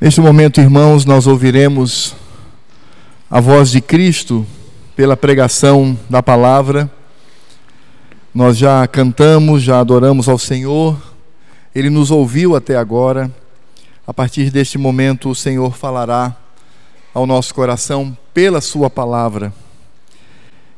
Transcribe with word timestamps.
Neste 0.00 0.20
momento, 0.20 0.60
irmãos, 0.60 1.04
nós 1.04 1.26
ouviremos 1.26 2.14
a 3.28 3.40
voz 3.40 3.72
de 3.72 3.80
Cristo 3.80 4.46
pela 4.94 5.16
pregação 5.16 5.98
da 6.08 6.22
palavra. 6.22 6.88
Nós 8.32 8.56
já 8.56 8.86
cantamos, 8.86 9.60
já 9.60 9.80
adoramos 9.80 10.28
ao 10.28 10.38
Senhor, 10.38 10.96
Ele 11.74 11.90
nos 11.90 12.12
ouviu 12.12 12.54
até 12.54 12.76
agora. 12.76 13.28
A 14.06 14.14
partir 14.14 14.52
deste 14.52 14.78
momento, 14.78 15.30
o 15.30 15.34
Senhor 15.34 15.76
falará 15.76 16.36
ao 17.12 17.26
nosso 17.26 17.52
coração 17.52 18.16
pela 18.32 18.60
Sua 18.60 18.88
palavra. 18.88 19.52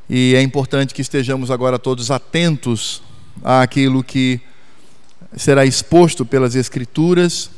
E 0.08 0.34
é 0.34 0.40
importante 0.40 0.94
que 0.94 1.02
estejamos 1.02 1.50
agora 1.50 1.78
todos 1.78 2.10
atentos 2.10 3.02
àquilo 3.44 4.02
que 4.02 4.40
será 5.36 5.66
exposto 5.66 6.24
pelas 6.24 6.54
Escrituras 6.54 7.50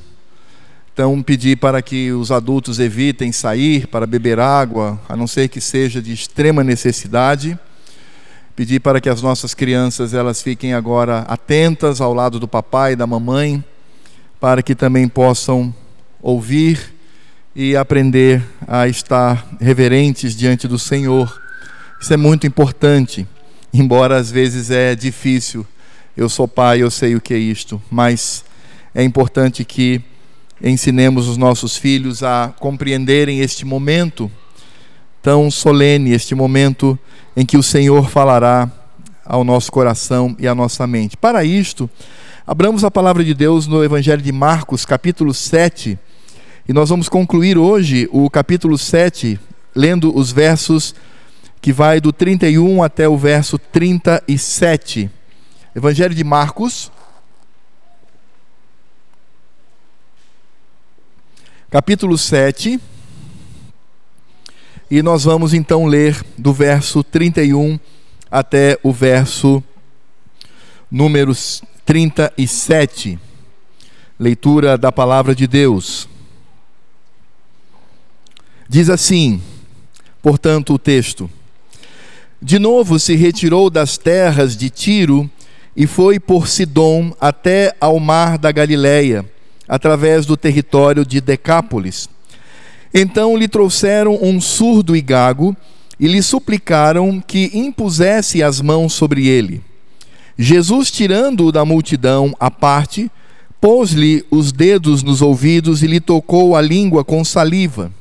então, 0.95 1.23
pedir 1.23 1.57
para 1.57 1.81
que 1.81 2.13
os 2.13 2.31
adultos 2.31 2.79
evitem 2.79 3.33
sair 3.33 3.87
para 3.87 4.07
beber 4.07 4.39
água, 4.39 5.01
a 5.09 5.17
não 5.17 5.27
ser 5.27 5.49
que 5.49 5.59
seja 5.59 6.03
de 6.03 6.13
extrema 6.13 6.63
necessidade. 6.63 7.59
Pedir 8.55 8.79
para 8.79 9.01
que 9.01 9.09
as 9.09 9.23
nossas 9.23 9.55
crianças 9.55 10.13
elas 10.13 10.43
fiquem 10.43 10.75
agora 10.75 11.21
atentas 11.21 12.03
ao 12.03 12.13
lado 12.13 12.39
do 12.39 12.47
papai 12.47 12.93
e 12.93 12.97
da 12.97 13.07
mamãe, 13.07 13.65
para 14.39 14.63
que 14.63 14.75
também 14.75 15.09
possam 15.09 15.75
ouvir 16.21 16.93
e 17.57 17.75
aprender 17.75 18.43
a 18.69 18.87
estar 18.87 19.49
reverentes 19.59 20.37
diante 20.37 20.69
do 20.69 20.79
Senhor. 20.79 21.41
Isso 21.99 22.13
é 22.13 22.19
muito 22.19 22.47
importante, 22.47 23.27
embora 23.73 24.19
às 24.19 24.31
vezes 24.31 24.71
é 24.71 24.95
difícil. 24.95 25.67
Eu 26.15 26.29
sou 26.29 26.47
pai, 26.47 26.83
eu 26.83 26.91
sei 26.91 27.17
o 27.17 27.21
que 27.21 27.33
é 27.33 27.39
isto, 27.39 27.81
mas 27.91 28.45
é 28.95 29.03
importante 29.03 29.65
que 29.65 30.03
ensinemos 30.71 31.29
os 31.29 31.37
nossos 31.37 31.77
filhos 31.77 32.23
a 32.23 32.55
compreenderem 32.61 33.41
este 33.41 33.65
momento 33.65 34.31
tão 35.21 35.51
solene, 35.51 36.13
este 36.13 36.35
momento 36.35 36.99
em 37.37 37.45
que 37.45 37.57
o 37.57 37.63
Senhor 37.63 38.09
falará 38.09 38.71
ao 39.25 39.45
nosso 39.45 39.73
coração 39.73 40.37
e 40.39 40.47
à 40.47 40.55
nossa 40.55 40.87
mente. 40.87 41.17
Para 41.17 41.45
isto, 41.45 41.89
abramos 42.47 42.85
a 42.85 42.91
palavra 42.91 43.25
de 43.25 43.35
Deus 43.35 43.67
no 43.67 43.83
Evangelho 43.83 44.23
de 44.23 44.33
Marcos, 44.33 44.85
capítulo 44.85 45.35
7, 45.35 45.99
e 46.69 46.73
nós 46.73 46.91
vamos 46.91 47.09
concluir 47.09 47.59
hoje 47.59 48.09
o 48.13 48.31
capítulo 48.31 48.79
7, 48.79 49.39
lendo 49.75 50.17
os 50.17 50.31
versos 50.31 50.95
que 51.61 51.73
vai 51.73 52.01
do 52.01 52.13
31 52.13 52.83
até 52.83 53.09
o 53.09 53.17
verso 53.17 53.59
37. 53.59 55.11
Evangelho 55.75 56.15
de 56.15 56.23
Marcos, 56.23 56.91
capítulo 61.73 62.19
7. 62.19 62.79
E 64.91 65.03
nós 65.03 65.25
vamos 65.25 65.55
então 65.55 65.87
ler 65.87 66.23
do 66.37 66.53
verso 66.53 67.03
31 67.03 67.81
até 68.31 68.79
o 68.83 68.93
verso 68.93 69.65
número 70.91 71.33
37. 71.87 73.19
Leitura 74.21 74.77
da 74.77 74.93
palavra 74.93 75.35
de 75.35 75.47
Deus. 75.47 76.07
Diz 78.69 78.91
assim, 78.91 79.41
portanto, 80.21 80.75
o 80.75 80.79
texto: 80.79 81.31
De 82.41 82.59
novo 82.59 82.99
se 82.99 83.17
retirou 83.17 83.71
das 83.71 83.97
terras 83.97 84.59
de 84.59 84.69
Tiro 84.69 85.29
e 85.75 85.87
foi 85.87 86.21
por 86.21 86.49
Sidom 86.49 87.17
até 87.19 87.75
ao 87.81 87.99
mar 87.99 88.37
da 88.37 88.53
Galileia 88.53 89.25
através 89.69 90.27
do 90.27 90.37
território 90.37 91.05
de 91.05 91.21
Decápolis. 91.21 92.09
Então 92.93 93.37
lhe 93.37 93.49
trouxeram 93.49 94.19
um 94.21 94.41
surdo 94.41 94.95
e 94.95 95.01
gago 95.01 95.57
e 95.99 96.07
lhe 96.07 96.23
suplicaram 96.23 97.21
que 97.21 97.51
impusesse 97.55 98.43
as 98.43 98.61
mãos 98.61 98.93
sobre 98.93 99.27
ele. 99.29 99.63
Jesus, 100.37 100.91
tirando-o 100.91 101.53
da 101.53 101.65
multidão 101.65 102.35
à 102.41 102.51
parte, 102.51 103.11
pôs-lhe 103.61 104.25
os 104.31 104.51
dedos 104.51 105.03
nos 105.03 105.23
ouvidos 105.23 105.83
e 105.83 105.87
lhe 105.87 106.01
tocou 106.01 106.57
a 106.57 106.61
língua 106.61 107.05
com 107.05 107.25
saliva. 107.25 107.93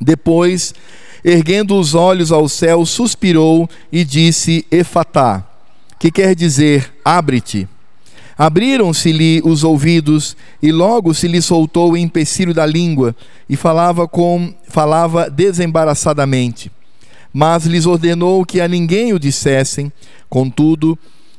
Depois, 0.00 0.74
erguendo 1.24 1.78
os 1.78 1.94
olhos 1.94 2.32
ao 2.32 2.48
céu, 2.48 2.86
suspirou 2.86 3.68
e 3.92 4.04
disse: 4.04 4.64
Efatá, 4.70 5.44
que 5.98 6.10
quer 6.10 6.34
dizer 6.34 6.94
abre-te. 7.04 7.68
Abriram-se-lhe 8.38 9.42
os 9.44 9.64
ouvidos 9.64 10.36
e 10.62 10.70
logo 10.70 11.12
se 11.12 11.26
lhe 11.26 11.42
soltou 11.42 11.90
o 11.90 11.96
empecilho 11.96 12.54
da 12.54 12.64
língua 12.64 13.16
e 13.48 13.56
falava 13.56 14.06
com 14.06 14.54
falava 14.68 15.28
desembaraçadamente. 15.28 16.70
Mas 17.32 17.66
lhes 17.66 17.84
ordenou 17.84 18.44
que 18.44 18.60
a 18.60 18.68
ninguém 18.68 19.12
o 19.12 19.18
dissessem. 19.18 19.92
Contudo, 20.28 20.96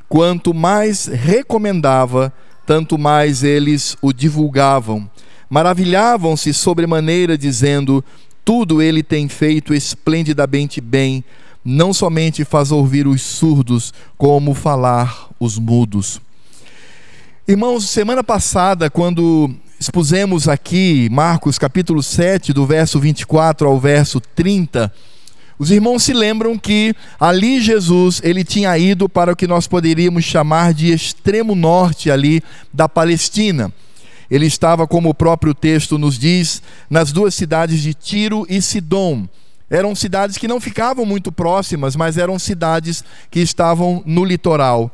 quanto 0.09 0.53
mais 0.53 1.05
recomendava, 1.05 2.33
tanto 2.65 2.97
mais 2.97 3.43
eles 3.43 3.95
o 4.01 4.11
divulgavam. 4.11 5.09
Maravilhavam-se 5.49 6.53
sobremaneira, 6.53 7.37
dizendo: 7.37 8.03
Tudo 8.43 8.81
ele 8.81 9.01
tem 9.03 9.29
feito 9.29 9.73
esplendidamente 9.73 10.81
bem. 10.81 11.23
Não 11.63 11.93
somente 11.93 12.43
faz 12.43 12.71
ouvir 12.71 13.07
os 13.07 13.21
surdos, 13.21 13.93
como 14.17 14.53
falar 14.53 15.29
os 15.39 15.57
mudos. 15.57 16.19
Irmãos, 17.49 17.89
semana 17.89 18.23
passada, 18.23 18.91
quando 18.91 19.49
expusemos 19.79 20.47
aqui 20.47 21.09
Marcos 21.11 21.57
capítulo 21.57 22.03
7, 22.03 22.53
do 22.53 22.63
verso 22.63 22.99
24 22.99 23.67
ao 23.67 23.79
verso 23.79 24.21
30, 24.21 24.93
os 25.57 25.71
irmãos 25.71 26.03
se 26.03 26.13
lembram 26.13 26.59
que 26.59 26.93
ali 27.19 27.59
Jesus, 27.59 28.21
ele 28.23 28.43
tinha 28.43 28.77
ido 28.77 29.09
para 29.09 29.33
o 29.33 29.35
que 29.35 29.47
nós 29.47 29.65
poderíamos 29.65 30.25
chamar 30.25 30.75
de 30.75 30.93
extremo 30.93 31.55
norte 31.55 32.11
ali 32.11 32.43
da 32.71 32.87
Palestina. 32.87 33.73
Ele 34.29 34.45
estava, 34.45 34.85
como 34.85 35.09
o 35.09 35.15
próprio 35.15 35.55
texto 35.55 35.97
nos 35.97 36.19
diz, 36.19 36.61
nas 36.87 37.11
duas 37.11 37.33
cidades 37.33 37.81
de 37.81 37.95
Tiro 37.95 38.45
e 38.47 38.61
Sidom. 38.61 39.27
Eram 39.71 39.95
cidades 39.95 40.37
que 40.37 40.47
não 40.47 40.61
ficavam 40.61 41.03
muito 41.03 41.31
próximas, 41.31 41.95
mas 41.95 42.15
eram 42.15 42.37
cidades 42.37 43.03
que 43.31 43.39
estavam 43.39 44.03
no 44.05 44.23
litoral. 44.23 44.91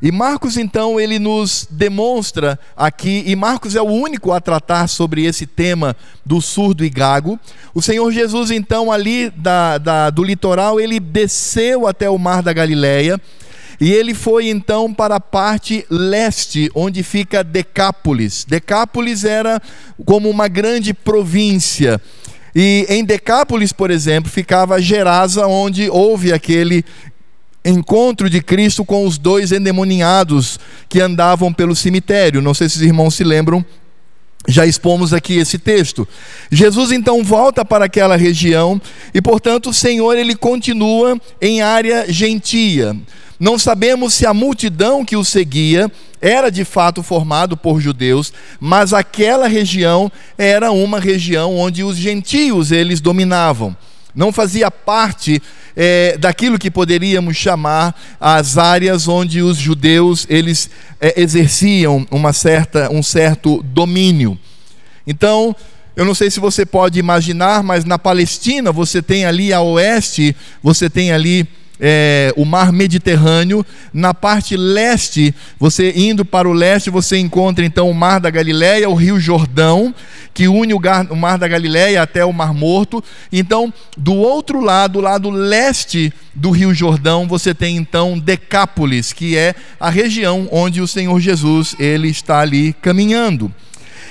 E 0.00 0.12
Marcos, 0.12 0.58
então, 0.58 1.00
ele 1.00 1.18
nos 1.18 1.66
demonstra 1.70 2.58
aqui, 2.76 3.22
e 3.26 3.34
Marcos 3.34 3.74
é 3.74 3.80
o 3.80 3.86
único 3.86 4.30
a 4.32 4.40
tratar 4.40 4.88
sobre 4.88 5.24
esse 5.24 5.46
tema 5.46 5.96
do 6.24 6.40
surdo 6.40 6.84
e 6.84 6.90
gago. 6.90 7.40
O 7.74 7.80
Senhor 7.80 8.10
Jesus, 8.12 8.50
então, 8.50 8.92
ali 8.92 9.30
da, 9.30 9.78
da, 9.78 10.10
do 10.10 10.22
litoral, 10.22 10.78
ele 10.78 11.00
desceu 11.00 11.86
até 11.86 12.10
o 12.10 12.18
mar 12.18 12.42
da 12.42 12.52
Galileia, 12.52 13.20
e 13.80 13.92
ele 13.92 14.14
foi 14.14 14.48
então 14.48 14.92
para 14.92 15.16
a 15.16 15.20
parte 15.20 15.84
leste, 15.90 16.70
onde 16.74 17.02
fica 17.02 17.44
Decápolis. 17.44 18.44
Decápolis 18.46 19.24
era 19.24 19.60
como 20.04 20.28
uma 20.30 20.48
grande 20.48 20.94
província. 20.94 22.00
E 22.54 22.86
em 22.88 23.04
Decápolis, 23.04 23.72
por 23.72 23.90
exemplo, 23.90 24.30
ficava 24.30 24.80
Gerasa, 24.80 25.46
onde 25.46 25.90
houve 25.90 26.32
aquele 26.32 26.84
encontro 27.66 28.30
de 28.30 28.40
Cristo 28.40 28.84
com 28.84 29.06
os 29.06 29.18
dois 29.18 29.52
endemoniados 29.52 30.58
que 30.88 31.00
andavam 31.00 31.52
pelo 31.52 31.74
cemitério. 31.74 32.40
Não 32.40 32.54
sei 32.54 32.68
se 32.68 32.76
os 32.76 32.82
irmãos 32.82 33.14
se 33.14 33.24
lembram, 33.24 33.64
já 34.48 34.64
expomos 34.64 35.12
aqui 35.12 35.36
esse 35.36 35.58
texto. 35.58 36.06
Jesus 36.50 36.92
então 36.92 37.24
volta 37.24 37.64
para 37.64 37.86
aquela 37.86 38.16
região 38.16 38.80
e, 39.12 39.20
portanto, 39.20 39.70
o 39.70 39.74
Senhor 39.74 40.16
ele 40.16 40.36
continua 40.36 41.20
em 41.40 41.60
área 41.60 42.06
gentia. 42.08 42.96
Não 43.38 43.58
sabemos 43.58 44.14
se 44.14 44.24
a 44.24 44.32
multidão 44.32 45.04
que 45.04 45.16
o 45.16 45.24
seguia 45.24 45.90
era 46.20 46.50
de 46.50 46.64
fato 46.64 47.02
formado 47.02 47.56
por 47.56 47.80
judeus, 47.80 48.32
mas 48.58 48.94
aquela 48.94 49.46
região 49.46 50.10
era 50.38 50.70
uma 50.70 50.98
região 50.98 51.54
onde 51.54 51.84
os 51.84 51.96
gentios 51.96 52.72
eles 52.72 53.00
dominavam. 53.00 53.76
Não 54.16 54.32
fazia 54.32 54.70
parte 54.70 55.42
é, 55.76 56.16
daquilo 56.16 56.58
que 56.58 56.70
poderíamos 56.70 57.36
chamar 57.36 57.94
as 58.18 58.56
áreas 58.56 59.06
onde 59.06 59.42
os 59.42 59.58
judeus 59.58 60.26
eles 60.30 60.70
é, 60.98 61.20
exerciam 61.20 62.06
uma 62.10 62.32
certa, 62.32 62.90
um 62.90 63.02
certo 63.02 63.62
domínio. 63.62 64.38
Então, 65.06 65.54
eu 65.94 66.06
não 66.06 66.14
sei 66.14 66.30
se 66.30 66.40
você 66.40 66.64
pode 66.64 66.98
imaginar, 66.98 67.62
mas 67.62 67.84
na 67.84 67.98
Palestina 67.98 68.72
você 68.72 69.02
tem 69.02 69.26
ali 69.26 69.52
a 69.52 69.60
oeste, 69.60 70.34
você 70.62 70.88
tem 70.88 71.12
ali 71.12 71.46
é, 71.80 72.32
o 72.36 72.44
mar 72.44 72.72
Mediterrâneo. 72.72 73.64
Na 73.92 74.14
parte 74.14 74.56
leste, 74.56 75.34
você 75.58 75.92
indo 75.96 76.24
para 76.24 76.48
o 76.48 76.52
leste, 76.52 76.90
você 76.90 77.18
encontra 77.18 77.64
então 77.64 77.90
o 77.90 77.94
mar 77.94 78.20
da 78.20 78.30
Galileia, 78.30 78.88
o 78.88 78.94
rio 78.94 79.18
Jordão, 79.18 79.94
que 80.32 80.48
une 80.48 80.74
o, 80.74 80.80
o 81.10 81.16
mar 81.16 81.38
da 81.38 81.48
Galileia 81.48 82.02
até 82.02 82.24
o 82.24 82.32
Mar 82.32 82.52
Morto. 82.52 83.02
Então, 83.32 83.72
do 83.96 84.14
outro 84.14 84.60
lado, 84.60 85.00
lado 85.00 85.30
leste 85.30 86.12
do 86.34 86.50
rio 86.50 86.74
Jordão, 86.74 87.26
você 87.26 87.54
tem 87.54 87.76
então 87.76 88.18
Decápolis, 88.18 89.12
que 89.12 89.36
é 89.36 89.54
a 89.80 89.90
região 89.90 90.48
onde 90.52 90.80
o 90.80 90.86
Senhor 90.86 91.18
Jesus 91.20 91.74
ele 91.78 92.08
está 92.08 92.40
ali 92.40 92.74
caminhando. 92.74 93.52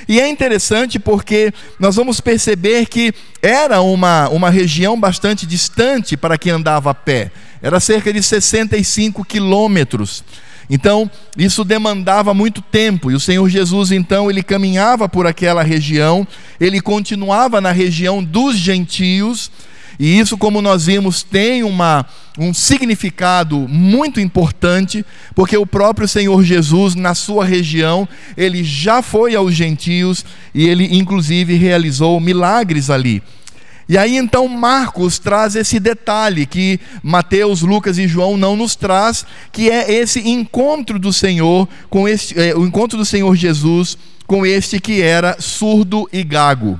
E 0.07 0.19
é 0.19 0.27
interessante 0.27 0.99
porque 0.99 1.51
nós 1.79 1.95
vamos 1.95 2.21
perceber 2.21 2.85
que 2.85 3.13
era 3.41 3.81
uma, 3.81 4.29
uma 4.29 4.49
região 4.49 4.99
bastante 4.99 5.45
distante 5.45 6.15
para 6.15 6.37
quem 6.37 6.51
andava 6.51 6.91
a 6.91 6.93
pé, 6.93 7.31
era 7.61 7.79
cerca 7.79 8.11
de 8.11 8.21
65 8.21 9.23
quilômetros. 9.25 10.23
Então, 10.69 11.09
isso 11.37 11.63
demandava 11.63 12.33
muito 12.33 12.61
tempo, 12.61 13.11
e 13.11 13.15
o 13.15 13.19
Senhor 13.19 13.47
Jesus, 13.47 13.91
então, 13.91 14.29
ele 14.29 14.41
caminhava 14.41 15.07
por 15.07 15.27
aquela 15.27 15.61
região, 15.61 16.27
ele 16.59 16.81
continuava 16.81 17.61
na 17.61 17.71
região 17.71 18.23
dos 18.23 18.57
gentios, 18.57 19.51
e 19.99 20.19
isso, 20.19 20.37
como 20.37 20.61
nós 20.61 20.87
vimos, 20.87 21.23
tem 21.23 21.63
uma, 21.63 22.05
um 22.37 22.53
significado 22.53 23.59
muito 23.67 24.19
importante, 24.19 25.05
porque 25.33 25.55
o 25.55 25.65
próprio 25.65 26.07
Senhor 26.07 26.43
Jesus, 26.43 26.95
na 26.95 27.15
sua 27.15 27.45
região, 27.45 28.07
ele 28.35 28.63
já 28.63 29.01
foi 29.01 29.35
aos 29.35 29.53
gentios 29.53 30.25
e 30.53 30.67
ele, 30.67 30.97
inclusive, 30.97 31.55
realizou 31.55 32.19
milagres 32.19 32.89
ali. 32.89 33.23
E 33.87 33.97
aí 33.97 34.17
então 34.17 34.47
Marcos 34.47 35.19
traz 35.19 35.55
esse 35.55 35.79
detalhe 35.79 36.45
que 36.45 36.79
Mateus, 37.03 37.61
Lucas 37.61 37.99
e 37.99 38.07
João 38.07 38.35
não 38.35 38.55
nos 38.55 38.75
traz, 38.75 39.25
que 39.51 39.69
é 39.69 39.91
esse 39.91 40.27
encontro 40.27 40.97
do 40.97 41.13
Senhor 41.13 41.69
com 41.89 42.07
este, 42.07 42.39
é, 42.39 42.55
o 42.55 42.65
encontro 42.65 42.97
do 42.97 43.05
Senhor 43.05 43.35
Jesus 43.35 43.97
com 44.25 44.43
este 44.43 44.79
que 44.79 45.01
era 45.01 45.39
surdo 45.39 46.09
e 46.11 46.23
gago. 46.23 46.79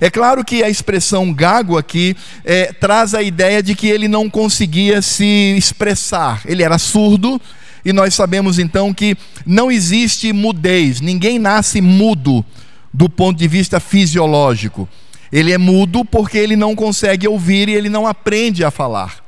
É 0.00 0.10
claro 0.10 0.44
que 0.44 0.62
a 0.62 0.68
expressão 0.68 1.32
gago 1.32 1.76
aqui 1.76 2.16
é, 2.44 2.72
traz 2.72 3.14
a 3.14 3.22
ideia 3.22 3.62
de 3.62 3.74
que 3.74 3.86
ele 3.86 4.08
não 4.08 4.28
conseguia 4.28 5.00
se 5.00 5.54
expressar, 5.56 6.42
ele 6.44 6.62
era 6.62 6.78
surdo, 6.78 7.40
e 7.84 7.92
nós 7.92 8.14
sabemos 8.14 8.58
então 8.58 8.92
que 8.92 9.16
não 9.44 9.70
existe 9.70 10.32
mudez, 10.32 11.00
ninguém 11.00 11.38
nasce 11.38 11.80
mudo 11.80 12.44
do 12.92 13.08
ponto 13.08 13.38
de 13.38 13.46
vista 13.46 13.78
fisiológico. 13.78 14.88
Ele 15.36 15.52
é 15.52 15.58
mudo 15.58 16.02
porque 16.02 16.38
ele 16.38 16.56
não 16.56 16.74
consegue 16.74 17.28
ouvir 17.28 17.68
e 17.68 17.74
ele 17.74 17.90
não 17.90 18.06
aprende 18.06 18.64
a 18.64 18.70
falar. 18.70 19.22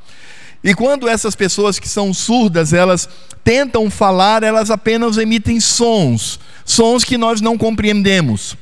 E 0.64 0.75
quando 0.75 1.06
essas 1.06 1.37
pessoas 1.37 1.78
que 1.78 1.87
são 1.87 2.14
surdas, 2.14 2.72
elas 2.72 3.06
tentam 3.44 3.90
falar, 3.90 4.43
elas 4.43 4.70
apenas 4.70 5.19
emitem 5.19 5.60
sons, 5.60 6.40
sons 6.64 7.05
que 7.05 7.19
nós 7.19 7.43
não 7.43 7.58
compreendemos. 7.58 8.56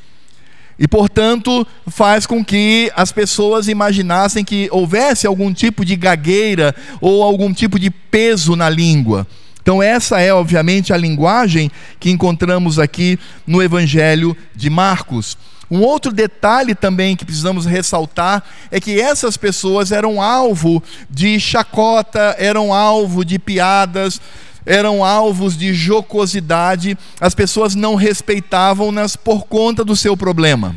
E, 0.76 0.88
portanto, 0.88 1.64
faz 1.86 2.26
com 2.26 2.44
que 2.44 2.90
as 2.96 3.12
pessoas 3.12 3.68
imaginassem 3.68 4.44
que 4.44 4.68
houvesse 4.72 5.24
algum 5.24 5.54
tipo 5.54 5.84
de 5.84 5.94
gagueira 5.94 6.74
ou 7.00 7.22
algum 7.22 7.52
tipo 7.52 7.78
de 7.78 7.90
peso 7.90 8.56
na 8.56 8.68
língua. 8.68 9.24
Então, 9.62 9.80
essa 9.80 10.20
é, 10.20 10.34
obviamente, 10.34 10.92
a 10.92 10.96
linguagem 10.96 11.70
que 12.00 12.10
encontramos 12.10 12.80
aqui 12.80 13.16
no 13.46 13.62
Evangelho 13.62 14.36
de 14.52 14.68
Marcos. 14.68 15.38
Um 15.70 15.80
outro 15.80 16.12
detalhe 16.12 16.74
também 16.74 17.16
que 17.16 17.24
precisamos 17.24 17.66
ressaltar 17.66 18.42
é 18.70 18.80
que 18.80 19.00
essas 19.00 19.36
pessoas 19.36 19.90
eram 19.90 20.22
alvo 20.22 20.82
de 21.10 21.40
chacota, 21.40 22.36
eram 22.38 22.72
alvo 22.72 23.24
de 23.24 23.38
piadas, 23.38 24.20
eram 24.64 25.04
alvos 25.04 25.56
de 25.56 25.72
jocosidade, 25.72 26.96
as 27.20 27.34
pessoas 27.34 27.74
não 27.74 27.94
respeitavam-nas 27.94 29.16
por 29.16 29.46
conta 29.46 29.84
do 29.84 29.96
seu 29.96 30.16
problema. 30.16 30.76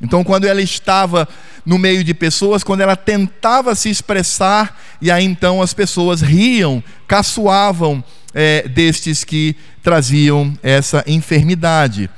Então, 0.00 0.22
quando 0.22 0.44
ela 0.44 0.60
estava 0.60 1.26
no 1.64 1.78
meio 1.78 2.04
de 2.04 2.12
pessoas, 2.12 2.62
quando 2.62 2.82
ela 2.82 2.96
tentava 2.96 3.74
se 3.74 3.88
expressar, 3.88 4.78
e 5.00 5.10
aí 5.10 5.24
então 5.24 5.62
as 5.62 5.72
pessoas 5.72 6.20
riam, 6.20 6.82
caçoavam 7.08 8.04
é, 8.34 8.68
destes 8.68 9.24
que 9.24 9.56
traziam 9.82 10.56
essa 10.62 11.02
enfermidade. 11.06 12.10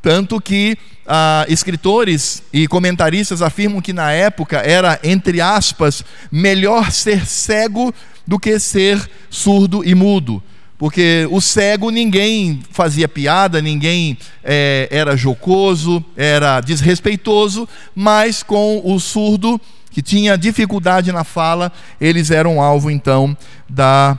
Tanto 0.00 0.40
que 0.40 0.76
ah, 1.06 1.44
escritores 1.48 2.42
e 2.52 2.66
comentaristas 2.68 3.42
afirmam 3.42 3.80
que 3.80 3.92
na 3.92 4.12
época 4.12 4.58
era, 4.58 4.98
entre 5.02 5.40
aspas, 5.40 6.04
melhor 6.30 6.90
ser 6.90 7.26
cego 7.26 7.92
do 8.26 8.38
que 8.38 8.58
ser 8.58 9.10
surdo 9.28 9.84
e 9.84 9.94
mudo. 9.94 10.42
Porque 10.78 11.28
o 11.30 11.40
cego 11.40 11.90
ninguém 11.90 12.60
fazia 12.72 13.06
piada, 13.06 13.62
ninguém 13.62 14.18
é, 14.42 14.88
era 14.90 15.16
jocoso, 15.16 16.04
era 16.16 16.60
desrespeitoso, 16.60 17.68
mas 17.94 18.42
com 18.42 18.80
o 18.84 18.98
surdo, 18.98 19.60
que 19.92 20.02
tinha 20.02 20.36
dificuldade 20.36 21.12
na 21.12 21.22
fala, 21.22 21.70
eles 22.00 22.30
eram 22.30 22.60
alvo 22.60 22.90
então 22.90 23.36
da 23.68 24.18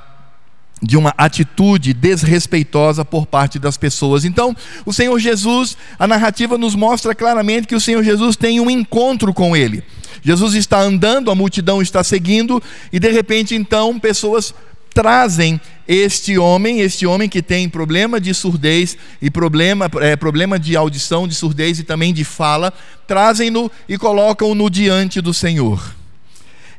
de 0.84 0.98
uma 0.98 1.14
atitude 1.18 1.94
desrespeitosa 1.94 3.06
por 3.06 3.26
parte 3.26 3.58
das 3.58 3.78
pessoas. 3.78 4.26
Então, 4.26 4.56
o 4.86 4.92
Senhor 4.92 5.18
Jesus, 5.18 5.78
a 5.98 6.06
narrativa 6.06 6.58
nos 6.58 6.76
mostra 6.76 7.16
claramente 7.16 7.68
que 7.68 7.76
o 7.76 7.80
Senhor 7.80 8.04
Jesus 8.04 8.36
tem 8.36 8.60
um 8.60 8.70
encontro 8.70 9.34
com 9.34 9.56
ele. 9.56 9.82
Jesus 10.22 10.54
está 10.54 10.80
andando, 10.80 11.32
a 11.32 11.36
multidão 11.36 11.82
está 11.82 12.04
seguindo, 12.04 12.62
e 12.92 13.00
de 13.00 13.10
repente, 13.10 13.56
então, 13.56 13.98
pessoas 13.98 14.54
trazem 14.94 15.60
este 15.88 16.38
homem, 16.38 16.82
este 16.82 17.06
homem 17.06 17.28
que 17.28 17.42
tem 17.42 17.68
problema 17.68 18.22
de 18.22 18.34
surdez 18.34 18.96
e 19.22 19.32
problema, 19.32 19.90
é, 20.02 20.16
problema 20.16 20.60
de 20.60 20.76
audição, 20.76 21.28
de 21.28 21.34
surdez 21.34 21.80
e 21.80 21.84
também 21.84 22.14
de 22.14 22.24
fala, 22.24 22.72
trazem-no 23.08 23.72
e 23.90 23.98
colocam-no 23.98 24.70
diante 24.70 25.20
do 25.20 25.34
Senhor. 25.34 25.96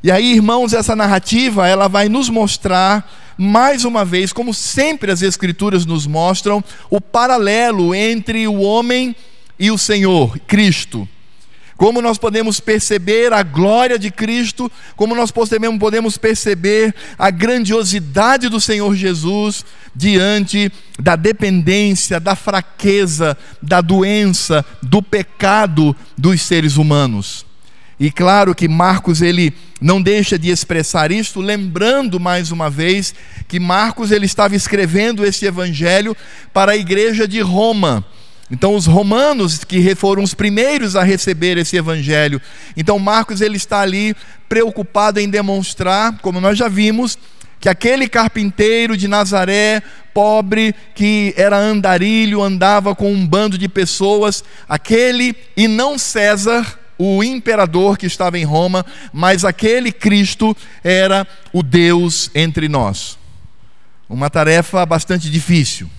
E 0.03 0.11
aí, 0.11 0.33
irmãos, 0.33 0.73
essa 0.73 0.95
narrativa, 0.95 1.67
ela 1.67 1.87
vai 1.87 2.07
nos 2.07 2.29
mostrar 2.29 3.24
mais 3.37 3.85
uma 3.85 4.05
vez, 4.05 4.31
como 4.31 4.53
sempre 4.53 5.11
as 5.11 5.21
Escrituras 5.21 5.85
nos 5.85 6.07
mostram, 6.07 6.63
o 6.89 7.01
paralelo 7.01 7.93
entre 7.93 8.47
o 8.47 8.61
homem 8.61 9.15
e 9.59 9.71
o 9.71 9.77
Senhor, 9.77 10.39
Cristo. 10.47 11.07
Como 11.77 12.01
nós 12.01 12.17
podemos 12.17 12.61
perceber 12.61 13.33
a 13.33 13.43
glória 13.43 13.99
de 13.99 14.09
Cristo, 14.09 14.71
como 14.95 15.13
nós 15.13 15.29
podemos 15.31 16.17
perceber 16.17 16.95
a 17.17 17.29
grandiosidade 17.29 18.47
do 18.47 18.61
Senhor 18.61 18.95
Jesus 18.95 19.65
diante 19.93 20.71
da 20.97 21.17
dependência, 21.17 22.17
da 22.17 22.33
fraqueza, 22.33 23.37
da 23.61 23.81
doença, 23.81 24.65
do 24.81 25.01
pecado 25.01 25.93
dos 26.17 26.41
seres 26.41 26.77
humanos. 26.77 27.44
E 27.99 28.11
claro 28.11 28.53
que 28.53 28.67
Marcos 28.67 29.21
ele 29.21 29.53
não 29.79 30.01
deixa 30.01 30.37
de 30.37 30.49
expressar 30.49 31.11
isto, 31.11 31.39
lembrando 31.39 32.19
mais 32.19 32.51
uma 32.51 32.69
vez 32.69 33.13
que 33.47 33.59
Marcos 33.59 34.11
ele 34.11 34.25
estava 34.25 34.55
escrevendo 34.55 35.25
esse 35.25 35.45
evangelho 35.45 36.15
para 36.53 36.73
a 36.73 36.77
igreja 36.77 37.27
de 37.27 37.39
Roma. 37.39 38.05
Então 38.51 38.75
os 38.75 38.85
romanos 38.85 39.63
que 39.63 39.95
foram 39.95 40.21
os 40.21 40.33
primeiros 40.33 40.95
a 40.95 41.03
receber 41.03 41.57
esse 41.57 41.77
evangelho. 41.77 42.41
Então 42.75 42.99
Marcos 42.99 43.41
ele 43.41 43.57
está 43.57 43.79
ali 43.79 44.15
preocupado 44.47 45.19
em 45.19 45.29
demonstrar, 45.29 46.17
como 46.19 46.41
nós 46.41 46.57
já 46.57 46.67
vimos, 46.67 47.17
que 47.59 47.69
aquele 47.69 48.07
carpinteiro 48.07 48.95
de 48.95 49.07
Nazaré, 49.07 49.81
pobre, 50.13 50.75
que 50.93 51.33
era 51.35 51.57
andarilho, 51.57 52.43
andava 52.43 52.93
com 52.93 53.11
um 53.11 53.25
bando 53.25 53.57
de 53.57 53.67
pessoas, 53.67 54.43
aquele 54.69 55.35
e 55.57 55.67
não 55.67 55.97
César, 55.97 56.77
o 56.97 57.23
imperador 57.23 57.97
que 57.97 58.05
estava 58.05 58.37
em 58.37 58.43
Roma, 58.43 58.85
mas 59.11 59.43
aquele 59.43 59.91
Cristo 59.91 60.55
era 60.83 61.27
o 61.51 61.61
Deus 61.61 62.29
entre 62.33 62.67
nós. 62.67 63.17
Uma 64.09 64.29
tarefa 64.29 64.85
bastante 64.85 65.29
difícil. 65.29 65.89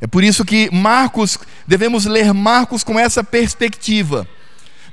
É 0.00 0.06
por 0.06 0.22
isso 0.22 0.44
que 0.44 0.70
Marcos, 0.72 1.38
devemos 1.66 2.06
ler 2.06 2.32
Marcos 2.32 2.84
com 2.84 2.98
essa 2.98 3.24
perspectiva. 3.24 4.28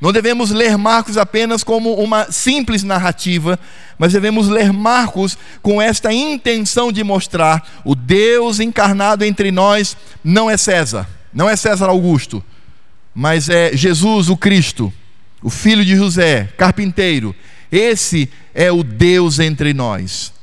Não 0.02 0.12
devemos 0.12 0.52
ler 0.52 0.78
Marcos 0.78 1.18
apenas 1.18 1.64
como 1.64 1.94
uma 1.94 2.32
simples 2.32 2.84
narrativa, 2.84 3.58
mas 3.98 4.14
devemos 4.14 4.50
ler 4.50 4.74
Marcos 4.74 5.38
com 5.62 5.82
esta 5.82 6.12
intenção 6.12 6.92
de 6.92 7.04
mostrar 7.04 7.82
o 7.86 7.96
Deus 7.96 8.60
encarnado 8.60 9.24
entre 9.24 9.52
nós 9.52 9.96
não 10.24 10.50
é 10.50 10.58
César, 10.58 11.08
não 11.34 11.50
é 11.50 11.56
César 11.56 11.88
Augusto, 11.88 12.44
mas 13.14 13.48
é 13.48 13.76
Jesus 13.76 14.28
o 14.30 14.36
Cristo 14.36 14.92
o 15.46 15.50
filho 15.52 15.86
de 15.86 15.96
José, 15.96 16.50
carpinteiro. 16.58 17.36
Esse 17.72 18.28
é 18.52 18.72
o 18.72 18.84
Deus 18.84 19.38
entre 19.38 19.76
nós. 19.76 20.34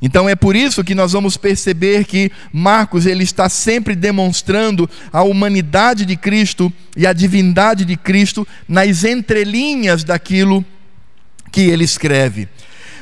Então 0.00 0.28
é 0.28 0.36
por 0.36 0.54
isso 0.54 0.84
que 0.84 0.94
nós 0.94 1.10
vamos 1.10 1.36
perceber 1.36 2.04
que 2.04 2.30
Marcos 2.52 3.04
ele 3.04 3.24
está 3.24 3.48
sempre 3.48 3.96
demonstrando 3.96 4.88
a 5.12 5.24
humanidade 5.24 6.06
de 6.06 6.14
Cristo 6.16 6.72
e 6.96 7.04
a 7.04 7.12
divindade 7.12 7.84
de 7.84 7.96
Cristo 7.96 8.46
nas 8.68 9.02
entrelinhas 9.02 10.04
daquilo 10.04 10.64
que 11.50 11.62
ele 11.62 11.82
escreve. 11.82 12.48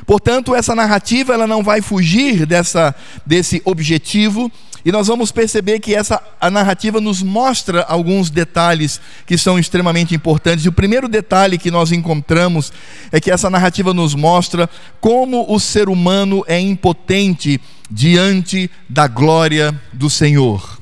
Portanto, 0.07 0.55
essa 0.55 0.73
narrativa 0.73 1.35
ela 1.35 1.45
não 1.45 1.61
vai 1.61 1.83
fugir 1.83 2.47
dessa, 2.47 2.95
desse 3.23 3.61
objetivo 3.63 4.51
e 4.85 4.91
nós 4.91 5.07
vamos 5.07 5.31
perceber 5.31 5.79
que 5.79 5.95
essa 5.95 6.21
a 6.39 6.51
narrativa 6.51 6.99
nos 6.99 7.23
mostra 7.23 7.83
alguns 7.83 8.29
detalhes 8.29 8.99
que 9.25 9.37
são 9.37 9.57
extremamente 9.57 10.13
importantes. 10.13 10.65
E 10.65 10.69
o 10.69 10.73
primeiro 10.73 11.07
detalhe 11.07 11.57
que 11.57 11.71
nós 11.71 11.91
encontramos 11.91 12.73
é 13.11 13.19
que 13.19 13.31
essa 13.31 13.49
narrativa 13.49 13.93
nos 13.93 14.13
mostra 14.13 14.69
como 14.99 15.45
o 15.49 15.57
ser 15.59 15.87
humano 15.87 16.43
é 16.47 16.59
impotente 16.59 17.61
diante 17.89 18.69
da 18.89 19.07
glória 19.07 19.73
do 19.93 20.09
Senhor. 20.09 20.79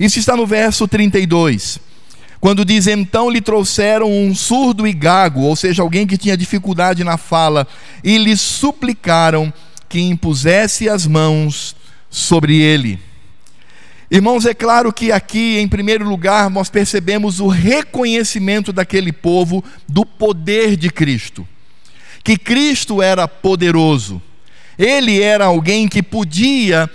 Isso 0.00 0.18
está 0.18 0.34
no 0.34 0.46
verso 0.46 0.88
32. 0.88 1.78
Quando 2.40 2.64
diz: 2.64 2.86
Então 2.86 3.28
lhe 3.28 3.42
trouxeram 3.42 4.10
um 4.10 4.34
surdo 4.34 4.86
e 4.86 4.92
gago, 4.92 5.42
ou 5.42 5.54
seja, 5.54 5.82
alguém 5.82 6.06
que 6.06 6.16
tinha 6.16 6.36
dificuldade 6.36 7.04
na 7.04 7.18
fala, 7.18 7.66
e 8.02 8.16
lhe 8.16 8.36
suplicaram 8.36 9.52
que 9.88 10.00
impusesse 10.00 10.88
as 10.88 11.06
mãos 11.06 11.76
sobre 12.10 12.56
ele. 12.56 12.98
Irmãos, 14.10 14.44
é 14.44 14.52
claro 14.52 14.92
que 14.92 15.10
aqui, 15.10 15.58
em 15.58 15.66
primeiro 15.66 16.08
lugar, 16.08 16.50
nós 16.50 16.68
percebemos 16.68 17.40
o 17.40 17.48
reconhecimento 17.48 18.72
daquele 18.72 19.12
povo 19.12 19.64
do 19.88 20.04
poder 20.04 20.76
de 20.76 20.90
Cristo. 20.90 21.46
Que 22.22 22.36
Cristo 22.36 23.02
era 23.02 23.26
poderoso, 23.26 24.20
ele 24.78 25.20
era 25.20 25.46
alguém 25.46 25.88
que 25.88 26.02
podia 26.02 26.88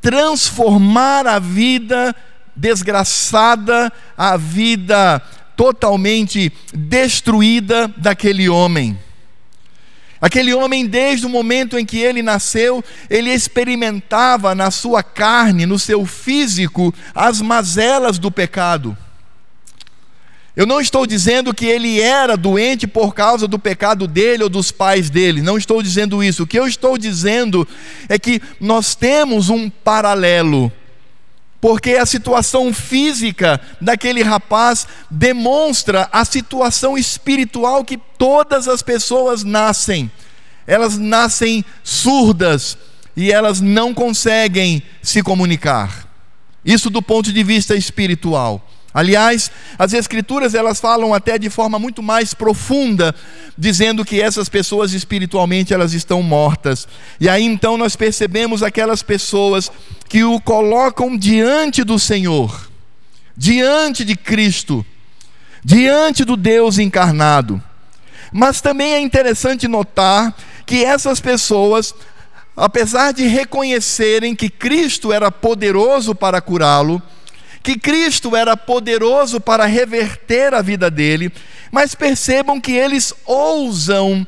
transformar 0.00 1.26
a 1.26 1.38
vida 1.38 2.14
desgraçada, 2.54 3.92
a 4.16 4.36
vida 4.36 5.20
totalmente 5.56 6.52
destruída 6.72 7.88
daquele 7.96 8.48
homem. 8.48 8.98
Aquele 10.24 10.54
homem, 10.54 10.86
desde 10.86 11.26
o 11.26 11.28
momento 11.28 11.78
em 11.78 11.84
que 11.84 11.98
ele 11.98 12.22
nasceu, 12.22 12.82
ele 13.10 13.30
experimentava 13.30 14.54
na 14.54 14.70
sua 14.70 15.02
carne, 15.02 15.66
no 15.66 15.78
seu 15.78 16.06
físico, 16.06 16.94
as 17.14 17.42
mazelas 17.42 18.18
do 18.18 18.30
pecado. 18.30 18.96
Eu 20.56 20.64
não 20.64 20.80
estou 20.80 21.06
dizendo 21.06 21.52
que 21.52 21.66
ele 21.66 22.00
era 22.00 22.38
doente 22.38 22.86
por 22.86 23.14
causa 23.14 23.46
do 23.46 23.58
pecado 23.58 24.08
dele 24.08 24.44
ou 24.44 24.48
dos 24.48 24.72
pais 24.72 25.10
dele, 25.10 25.42
não 25.42 25.58
estou 25.58 25.82
dizendo 25.82 26.24
isso. 26.24 26.44
O 26.44 26.46
que 26.46 26.58
eu 26.58 26.66
estou 26.66 26.96
dizendo 26.96 27.68
é 28.08 28.18
que 28.18 28.40
nós 28.58 28.94
temos 28.94 29.50
um 29.50 29.68
paralelo 29.68 30.72
porque 31.64 31.92
a 31.92 32.04
situação 32.04 32.74
física 32.74 33.58
daquele 33.80 34.22
rapaz 34.22 34.86
demonstra 35.10 36.06
a 36.12 36.22
situação 36.22 36.98
espiritual 36.98 37.82
que 37.82 37.96
todas 38.18 38.68
as 38.68 38.82
pessoas 38.82 39.42
nascem. 39.44 40.10
Elas 40.66 40.98
nascem 40.98 41.64
surdas 41.82 42.76
e 43.16 43.32
elas 43.32 43.62
não 43.62 43.94
conseguem 43.94 44.82
se 45.00 45.22
comunicar. 45.22 46.06
Isso 46.62 46.90
do 46.90 47.00
ponto 47.00 47.32
de 47.32 47.42
vista 47.42 47.74
espiritual. 47.74 48.70
Aliás, 48.94 49.50
as 49.76 49.92
escrituras 49.92 50.54
elas 50.54 50.78
falam 50.78 51.12
até 51.12 51.36
de 51.36 51.50
forma 51.50 51.80
muito 51.80 52.00
mais 52.00 52.32
profunda, 52.32 53.12
dizendo 53.58 54.04
que 54.04 54.22
essas 54.22 54.48
pessoas 54.48 54.92
espiritualmente 54.92 55.74
elas 55.74 55.92
estão 55.92 56.22
mortas. 56.22 56.86
E 57.18 57.28
aí 57.28 57.42
então 57.42 57.76
nós 57.76 57.96
percebemos 57.96 58.62
aquelas 58.62 59.02
pessoas 59.02 59.68
que 60.08 60.22
o 60.22 60.40
colocam 60.40 61.16
diante 61.16 61.82
do 61.82 61.98
Senhor, 61.98 62.70
diante 63.36 64.04
de 64.04 64.14
Cristo, 64.14 64.86
diante 65.64 66.24
do 66.24 66.36
Deus 66.36 66.78
encarnado. 66.78 67.60
Mas 68.32 68.60
também 68.60 68.92
é 68.92 69.00
interessante 69.00 69.66
notar 69.66 70.32
que 70.64 70.84
essas 70.84 71.18
pessoas 71.18 71.92
apesar 72.56 73.12
de 73.12 73.26
reconhecerem 73.26 74.34
que 74.34 74.48
Cristo 74.48 75.12
era 75.12 75.30
poderoso 75.30 76.14
para 76.14 76.40
curá-lo, 76.40 77.02
que 77.64 77.78
Cristo 77.78 78.36
era 78.36 78.58
poderoso 78.58 79.40
para 79.40 79.64
reverter 79.64 80.52
a 80.52 80.60
vida 80.60 80.90
dele, 80.90 81.32
mas 81.72 81.94
percebam 81.94 82.60
que 82.60 82.72
eles 82.72 83.14
ousam 83.24 84.24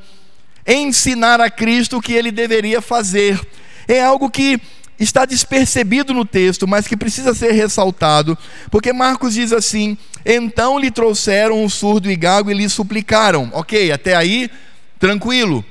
ensinar 0.66 1.38
a 1.38 1.50
Cristo 1.50 1.98
o 1.98 2.00
que 2.00 2.14
ele 2.14 2.32
deveria 2.32 2.80
fazer. 2.80 3.38
É 3.86 4.02
algo 4.02 4.30
que 4.30 4.58
está 4.98 5.26
despercebido 5.26 6.14
no 6.14 6.24
texto, 6.24 6.66
mas 6.66 6.88
que 6.88 6.96
precisa 6.96 7.34
ser 7.34 7.52
ressaltado, 7.52 8.38
porque 8.70 8.90
Marcos 8.90 9.34
diz 9.34 9.52
assim: 9.52 9.98
Então 10.24 10.78
lhe 10.78 10.90
trouxeram 10.90 11.62
um 11.62 11.68
surdo 11.68 12.10
e 12.10 12.16
gago 12.16 12.50
e 12.50 12.54
lhe 12.54 12.66
suplicaram. 12.70 13.50
Ok, 13.52 13.92
até 13.92 14.16
aí, 14.16 14.50
tranquilo. 14.98 15.62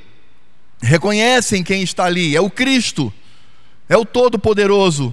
Reconhecem 0.84 1.64
quem 1.64 1.82
está 1.82 2.06
ali, 2.06 2.36
é 2.36 2.42
o 2.42 2.50
Cristo, 2.50 3.12
é 3.90 3.98
o 3.98 4.06
Todo-Poderoso, 4.06 5.12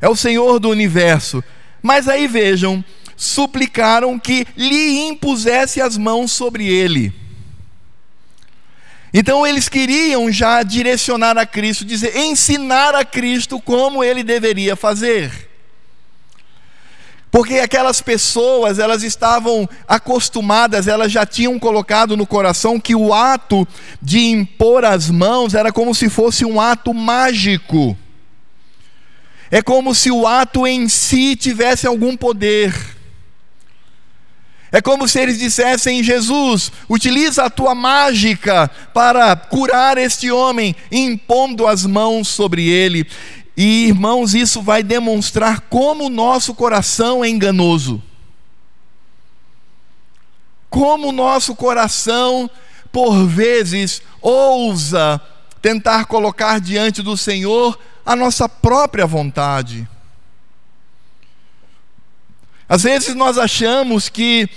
é 0.00 0.08
o 0.08 0.14
Senhor 0.14 0.60
do 0.60 0.68
universo. 0.68 1.42
Mas 1.82 2.08
aí 2.08 2.26
vejam, 2.26 2.84
suplicaram 3.16 4.18
que 4.18 4.46
lhe 4.56 5.08
impusesse 5.08 5.80
as 5.80 5.96
mãos 5.96 6.32
sobre 6.32 6.66
ele. 6.66 7.12
Então 9.12 9.46
eles 9.46 9.68
queriam 9.68 10.30
já 10.30 10.62
direcionar 10.62 11.38
a 11.38 11.46
Cristo, 11.46 11.84
dizer, 11.84 12.16
ensinar 12.16 12.94
a 12.94 13.04
Cristo 13.04 13.60
como 13.60 14.04
ele 14.04 14.22
deveria 14.22 14.76
fazer. 14.76 15.48
Porque 17.30 17.58
aquelas 17.58 18.00
pessoas, 18.00 18.78
elas 18.78 19.02
estavam 19.02 19.68
acostumadas, 19.86 20.88
elas 20.88 21.12
já 21.12 21.26
tinham 21.26 21.58
colocado 21.58 22.16
no 22.16 22.26
coração 22.26 22.80
que 22.80 22.94
o 22.94 23.12
ato 23.12 23.68
de 24.00 24.18
impor 24.18 24.84
as 24.84 25.10
mãos 25.10 25.54
era 25.54 25.70
como 25.70 25.94
se 25.94 26.08
fosse 26.08 26.44
um 26.44 26.60
ato 26.60 26.94
mágico. 26.94 27.96
É 29.50 29.62
como 29.62 29.94
se 29.94 30.10
o 30.10 30.26
ato 30.26 30.66
em 30.66 30.88
si 30.88 31.34
tivesse 31.34 31.86
algum 31.86 32.16
poder. 32.16 32.74
É 34.70 34.82
como 34.82 35.08
se 35.08 35.18
eles 35.18 35.38
dissessem: 35.38 36.02
Jesus, 36.02 36.70
utiliza 36.88 37.44
a 37.44 37.50
tua 37.50 37.74
mágica 37.74 38.70
para 38.92 39.34
curar 39.34 39.96
este 39.96 40.30
homem, 40.30 40.76
impondo 40.92 41.66
as 41.66 41.86
mãos 41.86 42.28
sobre 42.28 42.68
ele. 42.68 43.06
E 43.56 43.86
irmãos, 43.86 44.34
isso 44.34 44.62
vai 44.62 44.82
demonstrar 44.82 45.62
como 45.62 46.04
o 46.04 46.10
nosso 46.10 46.54
coração 46.54 47.24
é 47.24 47.28
enganoso. 47.28 48.02
Como 50.70 51.08
o 51.08 51.12
nosso 51.12 51.56
coração, 51.56 52.48
por 52.92 53.26
vezes, 53.26 54.02
ousa 54.20 55.20
tentar 55.60 56.06
colocar 56.06 56.60
diante 56.60 57.02
do 57.02 57.16
Senhor 57.16 57.78
a 58.04 58.14
nossa 58.16 58.48
própria 58.48 59.06
vontade. 59.06 59.88
Às 62.68 62.82
vezes 62.82 63.14
nós 63.14 63.38
achamos 63.38 64.08
que 64.08 64.48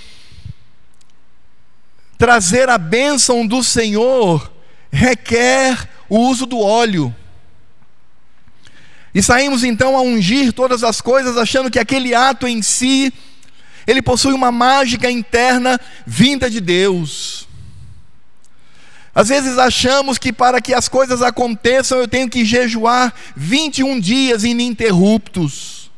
trazer 2.18 2.68
a 2.68 2.78
bênção 2.78 3.46
do 3.46 3.64
Senhor 3.64 4.52
requer 4.92 5.88
o 6.08 6.18
uso 6.18 6.46
do 6.46 6.60
óleo. 6.60 7.14
E 9.14 9.22
saímos 9.22 9.64
então 9.64 9.96
a 9.96 10.02
ungir 10.02 10.52
todas 10.52 10.84
as 10.84 11.00
coisas, 11.00 11.36
achando 11.36 11.70
que 11.70 11.78
aquele 11.78 12.14
ato 12.14 12.46
em 12.46 12.62
si, 12.62 13.12
ele 13.86 14.00
possui 14.00 14.32
uma 14.32 14.52
mágica 14.52 15.10
interna 15.10 15.80
vinda 16.06 16.48
de 16.48 16.60
Deus. 16.60 17.48
Às 19.14 19.28
vezes 19.28 19.58
achamos 19.58 20.16
que 20.16 20.32
para 20.32 20.60
que 20.60 20.72
as 20.72 20.88
coisas 20.88 21.20
aconteçam 21.20 21.98
eu 21.98 22.08
tenho 22.08 22.28
que 22.28 22.44
jejuar 22.44 23.12
21 23.36 24.00
dias 24.00 24.42
ininterruptos. 24.42 25.90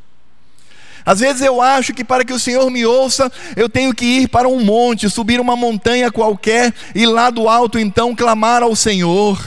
Às 1.06 1.20
vezes 1.20 1.42
eu 1.42 1.60
acho 1.60 1.92
que 1.92 2.02
para 2.02 2.24
que 2.24 2.32
o 2.32 2.38
Senhor 2.38 2.68
me 2.70 2.84
ouça, 2.86 3.30
eu 3.54 3.68
tenho 3.68 3.94
que 3.94 4.04
ir 4.04 4.28
para 4.28 4.48
um 4.48 4.64
monte, 4.64 5.08
subir 5.10 5.38
uma 5.38 5.54
montanha 5.54 6.10
qualquer 6.10 6.74
e 6.94 7.04
lá 7.04 7.30
do 7.30 7.48
alto 7.48 7.78
então 7.78 8.16
clamar 8.16 8.62
ao 8.62 8.74
Senhor. 8.74 9.38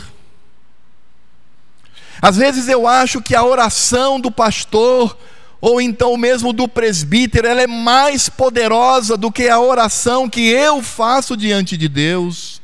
Às 2.22 2.38
vezes 2.38 2.68
eu 2.68 2.88
acho 2.88 3.22
que 3.22 3.36
a 3.36 3.44
oração 3.44 4.20
do 4.20 4.32
pastor 4.32 5.18
ou 5.60 5.82
então 5.82 6.16
mesmo 6.16 6.54
do 6.54 6.68
presbítero, 6.68 7.48
ela 7.48 7.62
é 7.62 7.68
mais 7.68 8.30
poderosa 8.30 9.18
do 9.18 9.32
que 9.32 9.50
a 9.50 9.60
oração 9.60 10.30
que 10.30 10.48
eu 10.48 10.82
faço 10.84 11.36
diante 11.36 11.76
de 11.76 11.88
Deus. 11.90 12.57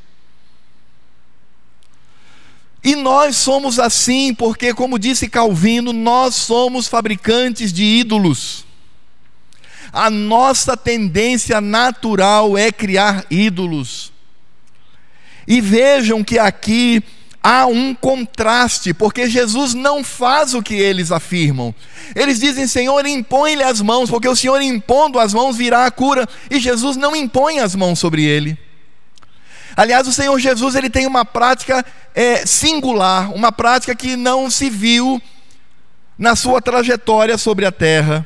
E 2.84 2.96
nós 2.96 3.38
somos 3.38 3.80
assim 3.80 4.34
porque, 4.34 4.74
como 4.74 5.00
disse 5.00 5.30
Calvino, 5.30 5.94
nós 5.94 6.36
somos 6.36 6.88
fabricantes 6.88 7.72
de 7.72 7.84
ídolos. 7.84 8.66
A 9.92 10.10
nossa 10.10 10.76
tendência 10.76 11.62
natural 11.62 12.58
é 12.58 12.72
criar 12.72 13.26
ídolos. 13.30 14.12
E 15.48 15.62
vejam 15.62 16.24
que 16.24 16.38
aqui 16.38 17.02
há 17.42 17.68
um 17.68 17.94
contraste, 17.94 18.94
porque 18.94 19.30
Jesus 19.30 19.74
não 19.74 20.04
faz 20.04 20.54
o 20.54 20.64
que 20.64 20.74
eles 20.74 21.12
afirmam. 21.12 21.76
Eles 22.16 22.40
dizem: 22.40 22.66
Senhor, 22.68 23.06
impõe-lhe 23.06 23.64
as 23.64 23.82
mãos, 23.82 24.10
porque 24.10 24.28
o 24.28 24.36
Senhor 24.36 24.62
impondo 24.62 25.20
as 25.20 25.34
mãos 25.34 25.56
virá 25.56 25.86
a 25.86 25.92
cura, 25.92 26.28
e 26.50 26.60
Jesus 26.60 26.98
não 26.98 27.16
impõe 27.16 27.60
as 27.60 27.76
mãos 27.76 28.00
sobre 28.00 28.24
ele. 28.24 28.58
Aliás, 29.76 30.08
o 30.08 30.14
Senhor 30.14 30.38
Jesus 30.40 30.76
ele 30.76 30.90
tem 30.90 31.08
uma 31.08 31.26
prática 31.26 31.86
é, 32.14 32.46
singular, 32.46 33.34
uma 33.34 33.52
prática 33.52 33.96
que 33.96 34.16
não 34.16 34.50
se 34.50 34.70
viu 34.70 35.22
na 36.18 36.36
sua 36.36 36.62
trajetória 36.62 37.38
sobre 37.38 37.66
a 37.66 37.72
terra. 37.72 38.26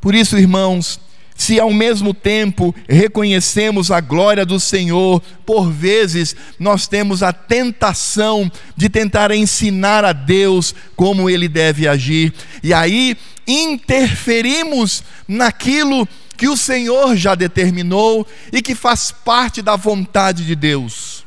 Por 0.00 0.14
isso, 0.14 0.36
irmãos, 0.36 1.00
se 1.36 1.58
ao 1.58 1.72
mesmo 1.72 2.14
tempo 2.14 2.74
reconhecemos 2.88 3.90
a 3.90 4.00
glória 4.00 4.46
do 4.46 4.60
Senhor, 4.60 5.20
por 5.44 5.70
vezes 5.70 6.36
nós 6.58 6.86
temos 6.86 7.22
a 7.22 7.32
tentação 7.32 8.50
de 8.76 8.88
tentar 8.88 9.30
ensinar 9.32 10.04
a 10.04 10.12
Deus 10.12 10.74
como 10.94 11.28
ele 11.28 11.48
deve 11.48 11.88
agir, 11.88 12.32
e 12.62 12.72
aí 12.72 13.16
interferimos 13.46 15.02
naquilo 15.26 16.06
que 16.06 16.23
o 16.48 16.56
Senhor 16.56 17.16
já 17.16 17.34
determinou 17.34 18.26
e 18.52 18.60
que 18.60 18.74
faz 18.74 19.12
parte 19.12 19.62
da 19.62 19.76
vontade 19.76 20.44
de 20.44 20.54
Deus. 20.54 21.24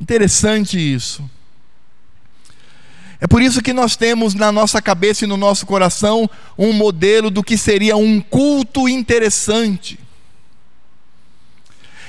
Interessante 0.00 0.78
isso. 0.78 1.28
É 3.20 3.26
por 3.26 3.42
isso 3.42 3.60
que 3.60 3.72
nós 3.72 3.96
temos 3.96 4.34
na 4.34 4.52
nossa 4.52 4.80
cabeça 4.80 5.24
e 5.24 5.28
no 5.28 5.36
nosso 5.36 5.66
coração 5.66 6.30
um 6.56 6.72
modelo 6.72 7.30
do 7.30 7.42
que 7.42 7.58
seria 7.58 7.96
um 7.96 8.20
culto 8.20 8.88
interessante. 8.88 9.98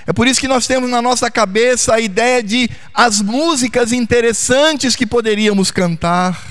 É 0.06 0.14
por 0.14 0.28
isso 0.28 0.40
que 0.40 0.48
nós 0.48 0.66
temos 0.66 0.90
na 0.90 1.02
nossa 1.02 1.30
cabeça 1.30 1.94
a 1.94 2.00
ideia 2.00 2.42
de 2.42 2.70
as 2.94 3.22
músicas 3.22 3.92
interessantes 3.92 4.96
que 4.96 5.06
poderíamos 5.06 5.72
cantar. 5.72 6.49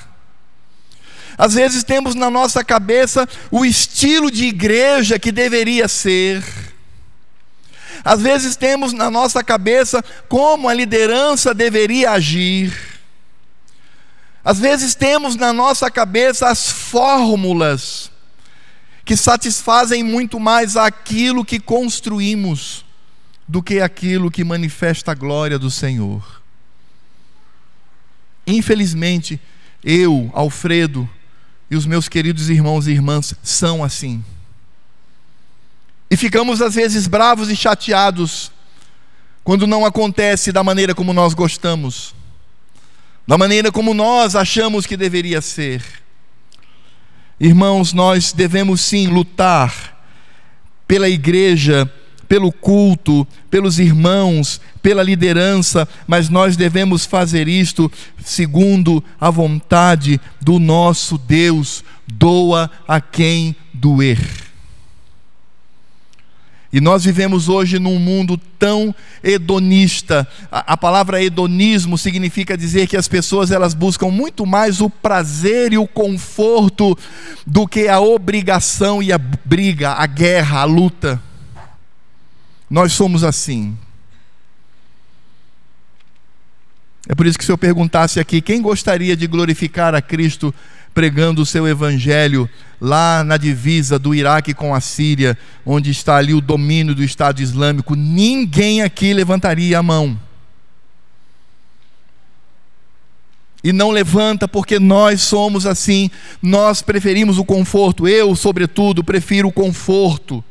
Às 1.39 1.55
vezes 1.55 1.85
temos 1.85 2.17
na 2.17 2.29
nossa 2.29 2.65
cabeça 2.65 3.29
o 3.49 3.65
estilo 3.65 4.29
de 4.29 4.47
igreja 4.47 5.21
que 5.21 5.31
deveria 5.31 5.87
ser. 5.87 6.43
Às 8.05 8.21
vezes 8.21 8.57
temos 8.57 8.93
na 8.93 9.09
nossa 9.09 9.45
cabeça 9.45 10.05
como 10.29 10.69
a 10.69 10.75
liderança 10.75 11.55
deveria 11.55 12.11
agir. 12.11 12.77
Às 14.45 14.59
vezes 14.59 14.97
temos 14.97 15.37
na 15.37 15.53
nossa 15.53 15.89
cabeça 15.91 16.49
as 16.49 16.71
fórmulas 16.71 18.11
que 19.05 19.17
satisfazem 19.17 20.03
muito 20.03 20.41
mais 20.41 20.77
aquilo 20.77 21.45
que 21.45 21.61
construímos 21.61 22.85
do 23.47 23.63
que 23.63 23.81
aquilo 23.81 24.31
que 24.31 24.43
manifesta 24.43 25.13
a 25.13 25.15
glória 25.15 25.59
do 25.59 25.71
Senhor. 25.71 26.43
Infelizmente, 28.47 29.41
eu, 29.85 30.31
Alfredo, 30.35 31.09
e 31.71 31.77
os 31.77 31.87
meus 31.87 32.09
queridos 32.09 32.49
irmãos 32.49 32.87
e 32.87 32.93
irmãs 32.93 33.35
são 33.43 33.85
assim. 33.85 34.25
E 36.11 36.17
ficamos 36.17 36.63
às 36.63 36.75
vezes 36.75 37.07
bravos 37.07 37.51
e 37.51 37.57
chateados 37.57 38.51
quando 39.45 39.67
não 39.67 39.85
acontece 39.85 40.53
da 40.53 40.65
maneira 40.65 40.95
como 40.95 41.13
nós 41.13 41.35
gostamos 41.35 42.15
da 43.29 43.37
maneira 43.37 43.71
como 43.71 43.93
nós 43.93 44.35
achamos 44.35 44.87
que 44.87 44.97
deveria 44.97 45.43
ser. 45.43 45.85
Irmãos, 47.39 47.93
nós 47.93 48.33
devemos 48.33 48.81
sim 48.81 49.07
lutar 49.07 50.01
pela 50.87 51.11
igreja, 51.11 51.93
pelo 52.29 52.53
culto, 52.53 53.27
pelos 53.51 53.79
irmãos, 53.79 54.61
pela 54.83 55.03
liderança, 55.03 55.89
mas 56.07 56.29
nós 56.29 56.57
devemos 56.57 57.07
fazer 57.07 57.49
isto 57.49 57.91
segundo 58.23 59.03
a 59.21 59.31
vontade 59.31 60.21
do 60.41 60.59
nosso 60.59 61.17
Deus. 61.17 61.83
Doa 62.07 62.71
a 62.87 63.01
quem 63.01 63.57
doer. 63.73 64.19
E 66.71 66.81
nós 66.81 67.05
vivemos 67.05 67.49
hoje 67.49 67.79
num 67.79 67.99
mundo 67.99 68.39
tão 68.59 68.95
hedonista. 69.25 70.29
A, 70.53 70.75
a, 70.75 70.77
palavra 70.77 71.23
hedonismo 71.23 71.97
significa 71.97 72.59
dizer 72.59 72.87
que 72.87 72.97
as 72.97 73.09
pessoas 73.09 73.51
elas 73.51 73.73
buscam 73.73 74.11
muito 74.11 74.45
mais 74.45 74.83
o 74.83 74.91
prazer 74.91 75.73
e 75.73 75.79
o 75.79 75.87
conforto 75.87 76.97
do 77.47 77.67
que 77.67 77.89
a 77.89 78.01
obrigação 78.01 79.03
e 79.03 79.11
a 79.13 79.19
briga, 79.19 79.93
a 79.93 80.07
guerra, 80.07 80.61
a 80.61 80.65
luta. 80.65 81.28
Nós 82.69 82.93
somos 82.93 83.25
assim. 83.25 83.77
É 87.09 87.15
por 87.15 87.27
isso 87.27 87.39
que 87.39 87.45
se 87.45 87.51
eu 87.51 87.57
perguntasse 87.57 88.21
aqui, 88.21 88.43
quem 88.43 88.61
gostaria 88.61 89.17
de 89.17 89.27
glorificar 89.27 89.95
a 89.95 90.03
Cristo 90.03 90.55
pregando 90.93 91.43
o 91.43 91.47
seu 91.47 91.67
evangelho 91.67 92.51
lá 92.81 93.23
na 93.25 93.37
divisa 93.37 93.99
do 93.99 94.15
Iraque 94.15 94.53
com 94.53 94.75
a 94.75 94.81
Síria, 94.81 95.39
onde 95.65 95.91
está 95.91 96.17
ali 96.17 96.35
o 96.35 96.41
domínio 96.41 96.95
do 96.95 97.03
Estado 97.05 97.41
Islâmico, 97.41 97.95
ninguém 97.95 98.83
aqui 98.83 99.15
levantaria 99.15 99.79
a 99.79 99.83
mão. 99.83 100.19
E 103.63 103.73
não 103.73 103.91
levanta 103.91 104.47
porque 104.47 104.79
nós 104.79 105.23
somos 105.23 105.67
assim, 105.67 106.11
nós 106.43 106.83
preferimos 106.83 107.39
o 107.39 107.45
conforto. 107.45 108.07
Eu, 108.07 108.37
sobretudo, 108.37 109.03
prefiro 109.03 109.49
o 109.49 109.53
conforto. 109.53 110.45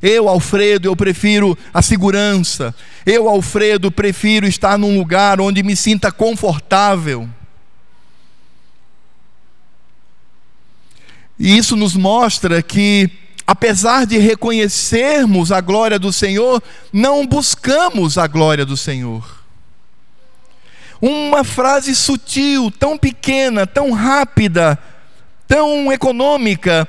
Eu, 0.00 0.28
Alfredo, 0.28 0.86
eu 0.88 0.94
prefiro 0.94 1.58
a 1.74 1.82
segurança. 1.82 2.74
Eu, 3.04 3.28
Alfredo, 3.28 3.90
prefiro 3.90 4.46
estar 4.46 4.78
num 4.78 4.96
lugar 4.96 5.40
onde 5.40 5.62
me 5.62 5.74
sinta 5.74 6.12
confortável. 6.12 7.28
E 11.38 11.56
isso 11.56 11.76
nos 11.76 11.94
mostra 11.94 12.62
que, 12.62 13.10
apesar 13.46 14.06
de 14.06 14.18
reconhecermos 14.18 15.52
a 15.52 15.60
glória 15.60 15.98
do 15.98 16.12
Senhor, 16.12 16.62
não 16.92 17.26
buscamos 17.26 18.18
a 18.18 18.26
glória 18.26 18.64
do 18.64 18.76
Senhor. 18.76 19.38
Uma 21.00 21.44
frase 21.44 21.94
sutil, 21.94 22.72
tão 22.72 22.98
pequena, 22.98 23.66
tão 23.66 23.92
rápida, 23.92 24.76
tão 25.46 25.92
econômica, 25.92 26.88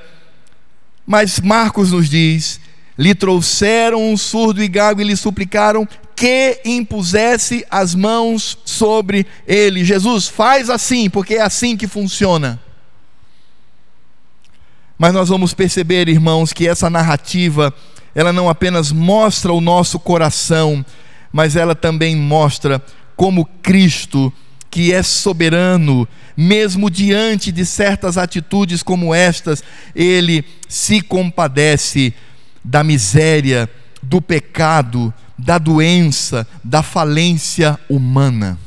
mas 1.06 1.38
Marcos 1.38 1.92
nos 1.92 2.08
diz: 2.08 2.60
lhe 3.00 3.14
trouxeram 3.14 4.12
um 4.12 4.14
surdo 4.14 4.62
e 4.62 4.68
gago 4.68 5.00
e 5.00 5.04
lhe 5.04 5.16
suplicaram 5.16 5.88
que 6.14 6.60
impusesse 6.66 7.64
as 7.70 7.94
mãos 7.94 8.58
sobre 8.62 9.26
ele. 9.46 9.86
Jesus, 9.86 10.28
faz 10.28 10.68
assim, 10.68 11.08
porque 11.08 11.36
é 11.36 11.40
assim 11.40 11.78
que 11.78 11.86
funciona. 11.86 12.60
Mas 14.98 15.14
nós 15.14 15.30
vamos 15.30 15.54
perceber, 15.54 16.10
irmãos, 16.10 16.52
que 16.52 16.68
essa 16.68 16.90
narrativa, 16.90 17.72
ela 18.14 18.34
não 18.34 18.50
apenas 18.50 18.92
mostra 18.92 19.50
o 19.50 19.62
nosso 19.62 19.98
coração, 19.98 20.84
mas 21.32 21.56
ela 21.56 21.74
também 21.74 22.14
mostra 22.14 22.84
como 23.16 23.46
Cristo, 23.62 24.30
que 24.70 24.92
é 24.92 25.02
soberano, 25.02 26.06
mesmo 26.36 26.90
diante 26.90 27.50
de 27.50 27.64
certas 27.64 28.18
atitudes 28.18 28.82
como 28.82 29.14
estas, 29.14 29.64
ele 29.96 30.44
se 30.68 31.00
compadece 31.00 32.12
da 32.64 32.82
miséria, 32.84 33.68
do 34.02 34.20
pecado, 34.20 35.12
da 35.38 35.58
doença, 35.58 36.46
da 36.62 36.82
falência 36.82 37.78
humana. 37.88 38.58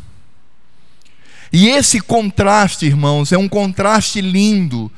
E 1.51 1.69
esse 1.69 1.99
contraste, 1.99 2.85
irmãos, 2.85 3.31
é 3.31 3.37
um 3.37 3.47
contraste 3.47 4.21
lindo 4.21 4.91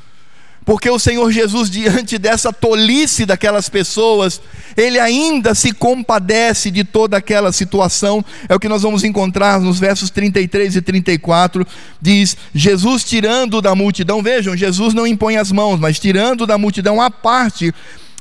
porque 0.65 0.89
o 0.89 0.97
Senhor 0.97 1.31
Jesus, 1.31 1.69
diante 1.69 2.17
dessa 2.17 2.51
tolice 2.51 3.23
daquelas 3.23 3.69
pessoas, 3.69 4.41
ele 4.75 4.99
ainda 4.99 5.53
se 5.53 5.71
compadece 5.71 6.71
de 6.71 6.83
toda 6.83 7.15
aquela 7.15 7.51
situação. 7.51 8.25
É 8.49 8.55
o 8.55 8.59
que 8.59 8.67
nós 8.67 8.81
vamos 8.81 9.03
encontrar 9.03 9.61
nos 9.61 9.79
versos 9.79 10.09
33 10.09 10.77
e 10.77 10.81
34. 10.81 11.65
Diz: 12.01 12.35
Jesus 12.53 13.03
tirando 13.03 13.61
da 13.61 13.75
multidão, 13.75 14.23
vejam, 14.23 14.57
Jesus 14.57 14.95
não 14.95 15.05
impõe 15.05 15.37
as 15.37 15.51
mãos, 15.51 15.79
mas 15.79 15.99
tirando 15.99 16.47
da 16.47 16.57
multidão 16.57 16.99
a 16.99 17.11
parte, 17.11 17.71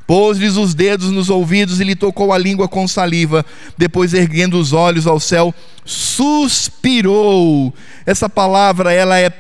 pôs-lhes 0.07 0.57
os 0.57 0.75
dedos 0.75 1.11
nos 1.11 1.31
ouvidos 1.31 1.81
e 1.81 1.85
lhe 1.85 1.97
tocou 1.97 2.33
a 2.33 2.39
língua 2.39 2.69
com 2.69 2.87
saliva. 2.87 3.45
Depois, 3.77 4.15
erguendo 4.15 4.59
os 4.59 4.73
olhos 4.73 5.07
ao 5.07 5.19
céu, 5.19 5.55
suspirou. 5.85 7.73
Essa 8.05 8.29
palavra, 8.29 8.93
ela 8.93 9.19
é 9.19 9.31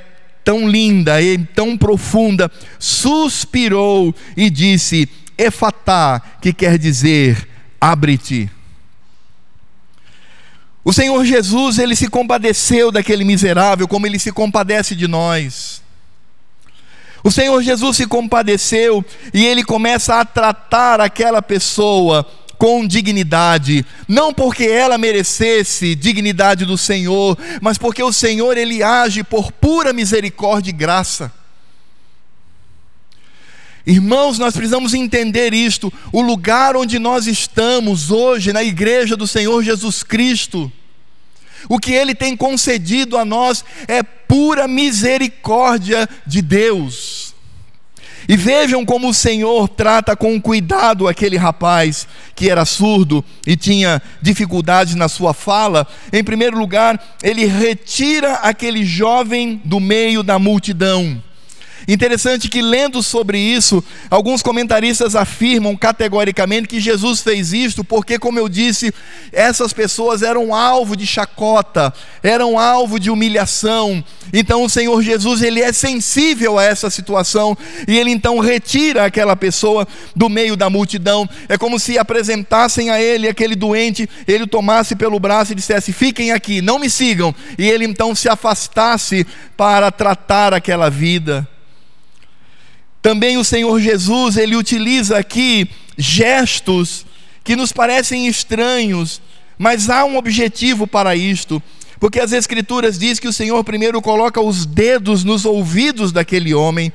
tão 0.44 0.68
linda 0.68 1.20
e 1.22 1.38
tão 1.38 1.76
profunda, 1.76 2.50
suspirou 2.78 4.14
e 4.36 4.50
disse: 4.50 5.08
Efatá, 5.36 6.20
que 6.40 6.52
quer 6.52 6.78
dizer 6.78 7.48
abre-te. 7.80 8.50
O 10.82 10.92
Senhor 10.92 11.24
Jesus, 11.24 11.78
ele 11.78 11.96
se 11.96 12.08
compadeceu 12.08 12.90
daquele 12.90 13.24
miserável, 13.24 13.88
como 13.88 14.06
ele 14.06 14.18
se 14.18 14.32
compadece 14.32 14.94
de 14.94 15.08
nós. 15.08 15.82
O 17.24 17.30
Senhor 17.30 17.62
Jesus 17.62 17.96
se 17.96 18.06
compadeceu 18.06 19.02
e 19.32 19.46
ele 19.46 19.64
começa 19.64 20.20
a 20.20 20.26
tratar 20.26 21.00
aquela 21.00 21.40
pessoa 21.40 22.30
com 22.58 22.86
dignidade, 22.86 23.84
não 24.06 24.32
porque 24.32 24.64
ela 24.64 24.98
merecesse 24.98 25.94
dignidade 25.94 26.66
do 26.66 26.76
Senhor, 26.76 27.36
mas 27.62 27.78
porque 27.78 28.02
o 28.02 28.12
Senhor 28.12 28.58
ele 28.58 28.82
age 28.82 29.24
por 29.24 29.50
pura 29.50 29.92
misericórdia 29.92 30.70
e 30.70 30.74
graça. 30.74 31.32
Irmãos, 33.86 34.38
nós 34.38 34.54
precisamos 34.54 34.94
entender 34.94 35.52
isto. 35.52 35.92
O 36.12 36.22
lugar 36.22 36.76
onde 36.76 36.98
nós 36.98 37.26
estamos 37.26 38.10
hoje, 38.10 38.52
na 38.52 38.62
igreja 38.62 39.16
do 39.16 39.26
Senhor 39.26 39.62
Jesus 39.62 40.02
Cristo, 40.02 40.70
o 41.68 41.78
que 41.78 41.92
Ele 41.92 42.14
tem 42.14 42.36
concedido 42.36 43.16
a 43.16 43.24
nós 43.24 43.64
é 43.86 44.02
pura 44.02 44.66
misericórdia 44.66 46.08
de 46.26 46.42
Deus. 46.42 47.34
E 48.28 48.36
vejam 48.36 48.84
como 48.84 49.08
o 49.08 49.14
Senhor 49.14 49.68
trata 49.68 50.16
com 50.16 50.40
cuidado 50.40 51.06
aquele 51.06 51.36
rapaz 51.36 52.08
que 52.34 52.48
era 52.48 52.64
surdo 52.64 53.22
e 53.46 53.56
tinha 53.56 54.00
dificuldades 54.22 54.94
na 54.94 55.08
sua 55.08 55.34
fala. 55.34 55.86
Em 56.12 56.24
primeiro 56.24 56.58
lugar, 56.58 56.98
ele 57.22 57.44
retira 57.44 58.34
aquele 58.36 58.84
jovem 58.84 59.60
do 59.64 59.78
meio 59.78 60.22
da 60.22 60.38
multidão. 60.38 61.22
Interessante 61.86 62.48
que, 62.48 62.62
lendo 62.62 63.02
sobre 63.02 63.38
isso, 63.38 63.84
alguns 64.10 64.42
comentaristas 64.42 65.14
afirmam 65.14 65.76
categoricamente 65.76 66.68
que 66.68 66.80
Jesus 66.80 67.20
fez 67.20 67.52
isto 67.52 67.84
porque, 67.84 68.18
como 68.18 68.38
eu 68.38 68.48
disse, 68.48 68.92
essas 69.30 69.72
pessoas 69.72 70.22
eram 70.22 70.54
alvo 70.54 70.96
de 70.96 71.06
chacota, 71.06 71.92
eram 72.22 72.58
alvo 72.58 72.98
de 72.98 73.10
humilhação. 73.10 74.02
Então, 74.32 74.64
o 74.64 74.70
Senhor 74.70 75.02
Jesus 75.02 75.42
ele 75.42 75.60
é 75.60 75.72
sensível 75.72 76.58
a 76.58 76.64
essa 76.64 76.88
situação 76.88 77.56
e 77.86 77.98
ele 77.98 78.10
então 78.10 78.38
retira 78.38 79.04
aquela 79.04 79.36
pessoa 79.36 79.86
do 80.16 80.28
meio 80.30 80.56
da 80.56 80.70
multidão. 80.70 81.28
É 81.48 81.58
como 81.58 81.78
se 81.78 81.98
apresentassem 81.98 82.88
a 82.90 83.00
ele 83.00 83.28
aquele 83.28 83.54
doente, 83.54 84.08
ele 84.26 84.44
o 84.44 84.48
tomasse 84.48 84.96
pelo 84.96 85.20
braço 85.20 85.52
e 85.52 85.54
dissesse: 85.54 85.92
Fiquem 85.92 86.32
aqui, 86.32 86.62
não 86.62 86.78
me 86.78 86.88
sigam. 86.88 87.34
E 87.58 87.68
ele 87.68 87.84
então 87.84 88.14
se 88.14 88.28
afastasse 88.28 89.26
para 89.56 89.90
tratar 89.90 90.54
aquela 90.54 90.88
vida. 90.88 91.46
Também 93.04 93.36
o 93.36 93.44
Senhor 93.44 93.78
Jesus, 93.80 94.38
ele 94.38 94.56
utiliza 94.56 95.18
aqui 95.18 95.68
gestos 95.98 97.04
que 97.44 97.54
nos 97.54 97.70
parecem 97.70 98.26
estranhos, 98.26 99.20
mas 99.58 99.90
há 99.90 100.06
um 100.06 100.16
objetivo 100.16 100.86
para 100.86 101.14
isto. 101.14 101.62
Porque 102.00 102.18
as 102.18 102.32
Escrituras 102.32 102.98
diz 102.98 103.20
que 103.20 103.28
o 103.28 103.32
Senhor 103.32 103.62
primeiro 103.62 104.00
coloca 104.00 104.40
os 104.40 104.64
dedos 104.64 105.22
nos 105.22 105.44
ouvidos 105.44 106.12
daquele 106.12 106.54
homem, 106.54 106.90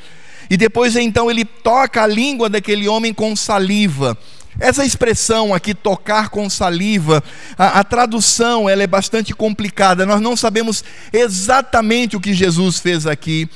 e 0.50 0.58
depois 0.58 0.96
então 0.96 1.30
ele 1.30 1.46
toca 1.46 2.02
a 2.02 2.08
língua 2.08 2.50
daquele 2.50 2.88
homem 2.88 3.14
com 3.14 3.36
saliva. 3.36 4.18
Essa 4.60 4.84
expressão 4.84 5.54
aqui, 5.54 5.76
tocar 5.76 6.30
com 6.30 6.50
saliva, 6.50 7.24
a, 7.56 7.82
a, 7.82 7.84
tradução 7.84 8.68
ela 8.68 8.82
é 8.82 8.88
bastante 8.88 9.32
complicada, 9.32 10.08
nós 10.08 10.22
não 10.22 10.36
sabemos 10.36 10.84
exatamente 11.14 12.18
o 12.18 12.20
que 12.20 12.34
Jesus 12.34 12.80
fez 12.80 13.06
aqui. 13.06 13.48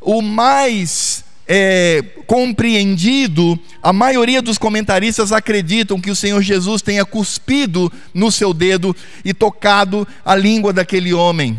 O 0.00 0.20
mais 0.20 1.22
é, 1.46 2.02
compreendido, 2.26 3.58
a 3.82 3.92
maioria 3.92 4.40
dos 4.40 4.58
comentaristas 4.58 5.32
acreditam 5.32 6.00
que 6.00 6.10
o 6.10 6.16
Senhor 6.16 6.40
Jesus 6.40 6.82
tenha 6.82 7.04
cuspido 7.04 7.92
no 8.14 8.30
seu 8.30 8.54
dedo 8.54 8.94
e 9.24 9.34
tocado 9.34 10.06
a 10.24 10.34
língua 10.34 10.72
daquele 10.72 11.12
homem. 11.12 11.58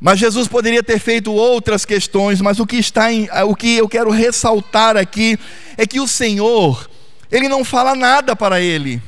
Mas 0.00 0.18
Jesus 0.18 0.48
poderia 0.48 0.82
ter 0.82 0.98
feito 0.98 1.32
outras 1.32 1.84
questões, 1.84 2.40
mas 2.40 2.58
o 2.58 2.66
que 2.66 2.76
está 2.76 3.12
em, 3.12 3.28
o 3.46 3.54
que 3.54 3.76
eu 3.76 3.88
quero 3.88 4.10
ressaltar 4.10 4.96
aqui 4.96 5.38
é 5.76 5.86
que 5.86 6.00
o 6.00 6.08
Senhor, 6.08 6.90
ele 7.30 7.48
não 7.48 7.64
fala 7.64 7.94
nada 7.94 8.36
para 8.36 8.60
ele. 8.60 9.00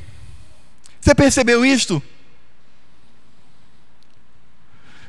Você 1.00 1.14
percebeu 1.14 1.64
isto? 1.66 2.02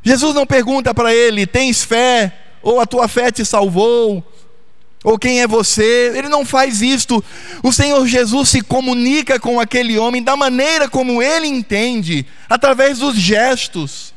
Jesus 0.03 0.35
não 0.35 0.45
pergunta 0.45 0.93
para 0.93 1.13
ele: 1.13 1.47
"Tens 1.47 1.83
fé?" 1.83 2.33
ou 2.61 2.79
"A 2.79 2.85
tua 2.85 3.07
fé 3.07 3.31
te 3.31 3.45
salvou?" 3.45 4.23
Ou 5.03 5.17
quem 5.17 5.41
é 5.41 5.47
você. 5.47 6.11
Ele 6.15 6.29
não 6.29 6.45
faz 6.45 6.81
isto. 6.81 7.23
O 7.63 7.71
Senhor 7.71 8.05
Jesus 8.07 8.49
se 8.49 8.61
comunica 8.61 9.39
com 9.39 9.59
aquele 9.59 9.97
homem 9.97 10.21
da 10.23 10.35
maneira 10.35 10.89
como 10.89 11.21
ele 11.21 11.47
entende, 11.47 12.25
através 12.49 12.99
dos 12.99 13.15
gestos. 13.15 14.13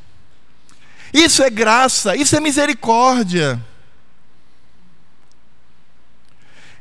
Isso 1.13 1.43
é 1.43 1.51
graça, 1.51 2.17
isso 2.17 2.37
é 2.37 2.41
misericórdia. 2.41 3.61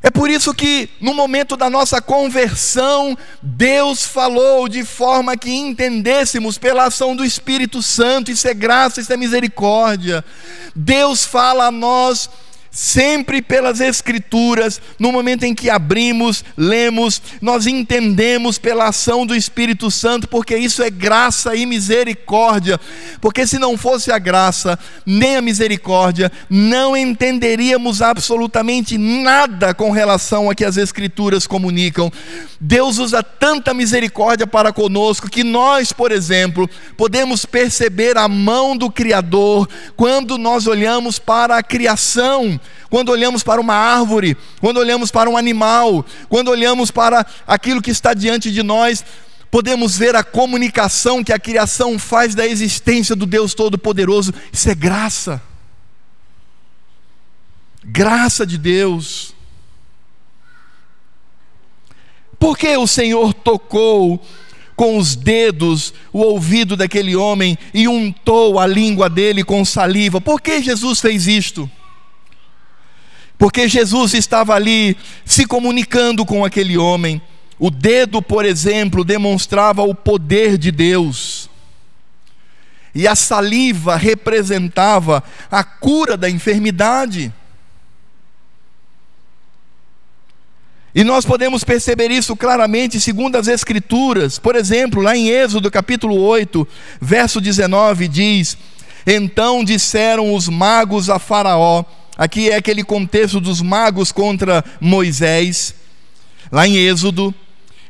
É 0.02 0.10
por 0.10 0.30
isso 0.30 0.54
que, 0.54 0.90
no 1.02 1.14
momento 1.14 1.58
da 1.58 1.70
nossa 1.70 2.02
conversão, 2.02 3.18
Deus 3.42 4.06
falou 4.06 4.70
de 4.70 4.86
forma 4.86 5.36
que 5.36 5.52
entendêssemos 5.52 6.58
pela 6.58 6.86
ação 6.86 7.18
do 7.18 7.26
Espírito 7.26 7.82
Santo. 7.84 8.32
Isso 8.32 8.48
é 8.48 8.54
graça, 8.54 9.02
isso 9.02 9.12
é 9.12 9.18
misericórdia. 9.18 10.24
Deus 10.74 11.26
fala 11.26 11.66
a 11.66 11.72
nós 11.72 12.30
Sempre 12.72 13.42
pelas 13.42 13.82
Escrituras, 13.82 14.80
no 15.00 15.12
momento 15.12 15.44
em 15.44 15.56
que 15.56 15.72
abrimos, 15.72 16.44
lemos, 16.56 17.20
nós 17.42 17.66
entendemos 17.66 18.60
pela 18.60 18.90
ação 18.90 19.26
do 19.26 19.36
Espírito 19.36 19.90
Santo, 19.90 20.28
porque 20.28 20.56
isso 20.56 20.84
é 20.84 20.90
graça 20.90 21.56
e 21.56 21.66
misericórdia. 21.66 22.80
Porque 23.20 23.48
se 23.48 23.58
não 23.58 23.76
fosse 23.76 24.12
a 24.12 24.20
graça, 24.20 24.78
nem 25.04 25.38
a 25.38 25.42
misericórdia, 25.42 26.32
não 26.48 26.96
entenderíamos 26.96 28.04
absolutamente 28.04 29.00
nada 29.00 29.74
com 29.74 29.90
relação 29.90 30.48
a 30.48 30.54
que 30.54 30.64
as 30.64 30.78
Escrituras 30.78 31.48
comunicam. 31.48 32.12
Deus 32.62 33.00
usa 33.00 33.24
tanta 33.24 33.74
misericórdia 33.74 34.46
para 34.46 34.72
conosco 34.72 35.30
que 35.30 35.44
nós, 35.44 35.92
por 35.92 36.12
exemplo, 36.12 36.70
podemos 36.96 37.46
perceber 37.46 38.16
a 38.16 38.28
mão 38.28 38.78
do 38.78 38.92
Criador 38.92 39.68
quando 39.96 40.38
nós 40.38 40.68
olhamos 40.68 41.18
para 41.18 41.58
a 41.58 41.64
criação 41.64 42.59
quando 42.90 43.10
olhamos 43.10 43.44
para 43.44 43.62
uma 43.62 43.76
árvore, 43.76 44.36
quando 44.60 44.78
olhamos 44.78 45.12
para 45.12 45.30
um 45.30 45.38
animal, 45.38 46.06
quando 46.28 46.50
olhamos 46.50 46.92
para 46.92 47.26
aquilo 47.48 47.82
que 47.82 47.92
está 47.92 48.14
diante 48.14 48.52
de 48.52 48.64
nós, 48.64 49.04
podemos 49.52 49.98
ver 49.98 50.16
a 50.16 50.24
comunicação 50.24 51.24
que 51.24 51.34
a 51.34 51.40
criação 51.40 51.98
faz 51.98 52.36
da 52.36 52.46
existência 52.46 53.16
do 53.16 53.26
Deus 53.26 53.54
Todo-Poderoso. 53.54 54.34
Isso 54.52 54.70
é 54.70 54.76
graça. 54.76 55.42
Graça 57.84 58.46
de 58.46 58.58
Deus. 58.58 59.34
Por 62.38 62.58
que 62.58 62.76
o 62.78 62.88
Senhor 62.88 63.34
tocou 63.34 64.24
com 64.76 64.98
os 64.98 65.14
dedos 65.14 65.94
o 66.14 66.20
ouvido 66.20 66.78
daquele 66.78 67.14
homem 67.14 67.58
e 67.74 67.86
untou 67.88 68.58
a 68.58 68.66
língua 68.66 69.10
dele 69.10 69.44
com 69.44 69.66
saliva? 69.66 70.22
Por 70.22 70.40
que 70.40 70.62
Jesus 70.62 71.02
fez 71.02 71.28
isto? 71.28 71.70
Porque 73.40 73.70
Jesus 73.70 74.14
estava 74.14 74.54
ali 74.54 74.98
se 75.24 75.46
comunicando 75.46 76.26
com 76.26 76.44
aquele 76.44 76.78
homem. 76.78 77.22
O 77.58 77.72
dedo, 77.72 78.22
por 78.22 78.44
exemplo, 78.44 79.06
demonstrava 79.06 79.82
o 79.82 79.96
poder 79.96 80.58
de 80.58 80.72
Deus. 80.72 81.50
E 82.94 83.08
a 83.08 83.16
saliva 83.16 83.96
representava 83.96 85.24
a 85.50 85.64
cura 85.64 86.18
da 86.18 86.30
enfermidade. 86.30 87.34
E 90.94 91.02
nós 91.06 91.24
podemos 91.24 91.64
perceber 91.64 92.12
isso 92.12 92.36
claramente 92.36 93.00
segundo 93.00 93.38
as 93.38 93.48
Escrituras. 93.48 94.38
Por 94.38 94.58
exemplo, 94.58 95.02
lá 95.02 95.16
em 95.16 95.30
Êxodo 95.30 95.72
capítulo 95.72 96.20
8, 96.20 96.68
verso 97.00 97.40
19, 97.40 98.10
diz: 98.10 98.58
Então 99.08 99.64
disseram 99.64 100.34
os 100.34 100.50
magos 100.50 101.10
a 101.10 101.20
Faraó: 101.20 101.86
Aqui 102.20 102.50
é 102.50 102.58
aquele 102.58 102.84
contexto 102.84 103.40
dos 103.40 103.62
magos 103.62 104.12
contra 104.12 104.62
Moisés, 104.82 105.74
lá 106.52 106.68
em 106.68 106.76
Êxodo. 106.76 107.34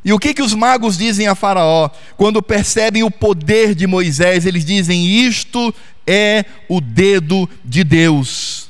E 0.04 0.12
o 0.12 0.20
que, 0.20 0.32
que 0.32 0.40
os 0.40 0.54
magos 0.54 0.96
dizem 0.96 1.26
a 1.26 1.34
Faraó? 1.34 1.90
Quando 2.16 2.40
percebem 2.40 3.02
o 3.02 3.10
poder 3.10 3.74
de 3.74 3.88
Moisés, 3.88 4.46
eles 4.46 4.64
dizem: 4.64 5.04
Isto 5.04 5.74
é 6.06 6.44
o 6.68 6.80
dedo 6.80 7.50
de 7.64 7.82
Deus. 7.82 8.68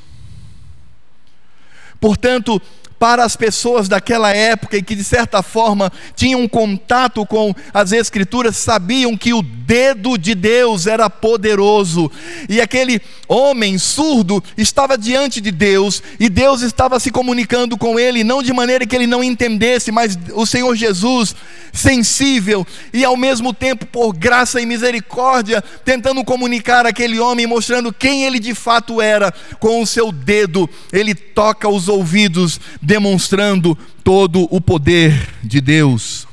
Portanto, 2.01 2.61
para 3.01 3.25
as 3.25 3.35
pessoas 3.35 3.89
daquela 3.89 4.31
época 4.31 4.77
e 4.77 4.83
que 4.83 4.95
de 4.95 5.03
certa 5.03 5.43
forma 5.43 5.91
tinham 6.15 6.47
contato 6.47 7.25
com 7.25 7.55
as 7.73 7.93
Escrituras, 7.93 8.59
sabiam 8.59 9.17
que 9.17 9.33
o 9.33 9.41
dedo 9.41 10.19
de 10.19 10.35
Deus 10.35 10.87
era 10.87 11.09
poderoso. 11.09 12.13
E 12.47 12.61
aquele 12.61 13.01
homem 13.27 13.79
surdo 13.79 14.45
estava 14.55 14.99
diante 14.99 15.41
de 15.41 15.51
Deus 15.51 16.03
e 16.19 16.29
Deus 16.29 16.61
estava 16.61 17.01
se 17.01 17.11
comunicando 17.11 17.79
com 17.79 17.99
ele, 17.99 18.23
não 18.23 18.43
de 18.43 18.53
maneira 18.53 18.85
que 18.85 18.95
ele 18.95 19.07
não 19.07 19.25
entendesse, 19.25 19.91
mas 19.91 20.19
o 20.35 20.45
Senhor 20.45 20.77
Jesus, 20.77 21.35
sensível 21.73 22.67
e 22.93 23.03
ao 23.03 23.17
mesmo 23.17 23.55
tempo 23.55 23.87
por 23.87 24.13
graça 24.13 24.61
e 24.61 24.67
misericórdia, 24.67 25.65
tentando 25.87 26.23
comunicar 26.23 26.85
aquele 26.85 27.19
homem, 27.19 27.47
mostrando 27.47 27.95
quem 27.95 28.25
ele 28.25 28.39
de 28.39 28.55
fato 28.55 29.01
era, 29.01 29.33
com 29.59 29.81
o 29.81 29.87
seu 29.87 30.13
dedo, 30.13 30.69
ele 30.93 31.15
toca 31.15 31.67
os 31.67 31.89
ouvidos 31.89 32.61
demonstrando 32.91 33.79
todo 34.03 34.49
o 34.51 34.61
poder 34.61 35.29
de 35.45 35.61
Deus. 35.61 36.27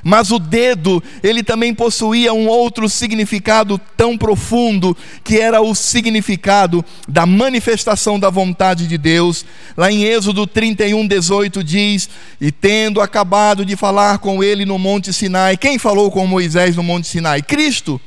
Mas 0.00 0.30
o 0.30 0.38
dedo, 0.38 1.02
ele 1.24 1.42
também 1.42 1.74
possuía 1.74 2.32
um 2.32 2.46
outro 2.46 2.88
significado 2.88 3.80
tão 3.96 4.16
profundo, 4.16 4.96
que 5.24 5.40
era 5.40 5.60
o 5.60 5.74
significado 5.74 6.84
da 7.08 7.26
manifestação 7.26 8.16
da 8.16 8.30
vontade 8.30 8.86
de 8.86 8.96
Deus. 8.96 9.44
Lá 9.76 9.90
em 9.90 10.04
Êxodo 10.04 10.46
31, 10.46 11.04
18 11.04 11.64
diz: 11.64 12.08
E 12.40 12.52
tendo 12.52 13.00
acabado 13.00 13.66
de 13.66 13.74
falar 13.74 14.18
com 14.18 14.44
ele 14.44 14.64
no 14.64 14.78
Monte 14.78 15.12
Sinai, 15.12 15.56
quem 15.56 15.80
falou 15.80 16.12
com 16.12 16.24
Moisés 16.28 16.76
no 16.76 16.84
Monte 16.84 17.08
Sinai? 17.08 17.42
Cristo. 17.42 18.00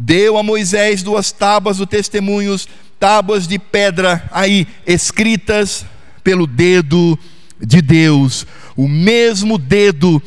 Deu 0.00 0.36
a 0.36 0.44
Moisés 0.44 1.02
duas 1.02 1.32
tábuas 1.32 1.78
do 1.78 1.86
testemunhos 1.86 2.68
tábuas 2.98 3.46
de 3.46 3.58
pedra 3.58 4.28
aí 4.30 4.66
escritas 4.86 5.84
pelo 6.22 6.46
dedo 6.46 7.18
de 7.60 7.80
Deus, 7.80 8.46
o 8.76 8.86
mesmo 8.88 9.58
dedo 9.58 10.22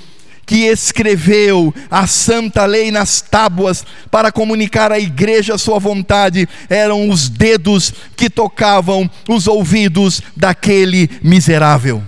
que 0.46 0.66
escreveu 0.66 1.74
a 1.90 2.06
santa 2.06 2.66
lei 2.66 2.92
nas 2.92 3.22
tábuas 3.22 3.86
para 4.10 4.32
comunicar 4.32 4.92
à 4.92 5.00
igreja 5.00 5.56
a 5.56 5.58
sua 5.58 5.80
vontade, 5.80 6.48
eram 6.70 7.10
os 7.10 7.30
dedos 7.30 7.94
que 8.18 8.30
tocavam 8.30 9.10
os 9.30 9.48
ouvidos 9.48 10.22
daquele 10.36 11.10
miserável. 11.24 12.04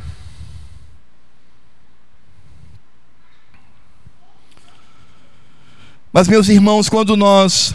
Mas, 6.12 6.28
meus 6.28 6.49
irmãos, 6.49 6.89
quando 6.89 7.15
nós 7.17 7.73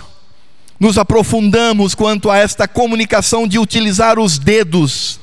nos 0.78 0.98
aprofundamos 0.98 1.94
quanto 1.94 2.30
a 2.30 2.36
esta 2.36 2.68
comunicação 2.68 3.48
de 3.48 3.58
utilizar 3.58 4.18
os 4.18 4.38
dedos, 4.38 5.20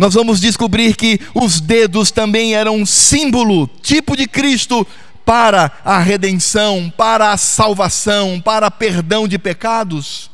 nós 0.00 0.14
vamos 0.14 0.40
descobrir 0.40 0.96
que 0.96 1.20
os 1.34 1.60
dedos 1.60 2.10
também 2.10 2.54
eram 2.54 2.76
um 2.76 2.86
símbolo, 2.86 3.68
tipo 3.82 4.16
de 4.16 4.26
Cristo, 4.26 4.86
para 5.26 5.70
a 5.84 5.98
redenção, 5.98 6.90
para 6.96 7.32
a 7.32 7.36
salvação, 7.36 8.40
para 8.40 8.70
perdão 8.70 9.28
de 9.28 9.38
pecados. 9.38 10.30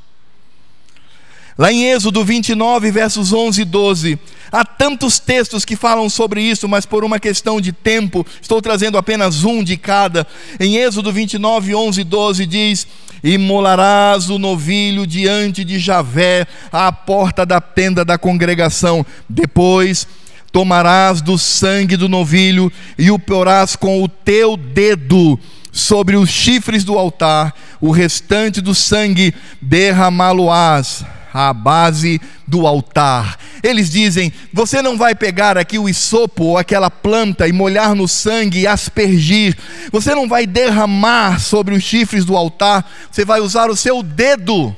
Lá 1.59 1.73
em 1.73 1.85
Êxodo 1.87 2.25
29, 2.25 2.93
versos 2.93 3.33
11 3.33 3.63
e 3.63 3.65
12, 3.65 4.19
há 4.57 4.65
tantos 4.65 5.19
textos 5.19 5.67
que 5.67 5.77
falam 5.77 6.09
sobre 6.09 6.41
isso, 6.41 6.67
mas 6.67 6.87
por 6.87 7.05
uma 7.05 7.21
questão 7.21 7.61
de 7.61 7.73
tempo, 7.73 8.27
estou 8.41 8.63
trazendo 8.63 8.97
apenas 8.97 9.45
um 9.45 9.63
de 9.63 9.77
cada. 9.77 10.27
Em 10.59 10.77
Êxodo 10.77 11.13
29, 11.13 11.75
11 11.75 12.01
e 12.01 12.05
12 12.05 12.47
diz: 12.47 12.87
Imolarás 13.23 14.31
o 14.31 14.39
novilho 14.39 15.07
diante 15.07 15.63
de 15.63 15.79
Javé, 15.79 16.47
à 16.73 16.91
porta 16.91 17.45
da 17.45 17.61
tenda 17.61 18.03
da 18.03 18.17
congregação. 18.17 19.05
Depois 19.29 20.07
tomarás 20.51 21.21
do 21.21 21.37
sangue 21.37 21.99
do 21.99 22.09
novilho 22.09 22.73
e 22.97 23.11
o 23.11 23.19
porás 23.19 23.77
com 23.77 24.03
o 24.03 24.09
teu 24.09 24.57
dedo 24.57 25.39
sobre 25.71 26.17
os 26.17 26.31
chifres 26.31 26.83
do 26.83 26.99
altar, 26.99 27.55
o 27.79 27.91
restante 27.91 28.63
do 28.63 28.75
sangue 28.75 29.35
derramá-lo-ás 29.61 31.05
à 31.37 31.53
base 31.53 32.19
do 32.47 32.67
altar. 32.67 33.39
Eles 33.63 33.91
dizem: 33.91 34.33
você 34.53 34.81
não 34.81 34.97
vai 34.97 35.15
pegar 35.15 35.59
aqui 35.59 35.79
o 35.79 35.87
isopo 35.87 36.45
ou 36.45 36.59
aquela 36.59 36.91
planta 36.91 37.47
e 37.47 37.53
molhar 37.53 37.95
no 37.95 38.09
sangue 38.09 38.61
e 38.61 38.67
aspergir. 38.67 39.55
Você 39.93 40.15
não 40.15 40.27
vai 40.27 40.47
derramar 40.47 41.39
sobre 41.39 41.75
os 41.75 41.83
chifres 41.83 42.25
do 42.25 42.35
altar. 42.35 42.91
Você 43.11 43.23
vai 43.23 43.41
usar 43.41 43.69
o 43.69 43.77
seu 43.77 44.03
dedo. 44.03 44.75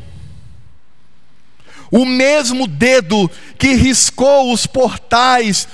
O 1.93 2.05
mesmo 2.05 2.67
dedo 2.67 3.31
que 3.57 3.75
riscou 3.75 4.53
os 4.53 4.67
portais 4.67 5.69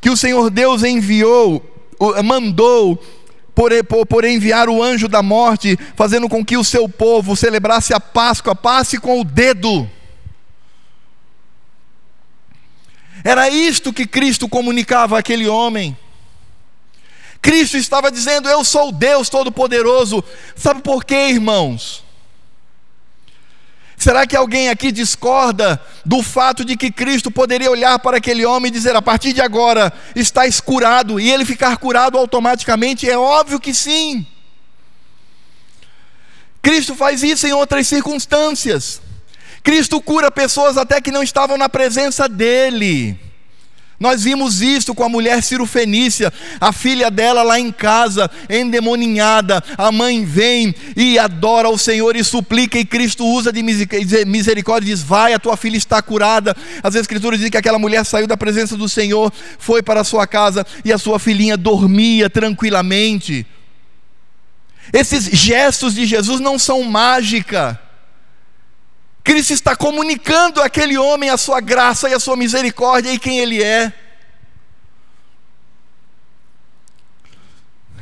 que 0.00 0.10
o 0.10 0.16
Senhor 0.16 0.50
Deus 0.50 0.82
enviou, 0.82 1.62
mandou 2.24 3.00
por, 3.54 3.70
por, 3.84 4.06
por, 4.06 4.24
enviar 4.24 4.68
o 4.68 4.82
anjo 4.82 5.06
da 5.06 5.22
morte, 5.22 5.78
fazendo 5.94 6.28
com 6.28 6.44
que 6.44 6.56
o 6.56 6.64
seu 6.64 6.88
povo 6.88 7.36
celebrasse 7.36 7.94
a 7.94 8.00
Páscoa, 8.00 8.54
passe 8.56 8.98
com 8.98 9.20
o 9.20 9.24
dedo. 9.24 9.88
Era 13.24 13.48
isto 13.48 13.92
que 13.92 14.06
Cristo 14.06 14.48
comunicava 14.48 15.18
àquele 15.18 15.46
homem. 15.46 15.96
Cristo 17.40 17.76
estava 17.76 18.10
dizendo: 18.10 18.48
Eu 18.48 18.64
sou 18.64 18.92
Deus 18.92 19.28
Todo-Poderoso. 19.28 20.22
Sabe 20.56 20.80
por 20.82 21.04
quê, 21.04 21.28
irmãos? 21.30 22.04
Será 24.02 24.26
que 24.26 24.34
alguém 24.34 24.68
aqui 24.68 24.90
discorda 24.90 25.80
do 26.04 26.24
fato 26.24 26.64
de 26.64 26.76
que 26.76 26.90
Cristo 26.90 27.30
poderia 27.30 27.70
olhar 27.70 28.00
para 28.00 28.16
aquele 28.16 28.44
homem 28.44 28.68
e 28.68 28.72
dizer: 28.72 28.96
a 28.96 29.02
partir 29.02 29.32
de 29.32 29.40
agora 29.40 29.92
estás 30.16 30.60
curado, 30.60 31.20
e 31.20 31.30
ele 31.30 31.44
ficar 31.44 31.76
curado 31.76 32.18
automaticamente? 32.18 33.08
É 33.08 33.16
óbvio 33.16 33.60
que 33.60 33.72
sim. 33.72 34.26
Cristo 36.60 36.96
faz 36.96 37.22
isso 37.22 37.46
em 37.46 37.52
outras 37.52 37.86
circunstâncias. 37.86 39.00
Cristo 39.62 40.00
cura 40.00 40.30
pessoas 40.30 40.76
até 40.76 41.00
que 41.00 41.12
não 41.12 41.22
estavam 41.22 41.56
na 41.56 41.68
presença 41.68 42.28
dele. 42.28 43.18
Nós 44.02 44.24
vimos 44.24 44.60
isso 44.60 44.96
com 44.96 45.04
a 45.04 45.08
mulher 45.08 45.44
cirofenícia, 45.44 46.32
a 46.60 46.72
filha 46.72 47.08
dela 47.08 47.44
lá 47.44 47.60
em 47.60 47.70
casa, 47.70 48.28
endemoninhada. 48.50 49.62
A 49.78 49.92
mãe 49.92 50.24
vem 50.24 50.74
e 50.96 51.20
adora 51.20 51.68
o 51.68 51.78
Senhor 51.78 52.16
e 52.16 52.24
suplica, 52.24 52.76
e 52.76 52.84
Cristo 52.84 53.24
usa 53.24 53.52
de 53.52 53.62
misericórdia 53.62 54.88
e 54.88 54.92
diz: 54.92 55.04
Vai, 55.04 55.34
a 55.34 55.38
tua 55.38 55.56
filha 55.56 55.76
está 55.76 56.02
curada. 56.02 56.52
As 56.82 56.96
Escrituras 56.96 57.38
dizem 57.38 57.52
que 57.52 57.56
aquela 57.56 57.78
mulher 57.78 58.04
saiu 58.04 58.26
da 58.26 58.36
presença 58.36 58.76
do 58.76 58.88
Senhor, 58.88 59.32
foi 59.56 59.84
para 59.84 60.00
a 60.00 60.04
sua 60.04 60.26
casa 60.26 60.66
e 60.84 60.92
a 60.92 60.98
sua 60.98 61.20
filhinha 61.20 61.56
dormia 61.56 62.28
tranquilamente. 62.28 63.46
Esses 64.92 65.26
gestos 65.26 65.94
de 65.94 66.06
Jesus 66.06 66.40
não 66.40 66.58
são 66.58 66.82
mágica. 66.82 67.80
Cristo 69.24 69.52
está 69.52 69.76
comunicando 69.76 70.60
àquele 70.60 70.98
homem 70.98 71.30
a 71.30 71.36
sua 71.36 71.60
graça 71.60 72.08
e 72.08 72.14
a 72.14 72.20
sua 72.20 72.36
misericórdia 72.36 73.12
e 73.12 73.18
quem 73.18 73.38
ele 73.38 73.62
é. 73.62 73.92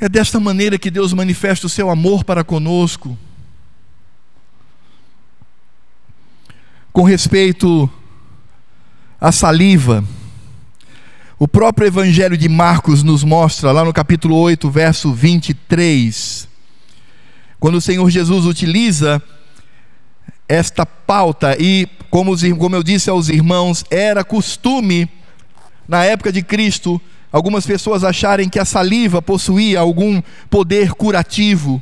É 0.00 0.08
desta 0.08 0.40
maneira 0.40 0.78
que 0.78 0.90
Deus 0.90 1.12
manifesta 1.12 1.66
o 1.66 1.70
seu 1.70 1.90
amor 1.90 2.24
para 2.24 2.42
conosco. 2.42 3.18
Com 6.90 7.02
respeito 7.02 7.88
à 9.20 9.30
saliva, 9.30 10.02
o 11.38 11.46
próprio 11.46 11.86
Evangelho 11.86 12.36
de 12.36 12.48
Marcos 12.48 13.02
nos 13.02 13.22
mostra, 13.22 13.72
lá 13.72 13.84
no 13.84 13.92
capítulo 13.92 14.36
8, 14.36 14.70
verso 14.70 15.12
23, 15.12 16.48
quando 17.58 17.74
o 17.74 17.80
Senhor 17.80 18.08
Jesus 18.08 18.46
utiliza 18.46 19.22
esta 20.50 20.84
pauta 20.84 21.56
e, 21.60 21.86
como, 22.10 22.32
os, 22.32 22.42
como 22.58 22.74
eu 22.74 22.82
disse 22.82 23.08
aos 23.08 23.28
irmãos, 23.28 23.84
era 23.88 24.24
costume, 24.24 25.08
na 25.86 26.04
época 26.04 26.32
de 26.32 26.42
Cristo, 26.42 27.00
algumas 27.30 27.64
pessoas 27.64 28.02
acharem 28.02 28.48
que 28.48 28.58
a 28.58 28.64
saliva 28.64 29.22
possuía 29.22 29.78
algum 29.78 30.20
poder 30.50 30.92
curativo. 30.94 31.80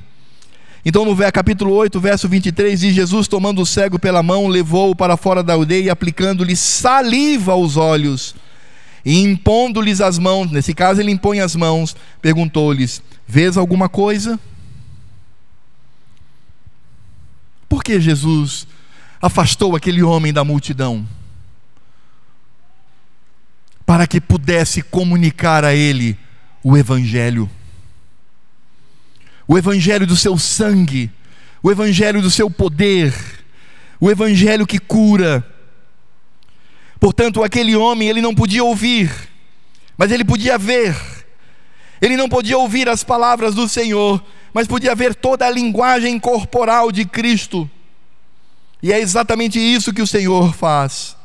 Então, 0.84 1.06
no 1.06 1.16
capítulo 1.32 1.72
8, 1.72 1.98
verso 1.98 2.28
23, 2.28 2.80
diz: 2.80 2.94
Jesus, 2.94 3.26
tomando 3.26 3.62
o 3.62 3.66
cego 3.66 3.98
pela 3.98 4.22
mão, 4.22 4.46
levou-o 4.48 4.94
para 4.94 5.16
fora 5.16 5.42
da 5.42 5.54
aldeia 5.54 5.86
e 5.86 5.90
aplicando-lhe 5.90 6.54
saliva 6.54 7.52
aos 7.52 7.78
olhos. 7.78 8.34
E 9.02 9.22
impondo-lhes 9.22 10.02
as 10.02 10.18
mãos, 10.18 10.50
nesse 10.50 10.74
caso 10.74 11.00
ele 11.00 11.10
impõe 11.10 11.40
as 11.40 11.56
mãos, 11.56 11.96
perguntou-lhes: 12.20 13.02
Vês 13.26 13.56
alguma 13.56 13.88
coisa? 13.88 14.38
Por 17.68 17.77
que 17.88 17.98
Jesus 17.98 18.66
afastou 19.20 19.74
aquele 19.74 20.02
homem 20.02 20.30
da 20.30 20.44
multidão? 20.44 21.08
Para 23.86 24.06
que 24.06 24.20
pudesse 24.20 24.82
comunicar 24.82 25.64
a 25.64 25.74
ele 25.74 26.18
o 26.62 26.76
Evangelho. 26.76 27.48
O 29.46 29.56
Evangelho 29.56 30.06
do 30.06 30.14
seu 30.14 30.36
sangue, 30.36 31.10
o 31.62 31.70
Evangelho 31.70 32.20
do 32.20 32.30
seu 32.30 32.50
poder, 32.50 33.14
o 33.98 34.10
Evangelho 34.10 34.66
que 34.66 34.78
cura. 34.78 35.42
Portanto, 37.00 37.42
aquele 37.42 37.74
homem, 37.74 38.10
ele 38.10 38.20
não 38.20 38.34
podia 38.34 38.62
ouvir, 38.62 39.10
mas 39.96 40.12
ele 40.12 40.26
podia 40.26 40.58
ver. 40.58 40.94
Ele 42.02 42.18
não 42.18 42.28
podia 42.28 42.58
ouvir 42.58 42.86
as 42.86 43.02
palavras 43.02 43.54
do 43.54 43.66
Senhor, 43.66 44.22
mas 44.52 44.68
podia 44.68 44.94
ver 44.94 45.14
toda 45.14 45.46
a 45.46 45.50
linguagem 45.50 46.20
corporal 46.20 46.92
de 46.92 47.06
Cristo. 47.06 47.68
E 48.82 48.92
é 48.92 49.00
exatamente 49.00 49.58
isso 49.58 49.92
que 49.92 50.02
o 50.02 50.06
Senhor 50.06 50.54
faz. 50.54 51.16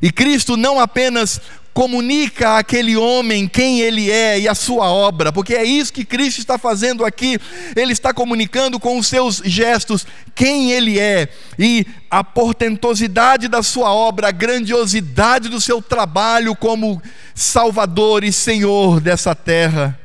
E 0.00 0.10
Cristo 0.10 0.56
não 0.56 0.80
apenas 0.80 1.40
comunica 1.72 2.58
àquele 2.58 2.96
homem 2.96 3.48
quem 3.48 3.80
ele 3.80 4.10
é 4.10 4.38
e 4.38 4.48
a 4.48 4.54
sua 4.54 4.90
obra, 4.90 5.32
porque 5.32 5.54
é 5.54 5.64
isso 5.64 5.92
que 5.92 6.04
Cristo 6.04 6.38
está 6.38 6.58
fazendo 6.58 7.04
aqui. 7.04 7.38
Ele 7.74 7.92
está 7.92 8.12
comunicando 8.12 8.78
com 8.78 8.98
os 8.98 9.06
seus 9.06 9.36
gestos 9.44 10.06
quem 10.34 10.72
ele 10.72 10.98
é 10.98 11.28
e 11.58 11.86
a 12.10 12.22
portentosidade 12.22 13.48
da 13.48 13.62
sua 13.62 13.92
obra, 13.92 14.28
a 14.28 14.32
grandiosidade 14.32 15.48
do 15.48 15.60
seu 15.60 15.80
trabalho 15.80 16.54
como 16.54 17.02
Salvador 17.34 18.22
e 18.22 18.32
Senhor 18.32 19.00
dessa 19.00 19.34
terra. 19.34 19.98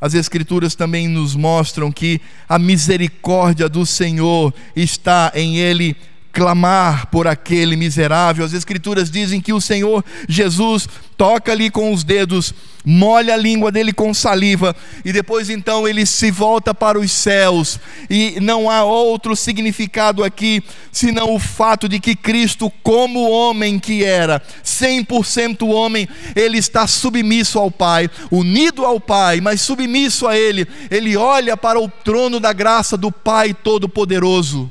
As 0.00 0.14
Escrituras 0.14 0.74
também 0.74 1.08
nos 1.08 1.34
mostram 1.34 1.90
que 1.90 2.20
a 2.48 2.58
misericórdia 2.58 3.68
do 3.68 3.86
Senhor 3.86 4.52
está 4.76 5.32
em 5.34 5.56
Ele 5.56 5.96
clamar 6.34 7.06
por 7.06 7.28
aquele 7.28 7.76
miserável. 7.76 8.44
As 8.44 8.52
Escrituras 8.52 9.08
dizem 9.08 9.40
que 9.40 9.52
o 9.52 9.60
Senhor 9.60 10.04
Jesus 10.28 10.88
toca 11.16 11.52
ali 11.52 11.70
com 11.70 11.92
os 11.92 12.02
dedos, 12.02 12.52
molha 12.84 13.34
a 13.34 13.36
língua 13.36 13.70
dele 13.70 13.92
com 13.92 14.12
saliva, 14.12 14.74
e 15.04 15.12
depois 15.12 15.48
então 15.48 15.86
ele 15.86 16.04
se 16.04 16.32
volta 16.32 16.74
para 16.74 16.98
os 16.98 17.12
céus, 17.12 17.78
e 18.10 18.38
não 18.40 18.68
há 18.68 18.82
outro 18.82 19.36
significado 19.36 20.24
aqui 20.24 20.60
senão 20.90 21.32
o 21.32 21.38
fato 21.38 21.88
de 21.88 22.00
que 22.00 22.16
Cristo, 22.16 22.68
como 22.82 23.30
homem 23.30 23.78
que 23.78 24.02
era, 24.02 24.42
100% 24.64 25.68
homem, 25.68 26.08
ele 26.34 26.58
está 26.58 26.84
submisso 26.88 27.60
ao 27.60 27.70
Pai, 27.70 28.10
unido 28.28 28.84
ao 28.84 28.98
Pai, 28.98 29.40
mas 29.40 29.60
submisso 29.60 30.26
a 30.26 30.36
Ele, 30.36 30.66
ele 30.90 31.16
olha 31.16 31.56
para 31.56 31.78
o 31.78 31.88
trono 31.88 32.40
da 32.40 32.52
graça 32.52 32.96
do 32.96 33.12
Pai 33.12 33.54
Todo-Poderoso. 33.54 34.68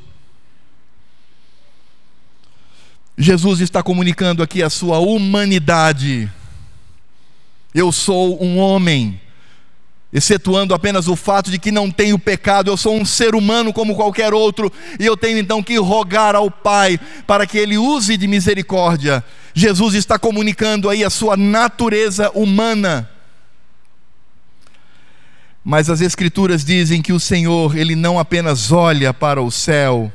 Jesus 3.18 3.62
está 3.62 3.84
comunicando 3.84 4.42
aqui 4.42 4.64
a 4.64 4.70
sua 4.70 4.98
humanidade. 4.98 6.32
Eu 7.74 7.92
sou 7.92 8.44
um 8.44 8.58
homem, 8.58 9.20
excetuando 10.12 10.74
apenas 10.74 11.08
o 11.08 11.16
fato 11.16 11.52
de 11.52 11.60
que 11.60 11.72
não 11.72 11.92
tenho 11.92 12.18
pecado, 12.18 12.70
eu 12.70 12.78
sou 12.78 12.96
um 12.96 13.06
ser 13.06 13.36
humano 13.36 13.72
como 13.72 13.96
qualquer 13.96 14.34
outro, 14.34 14.72
e 15.00 15.06
eu 15.06 15.16
tenho 15.16 15.38
então 15.38 15.62
que 15.62 15.78
rogar 15.78 16.36
ao 16.36 16.50
Pai 16.50 17.00
para 17.28 17.46
que 17.46 17.58
Ele 17.58 17.78
use 17.78 18.18
de 18.18 18.28
misericórdia. 18.28 19.24
Jesus 19.54 19.94
está 19.94 20.18
comunicando 20.18 20.90
aí 20.90 21.04
a 21.04 21.10
sua 21.10 21.38
natureza 21.38 22.32
humana. 22.32 23.10
Mas 25.64 25.90
as 25.90 26.02
Escrituras 26.02 26.66
dizem 26.66 27.02
que 27.02 27.14
o 27.14 27.20
Senhor, 27.20 27.78
Ele 27.78 27.96
não 27.96 28.20
apenas 28.20 28.72
olha 28.72 29.14
para 29.14 29.42
o 29.42 29.52
céu, 29.52 30.12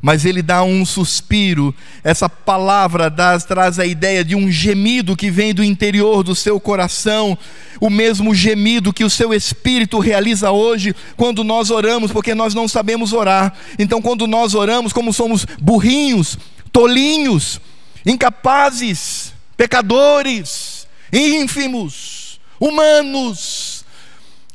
mas 0.00 0.24
ele 0.24 0.42
dá 0.42 0.62
um 0.62 0.84
suspiro. 0.84 1.74
Essa 2.04 2.28
palavra 2.28 3.10
traz 3.46 3.78
a 3.78 3.86
ideia 3.86 4.24
de 4.24 4.34
um 4.34 4.50
gemido 4.50 5.16
que 5.16 5.30
vem 5.30 5.54
do 5.54 5.64
interior 5.64 6.22
do 6.22 6.34
seu 6.34 6.60
coração, 6.60 7.36
o 7.80 7.90
mesmo 7.90 8.34
gemido 8.34 8.92
que 8.92 9.04
o 9.04 9.10
seu 9.10 9.32
espírito 9.34 9.98
realiza 9.98 10.50
hoje 10.50 10.94
quando 11.16 11.42
nós 11.42 11.70
oramos, 11.70 12.12
porque 12.12 12.34
nós 12.34 12.54
não 12.54 12.68
sabemos 12.68 13.12
orar. 13.12 13.52
Então, 13.78 14.00
quando 14.00 14.26
nós 14.26 14.54
oramos, 14.54 14.92
como 14.92 15.12
somos 15.12 15.46
burrinhos, 15.60 16.38
tolinhos, 16.72 17.60
incapazes, 18.04 19.32
pecadores, 19.56 20.86
ínfimos, 21.12 22.40
humanos, 22.60 23.84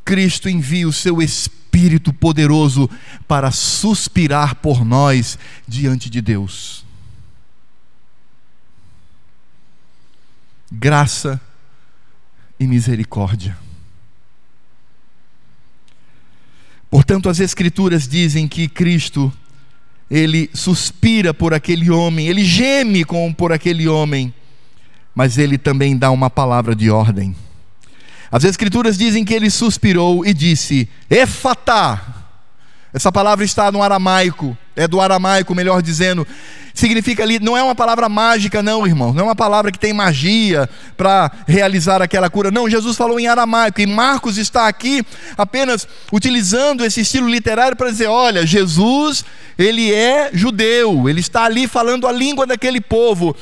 Cristo 0.03 0.49
envia 0.49 0.87
o 0.87 0.93
seu 0.93 1.21
espírito 1.21 1.60
Espírito 1.73 2.11
poderoso 2.11 2.89
para 3.25 3.49
suspirar 3.49 4.55
por 4.55 4.83
nós 4.83 5.39
diante 5.65 6.09
de 6.09 6.21
Deus. 6.21 6.83
Graça 10.69 11.39
e 12.59 12.67
misericórdia. 12.67 13.57
Portanto, 16.89 17.29
as 17.29 17.39
Escrituras 17.39 18.05
dizem 18.05 18.49
que 18.49 18.67
Cristo, 18.67 19.31
ele 20.09 20.49
suspira 20.53 21.33
por 21.33 21.53
aquele 21.53 21.89
homem, 21.89 22.27
ele 22.27 22.43
geme 22.43 23.05
com, 23.05 23.33
por 23.33 23.53
aquele 23.53 23.87
homem, 23.87 24.33
mas 25.15 25.37
ele 25.37 25.57
também 25.57 25.97
dá 25.97 26.11
uma 26.11 26.29
palavra 26.29 26.75
de 26.75 26.89
ordem. 26.89 27.33
As 28.31 28.43
Escrituras 28.45 28.97
dizem 28.97 29.25
que 29.25 29.33
ele 29.33 29.49
suspirou 29.49 30.25
e 30.25 30.33
disse: 30.33 30.87
Efatá. 31.09 32.21
Essa 32.93 33.09
palavra 33.09 33.45
está 33.45 33.71
no 33.71 33.81
aramaico, 33.81 34.57
é 34.75 34.85
do 34.85 34.99
aramaico, 34.99 35.55
melhor 35.55 35.81
dizendo. 35.81 36.27
Significa 36.73 37.23
ali, 37.23 37.39
não 37.39 37.55
é 37.55 37.63
uma 37.63 37.75
palavra 37.75 38.09
mágica, 38.09 38.61
não, 38.61 38.85
irmão. 38.85 39.13
Não 39.13 39.21
é 39.21 39.23
uma 39.23 39.35
palavra 39.35 39.71
que 39.71 39.79
tem 39.79 39.93
magia 39.93 40.69
para 40.97 41.31
realizar 41.47 42.01
aquela 42.01 42.29
cura. 42.29 42.51
Não, 42.51 42.69
Jesus 42.69 42.97
falou 42.97 43.19
em 43.19 43.27
aramaico. 43.27 43.79
E 43.79 43.85
Marcos 43.85 44.37
está 44.37 44.67
aqui 44.67 45.05
apenas 45.37 45.87
utilizando 46.11 46.83
esse 46.83 47.01
estilo 47.01 47.29
literário 47.29 47.77
para 47.77 47.91
dizer: 47.91 48.07
olha, 48.07 48.45
Jesus, 48.45 49.23
ele 49.57 49.93
é 49.93 50.29
judeu, 50.33 51.07
ele 51.07 51.21
está 51.21 51.45
ali 51.45 51.67
falando 51.67 52.07
a 52.07 52.11
língua 52.11 52.45
daquele 52.45 52.81
povo. 52.81 53.35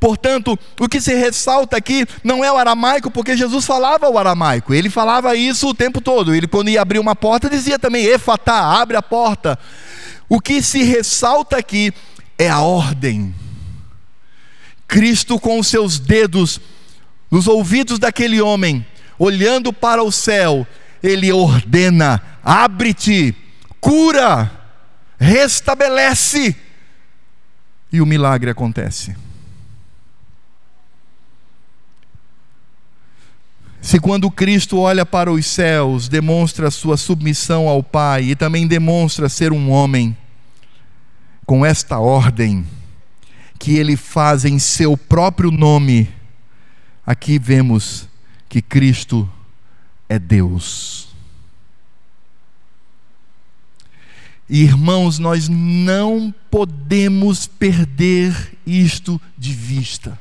Portanto, 0.00 0.58
o 0.80 0.88
que 0.88 0.98
se 0.98 1.14
ressalta 1.14 1.76
aqui 1.76 2.06
não 2.24 2.42
é 2.42 2.50
o 2.50 2.56
aramaico, 2.56 3.10
porque 3.10 3.36
Jesus 3.36 3.66
falava 3.66 4.08
o 4.08 4.18
aramaico, 4.18 4.72
ele 4.72 4.88
falava 4.88 5.36
isso 5.36 5.68
o 5.68 5.74
tempo 5.74 6.00
todo. 6.00 6.34
Ele, 6.34 6.48
quando 6.48 6.70
ia 6.70 6.80
abrir 6.80 6.98
uma 6.98 7.14
porta, 7.14 7.50
dizia 7.50 7.78
também: 7.78 8.06
Efatá, 8.06 8.80
abre 8.80 8.96
a 8.96 9.02
porta. 9.02 9.58
O 10.26 10.40
que 10.40 10.62
se 10.62 10.82
ressalta 10.82 11.58
aqui 11.58 11.92
é 12.38 12.48
a 12.48 12.60
ordem. 12.60 13.34
Cristo, 14.88 15.38
com 15.38 15.58
os 15.58 15.66
seus 15.66 15.98
dedos 15.98 16.58
nos 17.30 17.46
ouvidos 17.46 17.98
daquele 17.98 18.40
homem, 18.40 18.84
olhando 19.18 19.70
para 19.70 20.02
o 20.02 20.10
céu, 20.10 20.66
ele 21.02 21.30
ordena: 21.30 22.22
abre-te, 22.42 23.36
cura, 23.78 24.50
restabelece. 25.18 26.56
E 27.92 28.00
o 28.00 28.06
milagre 28.06 28.50
acontece. 28.50 29.14
Se 33.82 33.98
quando 33.98 34.30
Cristo 34.30 34.78
olha 34.78 35.06
para 35.06 35.32
os 35.32 35.46
céus, 35.46 36.08
demonstra 36.08 36.70
sua 36.70 36.96
submissão 36.96 37.66
ao 37.66 37.82
Pai 37.82 38.24
e 38.24 38.36
também 38.36 38.66
demonstra 38.66 39.28
ser 39.28 39.52
um 39.52 39.70
homem, 39.70 40.16
com 41.46 41.64
esta 41.64 41.98
ordem 41.98 42.64
que 43.58 43.76
ele 43.76 43.96
faz 43.96 44.44
em 44.44 44.58
seu 44.58 44.96
próprio 44.96 45.50
nome, 45.50 46.08
aqui 47.04 47.38
vemos 47.38 48.08
que 48.48 48.62
Cristo 48.62 49.28
é 50.08 50.18
Deus. 50.18 51.08
Irmãos, 54.48 55.18
nós 55.18 55.48
não 55.48 56.34
podemos 56.50 57.46
perder 57.46 58.58
isto 58.66 59.20
de 59.36 59.52
vista. 59.52 60.18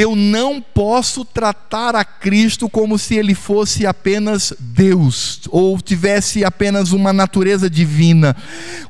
Eu 0.00 0.14
não 0.14 0.60
posso 0.60 1.24
tratar 1.24 1.96
a 1.96 2.04
Cristo 2.04 2.68
como 2.68 2.96
se 2.96 3.16
ele 3.16 3.34
fosse 3.34 3.84
apenas 3.84 4.52
Deus 4.56 5.40
ou 5.48 5.76
tivesse 5.80 6.44
apenas 6.44 6.92
uma 6.92 7.12
natureza 7.12 7.68
divina. 7.68 8.36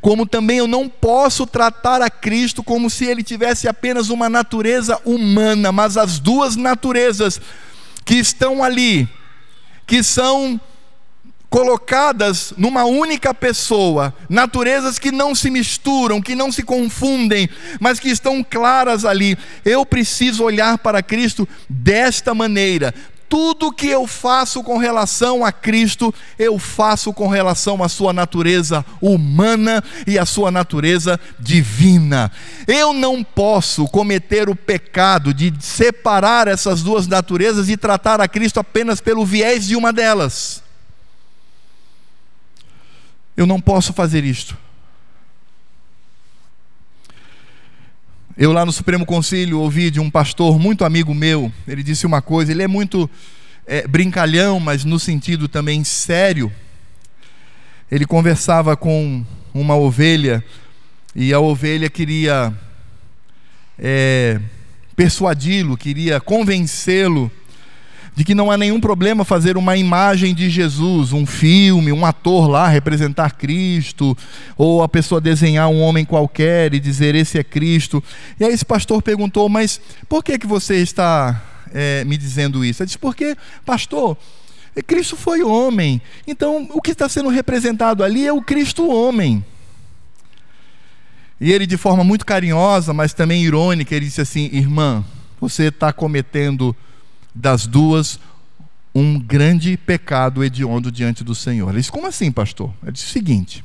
Como 0.02 0.26
também 0.26 0.58
eu 0.58 0.66
não 0.66 0.86
posso 0.86 1.46
tratar 1.46 2.02
a 2.02 2.10
Cristo 2.10 2.62
como 2.62 2.90
se 2.90 3.06
ele 3.06 3.22
tivesse 3.22 3.66
apenas 3.66 4.10
uma 4.10 4.28
natureza 4.28 5.00
humana, 5.02 5.72
mas 5.72 5.96
as 5.96 6.18
duas 6.18 6.56
naturezas 6.56 7.40
que 8.04 8.16
estão 8.16 8.62
ali, 8.62 9.08
que 9.86 10.02
são 10.02 10.60
colocadas 11.50 12.52
numa 12.56 12.84
única 12.84 13.32
pessoa, 13.32 14.14
naturezas 14.28 14.98
que 14.98 15.10
não 15.10 15.34
se 15.34 15.50
misturam, 15.50 16.20
que 16.20 16.34
não 16.34 16.52
se 16.52 16.62
confundem, 16.62 17.48
mas 17.80 17.98
que 17.98 18.08
estão 18.10 18.44
claras 18.44 19.04
ali. 19.04 19.36
Eu 19.64 19.84
preciso 19.86 20.44
olhar 20.44 20.78
para 20.78 21.02
Cristo 21.02 21.48
desta 21.68 22.34
maneira. 22.34 22.94
Tudo 23.28 23.72
que 23.72 23.86
eu 23.86 24.06
faço 24.06 24.62
com 24.62 24.78
relação 24.78 25.44
a 25.44 25.52
Cristo, 25.52 26.14
eu 26.38 26.58
faço 26.58 27.12
com 27.12 27.28
relação 27.28 27.82
à 27.84 27.88
sua 27.88 28.10
natureza 28.10 28.84
humana 29.02 29.84
e 30.06 30.18
à 30.18 30.24
sua 30.24 30.50
natureza 30.50 31.20
divina. 31.38 32.32
Eu 32.66 32.94
não 32.94 33.22
posso 33.22 33.84
cometer 33.86 34.48
o 34.48 34.56
pecado 34.56 35.34
de 35.34 35.52
separar 35.60 36.48
essas 36.48 36.82
duas 36.82 37.06
naturezas 37.06 37.68
e 37.68 37.76
tratar 37.76 38.18
a 38.18 38.26
Cristo 38.26 38.60
apenas 38.60 38.98
pelo 38.98 39.26
viés 39.26 39.66
de 39.66 39.76
uma 39.76 39.92
delas. 39.92 40.66
Eu 43.38 43.46
não 43.46 43.60
posso 43.60 43.92
fazer 43.92 44.24
isto. 44.24 44.58
Eu 48.36 48.50
lá 48.50 48.66
no 48.66 48.72
Supremo 48.72 49.06
Conselho 49.06 49.60
ouvi 49.60 49.92
de 49.92 50.00
um 50.00 50.10
pastor 50.10 50.58
muito 50.58 50.84
amigo 50.84 51.14
meu, 51.14 51.52
ele 51.64 51.84
disse 51.84 52.04
uma 52.04 52.20
coisa, 52.20 52.50
ele 52.50 52.64
é 52.64 52.66
muito 52.66 53.08
é, 53.64 53.86
brincalhão, 53.86 54.58
mas 54.58 54.84
no 54.84 54.98
sentido 54.98 55.46
também 55.46 55.84
sério. 55.84 56.52
Ele 57.88 58.04
conversava 58.04 58.76
com 58.76 59.24
uma 59.54 59.76
ovelha 59.76 60.44
e 61.14 61.32
a 61.32 61.38
ovelha 61.38 61.88
queria 61.88 62.52
é, 63.78 64.40
persuadi-lo, 64.96 65.76
queria 65.76 66.20
convencê-lo 66.20 67.30
de 68.14 68.24
que 68.24 68.34
não 68.34 68.50
há 68.50 68.56
nenhum 68.56 68.80
problema 68.80 69.24
fazer 69.24 69.56
uma 69.56 69.76
imagem 69.76 70.34
de 70.34 70.50
Jesus, 70.50 71.12
um 71.12 71.24
filme, 71.24 71.92
um 71.92 72.04
ator 72.04 72.48
lá 72.48 72.68
representar 72.68 73.32
Cristo, 73.32 74.16
ou 74.56 74.82
a 74.82 74.88
pessoa 74.88 75.20
desenhar 75.20 75.68
um 75.68 75.80
homem 75.80 76.04
qualquer 76.04 76.74
e 76.74 76.80
dizer 76.80 77.14
esse 77.14 77.38
é 77.38 77.44
Cristo. 77.44 78.02
E 78.38 78.44
aí 78.44 78.52
esse 78.52 78.64
pastor 78.64 79.02
perguntou, 79.02 79.48
mas 79.48 79.80
por 80.08 80.22
que, 80.22 80.38
que 80.38 80.46
você 80.46 80.76
está 80.76 81.42
é, 81.72 82.04
me 82.04 82.16
dizendo 82.16 82.64
isso? 82.64 82.82
Ele 82.82 82.86
disse, 82.86 82.98
porque, 82.98 83.36
pastor, 83.64 84.16
Cristo 84.86 85.16
foi 85.16 85.42
homem, 85.42 86.00
então 86.26 86.68
o 86.72 86.80
que 86.80 86.92
está 86.92 87.08
sendo 87.08 87.28
representado 87.28 88.04
ali 88.04 88.26
é 88.26 88.32
o 88.32 88.42
Cristo 88.42 88.88
homem. 88.88 89.44
E 91.40 91.52
ele, 91.52 91.66
de 91.66 91.76
forma 91.76 92.02
muito 92.02 92.26
carinhosa, 92.26 92.92
mas 92.92 93.14
também 93.14 93.44
irônica, 93.44 93.94
ele 93.94 94.06
disse 94.06 94.20
assim: 94.20 94.50
Irmã, 94.52 95.04
você 95.40 95.64
está 95.64 95.92
cometendo 95.92 96.74
das 97.38 97.66
duas 97.66 98.18
um 98.94 99.18
grande 99.18 99.76
pecado 99.76 100.42
hediondo 100.42 100.90
diante 100.90 101.22
do 101.22 101.34
Senhor. 101.34 101.68
Ele 101.68 101.78
disse: 101.78 101.92
Como 101.92 102.06
assim, 102.06 102.32
pastor? 102.32 102.72
Ele 102.82 102.92
disse 102.92 103.06
o 103.06 103.10
seguinte: 103.10 103.64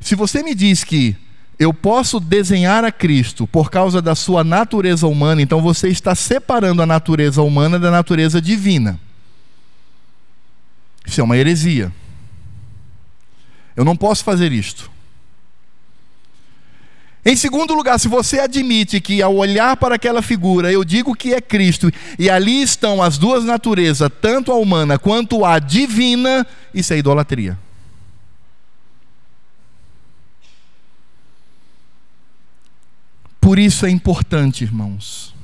Se 0.00 0.14
você 0.14 0.42
me 0.42 0.54
diz 0.54 0.84
que 0.84 1.16
eu 1.58 1.74
posso 1.74 2.20
desenhar 2.20 2.84
a 2.84 2.92
Cristo 2.92 3.46
por 3.46 3.70
causa 3.70 4.00
da 4.00 4.14
sua 4.14 4.44
natureza 4.44 5.06
humana, 5.06 5.42
então 5.42 5.60
você 5.60 5.88
está 5.88 6.14
separando 6.14 6.82
a 6.82 6.86
natureza 6.86 7.42
humana 7.42 7.78
da 7.78 7.90
natureza 7.90 8.40
divina. 8.40 9.00
Isso 11.06 11.20
é 11.20 11.24
uma 11.24 11.36
heresia. 11.36 11.92
Eu 13.76 13.84
não 13.84 13.96
posso 13.96 14.22
fazer 14.22 14.52
isto. 14.52 14.90
Em 17.26 17.34
segundo 17.36 17.72
lugar, 17.72 17.98
se 17.98 18.06
você 18.06 18.38
admite 18.38 19.00
que 19.00 19.22
ao 19.22 19.34
olhar 19.34 19.78
para 19.78 19.94
aquela 19.94 20.20
figura 20.20 20.70
eu 20.70 20.84
digo 20.84 21.14
que 21.14 21.32
é 21.32 21.40
Cristo 21.40 21.90
e 22.18 22.28
ali 22.28 22.60
estão 22.60 23.02
as 23.02 23.16
duas 23.16 23.44
naturezas, 23.44 24.10
tanto 24.20 24.52
a 24.52 24.56
humana 24.56 24.98
quanto 24.98 25.42
a 25.42 25.58
divina, 25.58 26.46
isso 26.74 26.92
é 26.92 26.98
idolatria. 26.98 27.58
Por 33.40 33.58
isso 33.58 33.84
é 33.84 33.90
importante, 33.90 34.64
irmãos, 34.64 35.34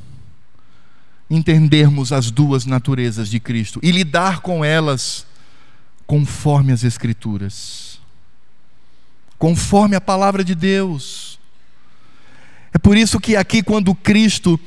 entendermos 1.31 2.13
as 2.13 2.31
duas 2.31 2.67
naturezas 2.67 3.29
de 3.29 3.39
Cristo 3.39 3.79
e 3.83 3.91
lidar 3.91 4.41
com 4.41 4.65
elas 4.65 5.27
conforme 6.07 6.73
as 6.73 6.83
Escrituras, 6.83 8.01
conforme 9.39 9.97
a 9.97 10.01
palavra 10.01 10.43
de 10.43 10.55
Deus. 10.55 11.30
É 12.73 12.79
por 12.79 12.97
isso 12.97 13.19
que 13.19 13.37
aqui, 13.37 13.63
quando 13.63 13.95
Cristo 13.95 14.59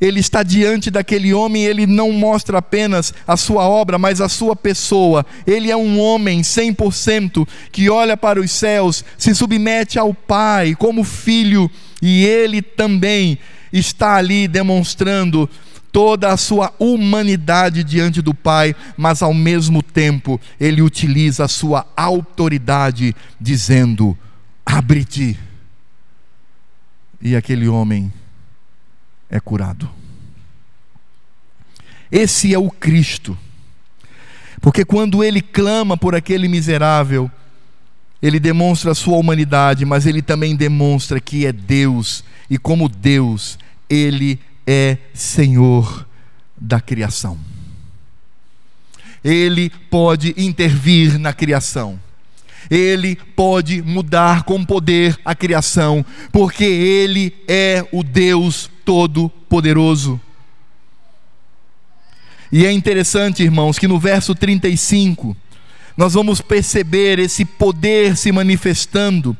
ele 0.00 0.20
está 0.20 0.42
diante 0.42 0.90
daquele 0.90 1.32
homem, 1.32 1.64
ele 1.64 1.86
não 1.86 2.12
mostra 2.12 2.58
apenas 2.58 3.14
a 3.26 3.36
sua 3.36 3.66
obra, 3.66 3.98
mas 3.98 4.20
a 4.20 4.28
sua 4.28 4.54
pessoa. 4.54 5.24
Ele 5.46 5.70
é 5.70 5.76
um 5.76 5.98
homem 5.98 6.42
100% 6.42 7.48
que 7.72 7.88
olha 7.88 8.16
para 8.16 8.40
os 8.40 8.50
céus, 8.50 9.04
se 9.16 9.34
submete 9.34 9.98
ao 9.98 10.12
Pai 10.12 10.74
como 10.74 11.02
filho 11.02 11.70
e 12.02 12.26
ele 12.26 12.60
também 12.60 13.38
está 13.72 14.16
ali 14.16 14.46
demonstrando 14.46 15.48
toda 15.90 16.30
a 16.30 16.36
sua 16.36 16.74
humanidade 16.78 17.82
diante 17.82 18.20
do 18.20 18.34
Pai, 18.34 18.76
mas 18.98 19.22
ao 19.22 19.32
mesmo 19.32 19.82
tempo 19.82 20.38
ele 20.60 20.82
utiliza 20.82 21.44
a 21.44 21.48
sua 21.48 21.86
autoridade, 21.96 23.16
dizendo: 23.40 24.16
abre-te. 24.64 25.45
E 27.20 27.34
aquele 27.34 27.68
homem 27.68 28.12
é 29.28 29.40
curado. 29.40 29.90
Esse 32.10 32.54
é 32.54 32.58
o 32.58 32.70
Cristo. 32.70 33.36
Porque 34.60 34.84
quando 34.84 35.22
ele 35.22 35.42
clama 35.42 35.96
por 35.96 36.14
aquele 36.14 36.48
miserável, 36.48 37.30
ele 38.22 38.40
demonstra 38.40 38.92
a 38.92 38.94
sua 38.94 39.16
humanidade, 39.16 39.84
mas 39.84 40.06
ele 40.06 40.22
também 40.22 40.56
demonstra 40.56 41.20
que 41.20 41.46
é 41.46 41.52
Deus, 41.52 42.24
e 42.48 42.58
como 42.58 42.88
Deus, 42.88 43.58
ele 43.88 44.40
é 44.66 44.98
Senhor 45.12 46.06
da 46.56 46.80
criação. 46.80 47.38
Ele 49.22 49.70
pode 49.90 50.34
intervir 50.36 51.18
na 51.18 51.32
criação. 51.32 52.00
Ele 52.70 53.16
pode 53.34 53.82
mudar 53.82 54.42
com 54.42 54.64
poder 54.64 55.18
a 55.24 55.34
criação, 55.34 56.04
porque 56.32 56.64
Ele 56.64 57.34
é 57.46 57.86
o 57.92 58.02
Deus 58.02 58.70
Todo-Poderoso. 58.84 60.20
E 62.50 62.64
é 62.64 62.72
interessante, 62.72 63.42
irmãos, 63.42 63.78
que 63.78 63.88
no 63.88 63.98
verso 63.98 64.34
35, 64.34 65.36
nós 65.96 66.14
vamos 66.14 66.40
perceber 66.40 67.18
esse 67.18 67.44
poder 67.44 68.16
se 68.16 68.30
manifestando. 68.30 69.36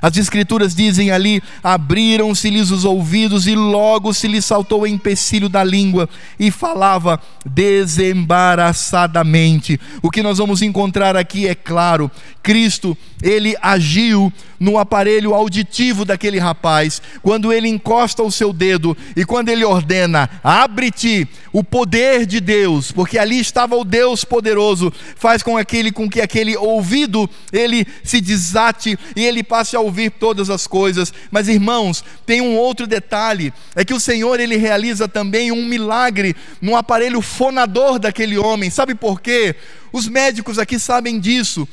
As 0.00 0.16
Escrituras 0.16 0.74
dizem 0.74 1.10
ali: 1.10 1.42
abriram-se-lhes 1.62 2.70
os 2.70 2.84
ouvidos 2.84 3.46
e 3.46 3.54
logo 3.54 4.14
se 4.14 4.26
lhe 4.28 4.40
saltou 4.40 4.80
o 4.82 4.86
empecilho 4.86 5.48
da 5.48 5.64
língua 5.64 6.08
e 6.38 6.50
falava 6.50 7.20
desembaraçadamente. 7.44 9.78
O 10.02 10.10
que 10.10 10.22
nós 10.22 10.38
vamos 10.38 10.62
encontrar 10.62 11.14
aqui 11.16 11.46
é 11.46 11.54
claro: 11.54 12.10
Cristo, 12.42 12.96
ele 13.22 13.54
agiu 13.60 14.32
no 14.60 14.76
aparelho 14.76 15.34
auditivo 15.34 16.04
daquele 16.04 16.38
rapaz, 16.38 17.00
quando 17.22 17.50
ele 17.50 17.66
encosta 17.66 18.22
o 18.22 18.30
seu 18.30 18.52
dedo 18.52 18.94
e 19.16 19.24
quando 19.24 19.48
ele 19.48 19.64
ordena: 19.64 20.28
abre-te, 20.44 21.26
o 21.50 21.64
poder 21.64 22.26
de 22.26 22.40
Deus, 22.40 22.92
porque 22.92 23.18
ali 23.18 23.40
estava 23.40 23.74
o 23.74 23.84
Deus 23.84 24.22
poderoso, 24.22 24.92
faz 25.16 25.42
com 25.42 25.56
aquele 25.56 25.90
com 25.90 26.08
que 26.10 26.20
aquele 26.20 26.54
ouvido 26.56 27.28
ele 27.50 27.86
se 28.04 28.20
desate 28.20 28.98
e 29.16 29.24
ele 29.24 29.42
passe 29.42 29.74
a 29.74 29.80
ouvir 29.80 30.10
todas 30.10 30.50
as 30.50 30.66
coisas. 30.66 31.12
Mas 31.30 31.48
irmãos, 31.48 32.04
tem 32.26 32.42
um 32.42 32.56
outro 32.56 32.86
detalhe, 32.86 33.52
é 33.74 33.82
que 33.82 33.94
o 33.94 34.00
Senhor 34.00 34.38
ele 34.38 34.56
realiza 34.56 35.08
também 35.08 35.50
um 35.50 35.64
milagre 35.64 36.36
no 36.60 36.76
aparelho 36.76 37.22
fonador 37.22 37.98
daquele 37.98 38.36
homem. 38.36 38.68
Sabe 38.68 38.94
por 38.94 39.20
quê? 39.20 39.56
Os 39.92 40.06
médicos 40.06 40.58
aqui 40.58 40.78
sabem 40.78 41.18
disso. 41.18 41.66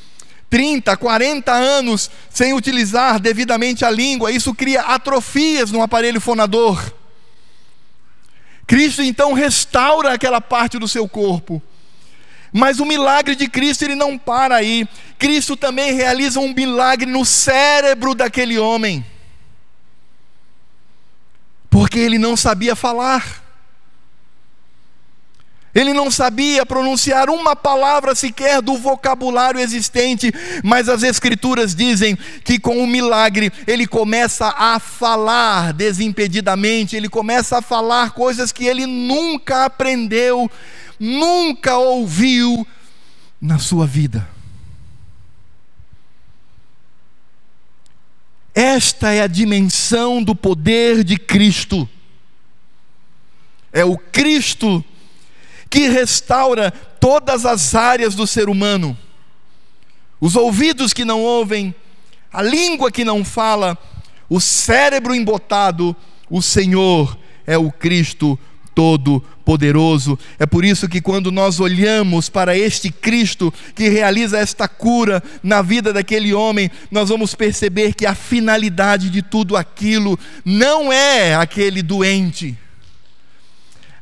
30, 0.50 0.96
40 0.96 1.52
anos 1.52 2.10
sem 2.30 2.54
utilizar 2.54 3.20
devidamente 3.20 3.84
a 3.84 3.90
língua, 3.90 4.32
isso 4.32 4.54
cria 4.54 4.82
atrofias 4.82 5.72
no 5.72 5.82
aparelho 5.82 6.22
fonador. 6.22 6.94
Cristo 8.66 9.02
então 9.02 9.34
restaura 9.34 10.14
aquela 10.14 10.42
parte 10.42 10.78
do 10.78 10.88
seu 10.88 11.08
corpo. 11.08 11.62
Mas 12.52 12.80
o 12.80 12.86
milagre 12.86 13.36
de 13.36 13.48
Cristo 13.48 13.84
ele 13.84 13.96
não 13.96 14.18
para 14.18 14.56
aí. 14.56 14.88
Cristo 15.18 15.56
também 15.56 15.94
realiza 15.94 16.40
um 16.40 16.54
milagre 16.54 17.10
no 17.10 17.26
cérebro 17.26 18.16
daquele 18.16 18.58
homem. 18.58 19.06
Porque 21.70 22.00
ele 22.00 22.18
não 22.18 22.36
sabia 22.36 22.76
falar. 22.76 23.47
Ele 25.78 25.94
não 25.94 26.10
sabia 26.10 26.66
pronunciar 26.66 27.30
uma 27.30 27.56
palavra 27.56 28.16
sequer 28.16 28.64
do 28.64 28.80
vocabulário 28.80 29.60
existente, 29.60 30.34
mas 30.64 30.90
as 30.90 31.04
Escrituras 31.04 31.76
dizem 31.76 32.18
que 32.44 32.58
com 32.58 32.84
o 32.84 32.88
milagre 32.88 33.54
ele 33.68 33.86
começa 33.86 34.48
a 34.58 34.80
falar 34.80 35.74
desimpedidamente, 35.74 36.96
ele 36.96 37.08
começa 37.08 37.60
a 37.60 37.62
falar 37.62 38.10
coisas 38.10 38.52
que 38.52 38.66
ele 38.66 38.88
nunca 38.88 39.66
aprendeu, 39.66 40.50
nunca 41.00 41.78
ouviu 41.78 42.66
na 43.40 43.60
sua 43.60 43.86
vida. 43.86 44.28
Esta 48.56 49.14
é 49.14 49.22
a 49.22 49.28
dimensão 49.28 50.24
do 50.24 50.36
poder 50.36 51.04
de 51.04 51.18
Cristo. 51.18 51.88
É 53.72 53.86
o 53.86 53.96
Cristo 53.96 54.84
que 54.84 54.97
restaura 55.88 56.72
todas 56.72 57.46
as 57.46 57.76
áreas 57.76 58.16
do 58.16 58.26
ser 58.26 58.50
humano. 58.50 58.98
Os 60.20 60.36
ouvidos 60.36 60.94
que 60.94 61.06
não 61.06 61.22
ouvem, 61.22 61.76
a 62.32 62.42
língua 62.42 62.92
que 62.92 63.06
não 63.06 63.24
fala, 63.24 63.78
o 64.30 64.40
cérebro 64.40 65.14
embotado, 65.14 65.96
o 66.30 66.42
Senhor 66.42 67.18
é 67.46 67.58
o 67.58 67.72
Cristo 67.72 68.38
Todo-Poderoso. 68.74 70.18
É 70.38 70.46
por 70.46 70.66
isso 70.66 70.88
que, 70.88 71.02
quando 71.02 71.32
nós 71.32 71.60
olhamos 71.60 72.30
para 72.30 72.58
este 72.58 72.92
Cristo 72.92 73.54
que 73.76 73.90
realiza 73.90 74.38
esta 74.38 74.68
cura 74.68 75.24
na 75.42 75.62
vida 75.62 75.94
daquele 75.94 76.34
homem, 76.34 76.70
nós 76.92 77.10
vamos 77.10 77.34
perceber 77.36 77.94
que 77.94 78.06
a 78.06 78.16
finalidade 78.16 79.10
de 79.10 79.22
tudo 79.22 79.56
aquilo 79.56 80.18
não 80.44 80.92
é 80.92 81.36
aquele 81.36 81.82
doente 81.82 82.58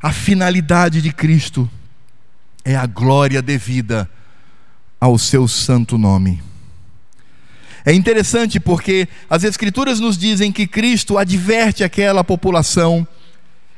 a 0.01 0.11
finalidade 0.11 1.01
de 1.01 1.11
Cristo 1.11 1.69
é 2.63 2.75
a 2.75 2.85
glória 2.85 3.41
devida 3.41 4.09
ao 4.99 5.17
seu 5.17 5.47
santo 5.47 5.97
nome. 5.97 6.41
É 7.85 7.93
interessante 7.93 8.59
porque 8.59 9.07
as 9.29 9.43
Escrituras 9.43 9.99
nos 9.99 10.17
dizem 10.17 10.51
que 10.51 10.65
Cristo 10.65 11.17
adverte 11.17 11.83
aquela 11.83 12.23
população 12.23 13.07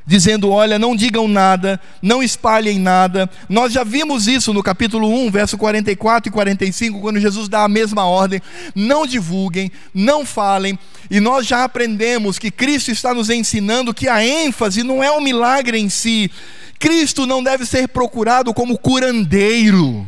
dizendo: 0.07 0.49
Olha, 0.49 0.79
não 0.79 0.95
digam 0.95 1.27
nada, 1.27 1.79
não 2.01 2.23
espalhem 2.23 2.79
nada. 2.79 3.29
Nós 3.49 3.73
já 3.73 3.83
vimos 3.83 4.25
isso 4.25 4.53
no 4.53 4.63
capítulo 4.63 5.09
1, 5.25 5.29
verso 5.29 5.57
44 5.57 6.29
e 6.29 6.31
45, 6.31 7.01
quando 7.01 7.19
Jesus 7.19 7.49
dá 7.49 7.65
a 7.65 7.67
mesma 7.67 8.05
ordem: 8.05 8.41
não 8.73 9.05
divulguem, 9.05 9.69
não 9.93 10.25
falem. 10.25 10.79
E 11.11 11.19
nós 11.19 11.45
já 11.45 11.65
aprendemos 11.65 12.39
que 12.39 12.49
Cristo 12.49 12.89
está 12.89 13.13
nos 13.13 13.29
ensinando 13.29 13.93
que 13.93 14.07
a 14.07 14.25
ênfase 14.25 14.81
não 14.81 15.03
é 15.03 15.11
o 15.11 15.21
milagre 15.21 15.77
em 15.77 15.89
si. 15.89 16.31
Cristo 16.79 17.25
não 17.25 17.43
deve 17.43 17.65
ser 17.65 17.89
procurado 17.89 18.53
como 18.53 18.77
curandeiro. 18.77 20.07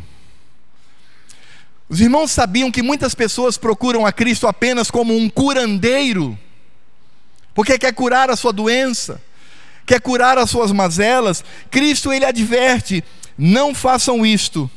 Os 1.90 2.00
irmãos 2.00 2.32
sabiam 2.32 2.72
que 2.72 2.84
muitas 2.84 3.16
pessoas 3.16 3.58
procuram 3.58 4.06
a 4.06 4.12
Cristo 4.12 4.48
apenas 4.48 4.92
como 4.92 5.18
um 5.18 5.28
curandeiro, 5.28 6.38
porque 7.54 7.80
quer 7.80 7.92
curar 7.94 8.30
a 8.30 8.36
sua 8.36 8.54
doença, 8.54 9.20
quer 9.90 10.00
curar 10.00 10.38
as 10.38 10.52
suas 10.52 10.72
mazelas. 10.72 11.44
Cristo 11.72 12.14
ele 12.14 12.24
adverte: 12.24 13.04
não 13.36 13.74
façam 13.74 14.24
isto. 14.24 14.70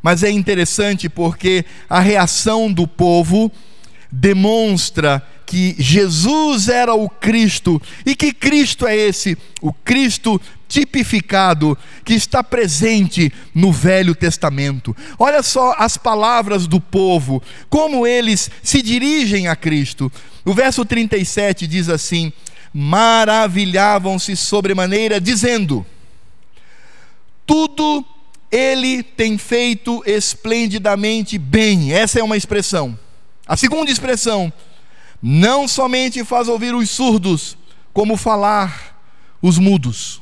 Mas 0.00 0.22
é 0.22 0.30
interessante 0.30 1.08
porque 1.08 1.64
a 1.90 1.98
reação 1.98 2.72
do 2.72 2.86
povo 2.86 3.50
demonstra 4.12 5.20
que 5.44 5.74
Jesus 5.76 6.68
era 6.68 6.94
o 6.94 7.08
Cristo 7.08 7.82
e 8.06 8.14
que 8.14 8.32
Cristo 8.32 8.86
é 8.86 8.94
esse, 8.94 9.36
o 9.60 9.72
Cristo 9.72 10.40
tipificado 10.68 11.76
que 12.04 12.14
está 12.14 12.44
presente 12.44 13.32
no 13.52 13.72
Velho 13.72 14.14
Testamento. 14.14 14.96
Olha 15.18 15.42
só 15.42 15.74
as 15.76 15.96
palavras 15.96 16.68
do 16.68 16.80
povo, 16.80 17.42
como 17.68 18.06
eles 18.06 18.48
se 18.62 18.80
dirigem 18.80 19.48
a 19.48 19.56
Cristo. 19.56 20.12
O 20.44 20.54
verso 20.54 20.84
37 20.84 21.66
diz 21.66 21.88
assim: 21.88 22.32
maravilhavam-se 22.72 24.36
sobremaneira, 24.36 25.20
dizendo: 25.20 25.84
Tudo 27.46 28.04
ele 28.50 29.02
tem 29.02 29.36
feito 29.36 30.02
esplendidamente 30.06 31.38
bem. 31.38 31.92
Essa 31.92 32.20
é 32.20 32.22
uma 32.22 32.36
expressão. 32.36 32.98
A 33.46 33.56
segunda 33.56 33.90
expressão, 33.90 34.52
não 35.22 35.66
somente 35.66 36.22
faz 36.24 36.48
ouvir 36.48 36.74
os 36.74 36.90
surdos, 36.90 37.56
como 37.92 38.16
falar 38.16 38.98
os 39.40 39.58
mudos. 39.58 40.20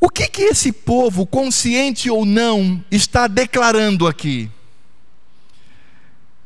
O 0.00 0.10
que 0.10 0.28
que 0.28 0.42
esse 0.42 0.70
povo, 0.70 1.24
consciente 1.24 2.10
ou 2.10 2.26
não, 2.26 2.84
está 2.90 3.26
declarando 3.26 4.06
aqui? 4.06 4.50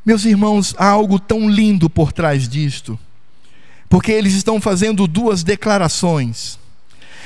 Meus 0.05 0.25
irmãos, 0.25 0.73
há 0.77 0.87
algo 0.87 1.19
tão 1.19 1.49
lindo 1.49 1.89
por 1.89 2.11
trás 2.11 2.47
disto, 2.47 2.97
porque 3.89 4.11
eles 4.11 4.33
estão 4.33 4.61
fazendo 4.61 5.07
duas 5.07 5.43
declarações. 5.43 6.57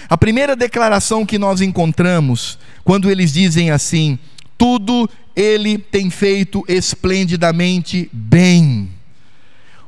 A 0.10 0.18
primeira 0.18 0.56
declaração 0.56 1.26
que 1.26 1.40
nós 1.40 1.62
encontramos, 1.62 2.58
quando 2.84 3.10
eles 3.10 3.32
dizem 3.32 3.72
assim: 3.72 4.18
tudo 4.58 5.10
ele 5.36 5.78
tem 5.78 6.10
feito 6.10 6.64
esplendidamente 6.68 8.10
bem. 8.12 8.90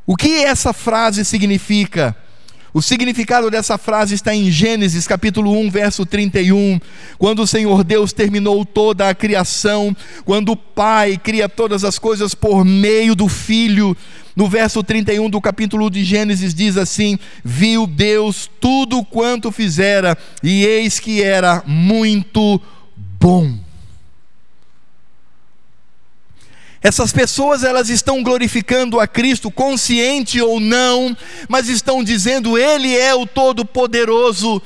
O 0.06 0.16
que 0.16 0.44
essa 0.44 0.74
frase 0.74 1.26
significa? 1.26 2.16
O 2.76 2.82
significado 2.82 3.50
dessa 3.50 3.78
frase 3.78 4.16
está 4.16 4.36
em 4.36 4.52
Gênesis 4.52 5.08
capítulo 5.08 5.58
1, 5.60 5.70
verso 5.70 6.06
31, 6.06 6.78
quando 7.18 7.42
o 7.42 7.48
Senhor 7.48 7.86
Deus 7.86 8.12
terminou 8.12 8.66
toda 8.66 9.08
a 9.08 9.16
criação, 9.16 9.96
quando 10.26 10.52
o 10.52 10.58
Pai 10.58 11.18
cria 11.18 11.48
todas 11.48 11.86
as 11.86 11.98
coisas 11.98 12.36
por 12.36 12.66
meio 12.66 13.16
do 13.16 13.30
Filho. 13.30 13.96
No 14.36 14.50
verso 14.50 14.84
31 14.84 15.30
do 15.30 15.40
capítulo 15.40 15.90
de 15.90 16.04
Gênesis 16.04 16.54
diz 16.54 16.76
assim: 16.76 17.18
Viu 17.46 17.88
Deus 17.88 18.52
tudo 18.60 19.06
quanto 19.06 19.54
fizera, 19.54 20.18
e 20.44 20.66
eis 20.66 21.00
que 21.00 21.24
era 21.24 21.64
muito 21.66 22.60
bom. 23.18 23.65
Essas 26.86 27.12
pessoas 27.12 27.64
elas 27.64 27.90
estão 27.90 28.22
glorificando 28.22 29.00
a 29.00 29.08
Cristo, 29.08 29.50
consciente 29.50 30.40
ou 30.40 30.60
não, 30.60 31.18
mas 31.50 31.68
estão 31.68 32.04
dizendo 32.04 32.60
Ele 32.60 32.96
é 32.96 33.16
o 33.16 33.26
Todo-Poderoso, 33.26 34.62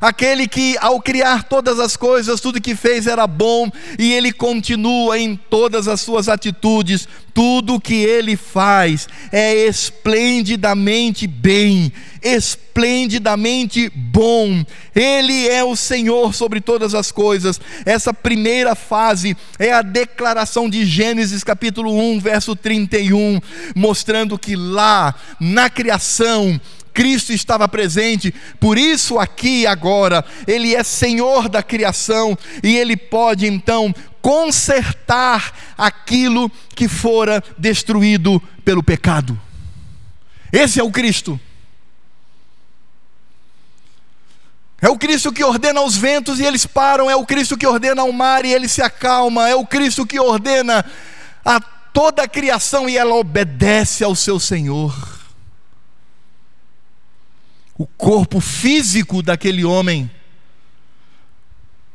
aquele 0.00 0.46
que 0.48 0.76
ao 0.80 1.00
criar 1.00 1.44
todas 1.44 1.78
as 1.78 1.96
coisas, 1.96 2.40
tudo 2.40 2.60
que 2.60 2.74
fez 2.74 3.06
era 3.06 3.26
bom, 3.26 3.70
e 3.98 4.12
ele 4.12 4.32
continua 4.32 5.18
em 5.18 5.36
todas 5.36 5.88
as 5.88 6.00
suas 6.00 6.28
atitudes, 6.28 7.08
tudo 7.34 7.80
que 7.80 7.94
ele 7.94 8.36
faz 8.36 9.08
é 9.32 9.66
esplendidamente 9.66 11.26
bem, 11.26 11.92
esplendidamente 12.22 13.90
bom. 13.94 14.64
Ele 14.94 15.48
é 15.48 15.64
o 15.64 15.74
Senhor 15.74 16.32
sobre 16.32 16.60
todas 16.60 16.94
as 16.94 17.10
coisas. 17.10 17.60
Essa 17.84 18.14
primeira 18.14 18.76
fase 18.76 19.36
é 19.58 19.72
a 19.72 19.82
declaração 19.82 20.70
de 20.70 20.86
Gênesis 20.86 21.42
capítulo 21.42 21.92
1, 21.98 22.20
verso 22.20 22.54
31, 22.54 23.40
mostrando 23.74 24.38
que 24.38 24.54
lá 24.54 25.14
na 25.40 25.68
criação 25.68 26.60
Cristo 26.94 27.32
estava 27.32 27.66
presente, 27.66 28.32
por 28.60 28.78
isso 28.78 29.18
aqui 29.18 29.62
e 29.62 29.66
agora, 29.66 30.24
Ele 30.46 30.76
é 30.76 30.84
Senhor 30.84 31.48
da 31.48 31.60
criação 31.60 32.38
e 32.62 32.76
Ele 32.76 32.96
pode 32.96 33.46
então 33.46 33.92
consertar 34.22 35.52
aquilo 35.76 36.48
que 36.74 36.86
fora 36.86 37.42
destruído 37.58 38.40
pelo 38.64 38.82
pecado. 38.82 39.38
Esse 40.52 40.78
é 40.78 40.84
o 40.84 40.90
Cristo. 40.92 41.38
É 44.80 44.88
o 44.88 44.96
Cristo 44.96 45.32
que 45.32 45.42
ordena 45.42 45.80
os 45.80 45.96
ventos 45.96 46.38
e 46.38 46.44
eles 46.44 46.64
param, 46.64 47.10
é 47.10 47.16
o 47.16 47.26
Cristo 47.26 47.56
que 47.56 47.66
ordena 47.66 48.04
o 48.04 48.12
mar 48.12 48.44
e 48.44 48.52
ele 48.52 48.68
se 48.68 48.82
acalma, 48.82 49.48
é 49.48 49.54
o 49.54 49.66
Cristo 49.66 50.06
que 50.06 50.20
ordena 50.20 50.84
a 51.44 51.58
toda 51.60 52.22
a 52.22 52.28
criação 52.28 52.88
e 52.88 52.96
ela 52.96 53.14
obedece 53.14 54.04
ao 54.04 54.14
seu 54.14 54.38
Senhor 54.38 55.13
o 57.76 57.86
corpo 57.86 58.40
físico 58.40 59.22
daquele 59.22 59.64
homem 59.64 60.10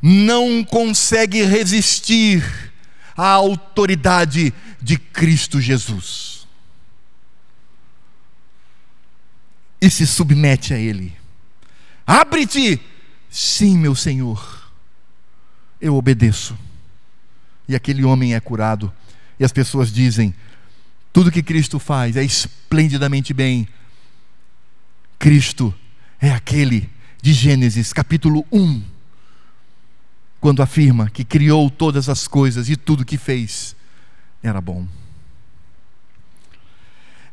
não 0.02 0.64
consegue 0.64 1.42
resistir 1.42 2.72
à 3.16 3.28
autoridade 3.28 4.52
de 4.80 4.98
Cristo 4.98 5.60
Jesus. 5.60 6.46
E 9.80 9.90
se 9.90 10.06
submete 10.06 10.74
a 10.74 10.78
Ele. 10.78 11.16
Abre-te! 12.06 12.80
Sim, 13.30 13.78
meu 13.78 13.94
Senhor, 13.94 14.70
eu 15.80 15.94
obedeço. 15.96 16.58
E 17.68 17.74
aquele 17.74 18.04
homem 18.04 18.34
é 18.34 18.40
curado. 18.40 18.92
E 19.38 19.44
as 19.44 19.52
pessoas 19.52 19.92
dizem: 19.92 20.34
tudo 21.12 21.30
que 21.30 21.42
Cristo 21.42 21.78
faz 21.78 22.16
é 22.16 22.24
esplendidamente 22.24 23.32
bem 23.32 23.68
Cristo 25.20 25.74
é 26.18 26.30
aquele 26.30 26.88
de 27.20 27.34
Gênesis 27.34 27.92
capítulo 27.92 28.42
1, 28.50 28.82
quando 30.40 30.62
afirma 30.62 31.10
que 31.10 31.24
criou 31.24 31.68
todas 31.68 32.08
as 32.08 32.26
coisas 32.26 32.70
e 32.70 32.74
tudo 32.74 33.04
que 33.04 33.18
fez 33.18 33.76
era 34.42 34.62
bom. 34.62 34.88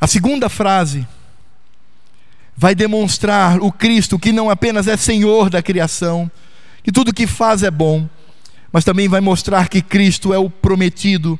A 0.02 0.06
segunda 0.06 0.50
frase 0.50 1.08
vai 2.58 2.76
demonstrar 2.76 3.62
o 3.62 3.72
Cristo 3.72 4.20
que 4.20 4.34
não 4.34 4.50
apenas 4.50 4.86
é 4.90 4.98
Senhor 4.98 5.50
da 5.50 5.64
criação, 5.64 6.30
que 6.84 6.92
tudo 6.92 7.14
que 7.14 7.26
faz 7.26 7.64
é 7.64 7.72
bom, 7.72 8.10
mas 8.70 8.84
também 8.84 9.08
vai 9.08 9.22
mostrar 9.22 9.70
que 9.70 9.82
Cristo 9.82 10.34
é 10.34 10.38
o 10.38 10.50
prometido, 10.50 11.40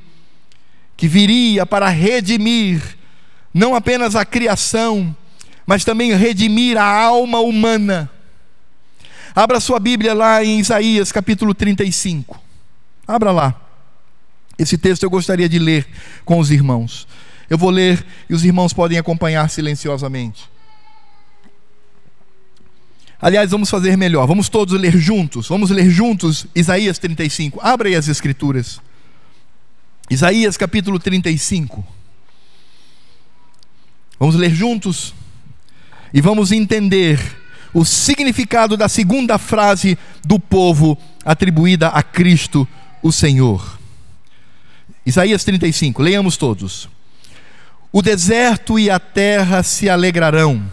que 0.96 1.10
viria 1.10 1.66
para 1.66 1.90
redimir 1.90 2.98
não 3.54 3.76
apenas 3.76 4.16
a 4.16 4.24
criação, 4.24 5.14
mas 5.68 5.84
também 5.84 6.16
redimir 6.16 6.78
a 6.78 6.86
alma 6.86 7.42
humana. 7.42 8.10
Abra 9.36 9.60
sua 9.60 9.80
Bíblia 9.80 10.14
lá 10.14 10.42
em 10.44 10.62
Isaías 10.62 11.12
capítulo 11.12 11.54
35. 11.54 12.42
Abra 13.06 13.32
lá. 13.32 13.62
Esse 14.58 14.78
texto 14.78 15.04
eu 15.04 15.10
gostaria 15.10 15.48
de 15.48 15.60
ler 15.60 15.86
com 16.24 16.40
os 16.40 16.50
irmãos. 16.50 17.06
Eu 17.50 17.58
vou 17.58 17.70
ler 17.70 18.04
e 18.30 18.34
os 18.34 18.46
irmãos 18.46 18.72
podem 18.74 18.98
acompanhar 18.98 19.50
silenciosamente. 19.50 20.50
Aliás, 23.22 23.52
vamos 23.52 23.70
fazer 23.70 23.98
melhor. 23.98 24.26
Vamos 24.26 24.48
todos 24.48 24.80
ler 24.80 24.98
juntos. 24.98 25.50
Vamos 25.50 25.70
ler 25.70 25.90
juntos 25.90 26.48
Isaías 26.56 26.98
35. 26.98 27.60
Abra 27.62 27.90
aí 27.90 27.96
as 27.96 28.08
escrituras. 28.08 28.80
Isaías 30.10 30.56
capítulo 30.56 30.98
35. 30.98 31.86
Vamos 34.18 34.36
ler 34.36 34.50
juntos 34.50 35.14
e 36.14 36.22
vamos 36.22 36.52
entender 36.52 37.20
o 37.74 37.86
significado 37.86 38.76
da 38.78 38.88
segunda 38.88 39.38
frase 39.38 39.98
do 40.26 40.40
povo 40.40 40.98
atribuída 41.24 41.90
a 41.90 42.02
Cristo, 42.02 42.68
o 43.04 43.12
Senhor. 43.12 43.78
Isaías 45.06 45.44
35, 45.44 46.02
leiamos 46.02 46.38
todos. 46.38 46.90
O 47.92 48.02
deserto 48.02 48.78
e 48.78 48.90
a 48.90 49.00
terra 49.00 49.64
se 49.64 49.90
alegrarão, 49.90 50.64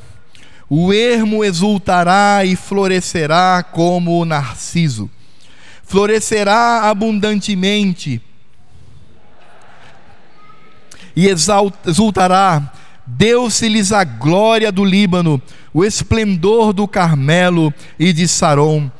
o 0.68 0.92
ermo 0.92 1.44
exultará 1.44 2.44
e 2.44 2.56
florescerá 2.56 3.62
como 3.62 4.20
o 4.20 4.24
narciso, 4.24 5.10
florescerá 5.84 6.88
abundantemente 6.88 8.20
e 11.14 11.28
exultará 11.28 12.72
Deu-se-lhes 13.06 13.92
a 13.92 14.02
glória 14.02 14.72
do 14.72 14.84
Líbano, 14.84 15.40
o 15.72 15.84
esplendor 15.84 16.72
do 16.72 16.88
Carmelo 16.88 17.72
e 17.98 18.12
de 18.12 18.26
Saron. 18.26 18.90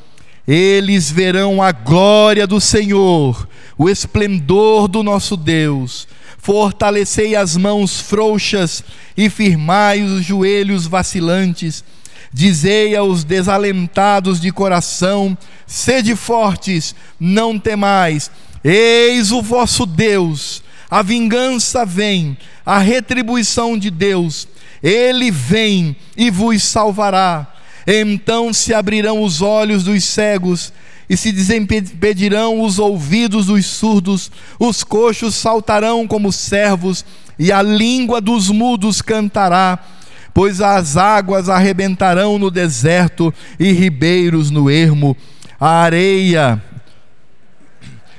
eles 0.47 1.11
verão 1.11 1.63
a 1.63 1.73
glória 1.73 2.47
do 2.47 2.61
Senhor, 2.61 3.49
o 3.79 3.89
esplendor 3.89 4.89
do 4.89 5.03
nosso 5.03 5.37
Deus. 5.39 6.07
Fortalecei 6.37 7.35
as 7.35 7.57
mãos 7.57 7.99
frouxas 7.99 8.85
e 9.17 9.31
firmai 9.31 10.03
os 10.03 10.23
joelhos 10.23 10.87
vacilantes. 10.87 11.83
Dizei 12.31 12.95
aos 12.95 13.25
desalentados 13.25 14.39
de 14.39 14.51
coração: 14.51 15.39
sede 15.67 16.15
fortes, 16.15 16.95
não 17.19 17.59
temais. 17.59 18.31
Eis 18.63 19.33
o 19.33 19.41
vosso 19.41 19.87
Deus. 19.87 20.64
A 20.91 21.03
vingança 21.03 21.85
vem, 21.85 22.37
a 22.65 22.79
retribuição 22.79 23.77
de 23.79 23.91
Deus. 23.91 24.49
Ele 24.83 25.31
vem 25.31 25.97
e 26.17 26.31
vos 26.31 26.63
salvará. 26.63 27.47
Então 27.87 28.53
se 28.53 28.73
abrirão 28.73 29.23
os 29.23 29.43
olhos 29.43 29.85
dos 29.85 30.05
cegos 30.05 30.73
e 31.09 31.17
se 31.17 31.33
desimpedirão 31.33 32.63
os 32.63 32.79
ouvidos 32.79 33.47
dos 33.47 33.67
surdos, 33.67 34.31
os 34.59 34.83
coxos 34.83 35.35
saltarão 35.35 36.07
como 36.07 36.33
servos, 36.33 37.05
e 37.39 37.53
a 37.53 37.61
língua 37.61 38.21
dos 38.21 38.49
mudos 38.49 39.03
cantará, 39.03 39.79
pois 40.33 40.61
as 40.61 40.97
águas 40.97 41.49
arrebentarão 41.49 42.39
no 42.39 42.51
deserto 42.51 43.35
e 43.59 43.73
ribeiros 43.73 44.51
no 44.51 44.71
ermo, 44.71 45.17
a 45.61 45.83
areia 45.83 46.63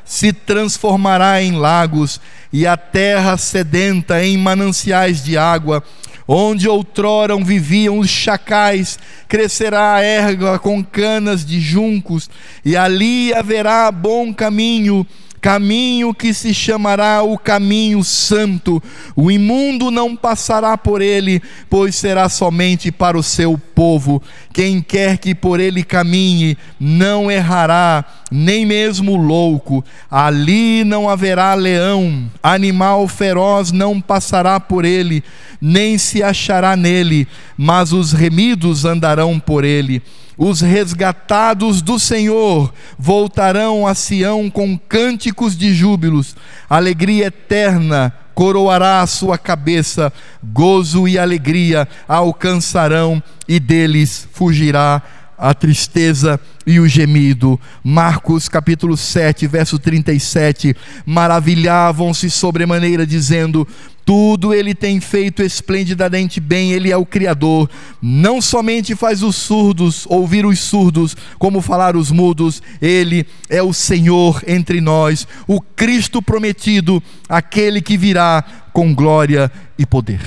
se 0.04 0.32
transformará 0.32 1.42
em 1.42 1.54
lagos, 1.54 2.22
e 2.58 2.66
a 2.66 2.78
terra 2.78 3.36
sedenta 3.36 4.24
em 4.24 4.38
mananciais 4.38 5.22
de 5.22 5.38
água 5.38 5.84
Onde 6.28 6.68
outrora 6.68 7.36
viviam 7.38 8.00
os 8.00 8.10
chacais, 8.10 8.98
crescerá 9.28 9.94
a 9.94 10.02
erva 10.02 10.58
com 10.58 10.84
canas 10.84 11.46
de 11.46 11.60
juncos, 11.60 12.28
e 12.64 12.76
ali 12.76 13.32
haverá 13.32 13.92
bom 13.92 14.34
caminho 14.34 15.06
caminho 15.46 16.12
que 16.12 16.34
se 16.34 16.56
chamará 16.56 17.22
o 17.22 17.38
caminho 17.38 18.04
santo. 18.04 18.82
O 19.16 19.30
imundo 19.30 19.92
não 19.92 20.16
passará 20.16 20.76
por 20.76 21.04
ele, 21.04 21.40
pois 21.70 21.94
será 21.94 22.28
somente 22.30 22.92
para 22.92 23.16
o 23.16 23.22
seu 23.22 23.56
povo. 23.56 24.20
Quem 24.52 24.82
quer 24.82 25.20
que 25.20 25.36
por 25.36 25.60
ele 25.60 25.84
caminhe, 25.84 26.58
não 26.80 27.30
errará, 27.30 28.04
nem 28.32 28.66
mesmo 28.66 29.16
louco. 29.16 29.86
Ali 30.10 30.84
não 30.84 31.08
haverá 31.08 31.54
leão, 31.54 32.28
animal 32.42 33.08
feroz 33.08 33.72
não 33.72 34.02
passará 34.02 34.60
por 34.60 34.84
ele, 34.84 35.24
nem 35.62 35.96
se 36.00 36.24
achará 36.24 36.76
nele, 36.76 37.28
mas 37.56 37.94
os 37.94 38.14
remidos 38.14 38.84
andarão 38.84 39.40
por 39.40 39.64
ele 39.64 40.02
os 40.38 40.62
resgatados 40.62 41.82
do 41.82 42.00
Senhor 42.00 42.74
voltarão 42.98 43.88
a 43.88 43.96
Sião 43.96 44.50
com 44.50 44.78
cânticos 44.78 45.58
de 45.58 45.74
júbilos, 45.74 46.36
alegria 46.70 47.28
eterna 47.28 48.14
coroará 48.36 49.02
a 49.02 49.08
sua 49.08 49.38
cabeça, 49.38 50.12
gozo 50.44 51.08
e 51.08 51.18
alegria 51.18 51.88
alcançarão, 52.08 53.24
e 53.48 53.60
deles 53.60 54.28
fugirá 54.34 55.02
a 55.38 55.54
tristeza 55.54 56.40
e 56.66 56.80
o 56.80 56.88
gemido. 56.88 57.60
Marcos 57.84 58.48
capítulo 58.50 58.96
7, 58.98 59.48
verso 59.48 59.80
37. 59.80 60.76
Maravilhavam-se 61.06 62.30
sobremaneira, 62.30 63.06
dizendo: 63.06 63.68
tudo 64.06 64.54
ele 64.54 64.76
tem 64.76 65.02
feito 65.02 65.42
esplendidamente 65.42 66.40
bem, 66.40 66.72
ele 66.72 66.92
é 66.92 66.96
o 66.96 67.06
Criador. 67.06 67.68
Não 68.00 68.40
somente 68.40 68.96
faz 68.96 69.24
os 69.24 69.36
surdos 69.36 70.06
ouvir 70.08 70.46
os 70.46 70.60
surdos, 70.60 71.18
como 71.40 71.60
falar 71.60 71.96
os 71.96 72.12
mudos, 72.12 72.62
ele 72.80 73.26
é 73.50 73.64
o 73.64 73.74
Senhor 73.74 74.44
entre 74.46 74.80
nós, 74.80 75.28
o 75.48 75.60
Cristo 75.60 76.22
prometido, 76.22 77.02
aquele 77.28 77.82
que 77.82 77.98
virá 77.98 78.44
com 78.72 78.94
glória 78.94 79.52
e 79.76 79.86
poder. 79.88 80.22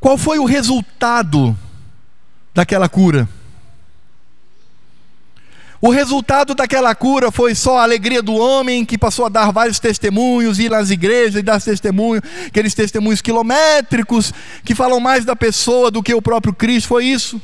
Qual 0.00 0.16
foi 0.16 0.38
o 0.38 0.46
resultado 0.46 1.54
daquela 2.54 2.88
cura? 2.88 3.28
O 5.82 5.88
resultado 5.88 6.54
daquela 6.54 6.94
cura 6.94 7.30
foi 7.30 7.54
só 7.54 7.78
a 7.78 7.82
alegria 7.82 8.22
do 8.22 8.34
homem 8.34 8.84
que 8.84 8.98
passou 8.98 9.24
a 9.24 9.30
dar 9.30 9.50
vários 9.50 9.78
testemunhos, 9.78 10.58
ir 10.58 10.70
nas 10.70 10.90
igrejas 10.90 11.36
e 11.36 11.42
dar 11.42 11.60
testemunho, 11.60 12.20
aqueles 12.46 12.74
testemunhos 12.74 13.22
quilométricos 13.22 14.32
que 14.62 14.74
falam 14.74 15.00
mais 15.00 15.24
da 15.24 15.34
pessoa 15.34 15.90
do 15.90 16.02
que 16.02 16.12
o 16.12 16.20
próprio 16.20 16.52
Cristo. 16.52 16.88
Foi 16.88 17.06
isso? 17.06 17.40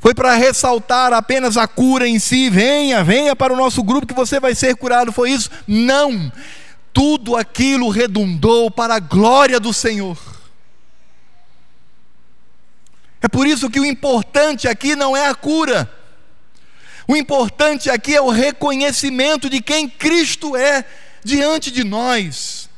Foi 0.00 0.14
para 0.14 0.34
ressaltar 0.34 1.12
apenas 1.12 1.58
a 1.58 1.66
cura 1.66 2.08
em 2.08 2.18
si. 2.18 2.48
Venha, 2.48 3.04
venha 3.04 3.36
para 3.36 3.52
o 3.52 3.56
nosso 3.56 3.82
grupo 3.82 4.06
que 4.06 4.14
você 4.14 4.40
vai 4.40 4.54
ser 4.54 4.74
curado. 4.74 5.12
Foi 5.12 5.30
isso? 5.30 5.50
Não. 5.66 6.32
Tudo 6.94 7.36
aquilo 7.36 7.90
redundou 7.90 8.70
para 8.70 8.96
a 8.96 9.00
glória 9.00 9.60
do 9.60 9.72
Senhor. 9.72 10.33
É 13.24 13.28
por 13.28 13.46
isso 13.46 13.70
que 13.70 13.80
o 13.80 13.86
importante 13.86 14.68
aqui 14.68 14.94
não 14.94 15.16
é 15.16 15.28
a 15.28 15.34
cura. 15.34 15.90
O 17.08 17.16
importante 17.16 17.88
aqui 17.88 18.14
é 18.14 18.20
o 18.20 18.28
reconhecimento 18.28 19.48
de 19.48 19.62
quem 19.62 19.88
Cristo 19.88 20.54
é 20.54 20.84
diante 21.24 21.70
de 21.70 21.82
nós. 21.84 22.68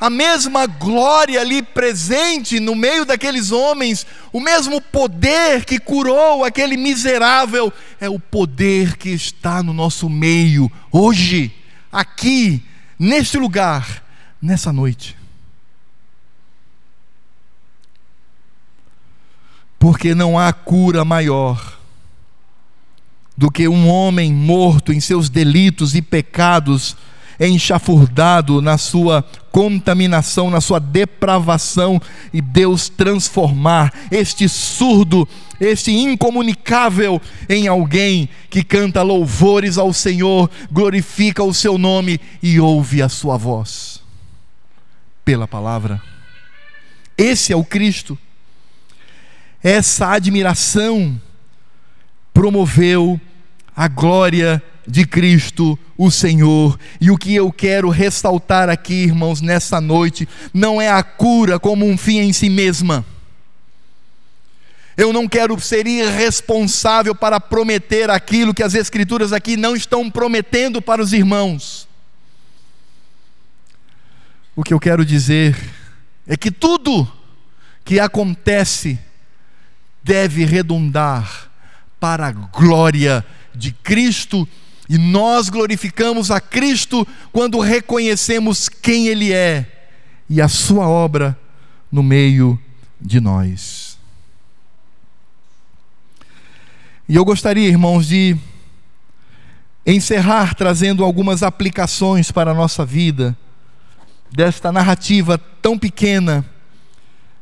A 0.00 0.10
mesma 0.10 0.66
glória 0.66 1.40
ali 1.40 1.62
presente 1.62 2.58
no 2.58 2.74
meio 2.74 3.04
daqueles 3.04 3.52
homens, 3.52 4.04
o 4.32 4.40
mesmo 4.40 4.80
poder 4.80 5.64
que 5.64 5.78
curou 5.78 6.44
aquele 6.44 6.76
miserável, 6.76 7.72
é 8.00 8.08
o 8.08 8.18
poder 8.18 8.96
que 8.96 9.10
está 9.10 9.62
no 9.62 9.72
nosso 9.72 10.10
meio, 10.10 10.68
hoje, 10.90 11.54
aqui, 11.92 12.64
neste 12.98 13.38
lugar, 13.38 14.04
nessa 14.42 14.72
noite. 14.72 15.19
Porque 19.80 20.14
não 20.14 20.38
há 20.38 20.52
cura 20.52 21.06
maior 21.06 21.78
do 23.34 23.50
que 23.50 23.66
um 23.66 23.88
homem 23.88 24.30
morto 24.30 24.92
em 24.92 25.00
seus 25.00 25.30
delitos 25.30 25.94
e 25.94 26.02
pecados, 26.02 26.94
enxafurdado 27.40 28.60
na 28.60 28.76
sua 28.76 29.24
contaminação, 29.50 30.50
na 30.50 30.60
sua 30.60 30.78
depravação, 30.78 31.98
e 32.30 32.42
Deus 32.42 32.90
transformar 32.90 33.90
este 34.10 34.46
surdo, 34.50 35.26
este 35.58 35.90
incomunicável, 35.90 37.18
em 37.48 37.66
alguém 37.66 38.28
que 38.50 38.62
canta 38.62 39.00
louvores 39.00 39.78
ao 39.78 39.94
Senhor, 39.94 40.50
glorifica 40.70 41.42
o 41.42 41.54
seu 41.54 41.78
nome 41.78 42.20
e 42.42 42.60
ouve 42.60 43.00
a 43.00 43.08
sua 43.08 43.38
voz 43.38 44.02
pela 45.24 45.48
palavra. 45.48 46.02
Esse 47.16 47.54
é 47.54 47.56
o 47.56 47.64
Cristo 47.64 48.18
essa 49.62 50.08
admiração 50.12 51.20
promoveu 52.32 53.20
a 53.76 53.88
glória 53.88 54.62
de 54.86 55.06
Cristo, 55.06 55.78
o 55.96 56.10
Senhor. 56.10 56.78
E 57.00 57.10
o 57.10 57.16
que 57.16 57.34
eu 57.34 57.52
quero 57.52 57.88
ressaltar 57.90 58.68
aqui, 58.68 59.04
irmãos, 59.04 59.40
nessa 59.40 59.80
noite, 59.80 60.28
não 60.52 60.80
é 60.80 60.90
a 60.90 61.02
cura 61.02 61.58
como 61.58 61.86
um 61.86 61.96
fim 61.96 62.18
em 62.18 62.32
si 62.32 62.48
mesma. 62.48 63.04
Eu 64.96 65.12
não 65.12 65.28
quero 65.28 65.58
ser 65.60 65.86
irresponsável 65.86 67.14
para 67.14 67.40
prometer 67.40 68.10
aquilo 68.10 68.52
que 68.52 68.62
as 68.62 68.74
Escrituras 68.74 69.32
aqui 69.32 69.56
não 69.56 69.74
estão 69.76 70.10
prometendo 70.10 70.82
para 70.82 71.00
os 71.00 71.12
irmãos. 71.12 71.88
O 74.54 74.62
que 74.62 74.74
eu 74.74 74.80
quero 74.80 75.04
dizer 75.04 75.56
é 76.26 76.36
que 76.36 76.50
tudo 76.50 77.10
que 77.84 77.98
acontece 77.98 78.98
deve 80.10 80.44
redundar 80.44 81.48
para 82.00 82.26
a 82.26 82.32
glória 82.32 83.24
de 83.54 83.70
Cristo, 83.70 84.48
e 84.88 84.98
nós 84.98 85.48
glorificamos 85.48 86.32
a 86.32 86.40
Cristo 86.40 87.06
quando 87.30 87.60
reconhecemos 87.60 88.68
quem 88.68 89.06
Ele 89.06 89.32
é 89.32 89.86
e 90.28 90.42
a 90.42 90.48
Sua 90.48 90.88
obra 90.88 91.38
no 91.92 92.02
meio 92.02 92.60
de 93.00 93.20
nós. 93.20 93.96
E 97.08 97.14
eu 97.14 97.24
gostaria, 97.24 97.68
irmãos, 97.68 98.08
de 98.08 98.36
encerrar 99.86 100.56
trazendo 100.56 101.04
algumas 101.04 101.44
aplicações 101.44 102.32
para 102.32 102.50
a 102.50 102.54
nossa 102.54 102.84
vida, 102.84 103.36
desta 104.32 104.72
narrativa 104.72 105.38
tão 105.38 105.78
pequena 105.78 106.44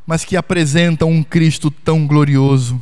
mas 0.08 0.24
que 0.24 0.38
apresentam 0.38 1.10
um 1.10 1.22
Cristo 1.22 1.70
tão 1.70 2.06
glorioso. 2.06 2.80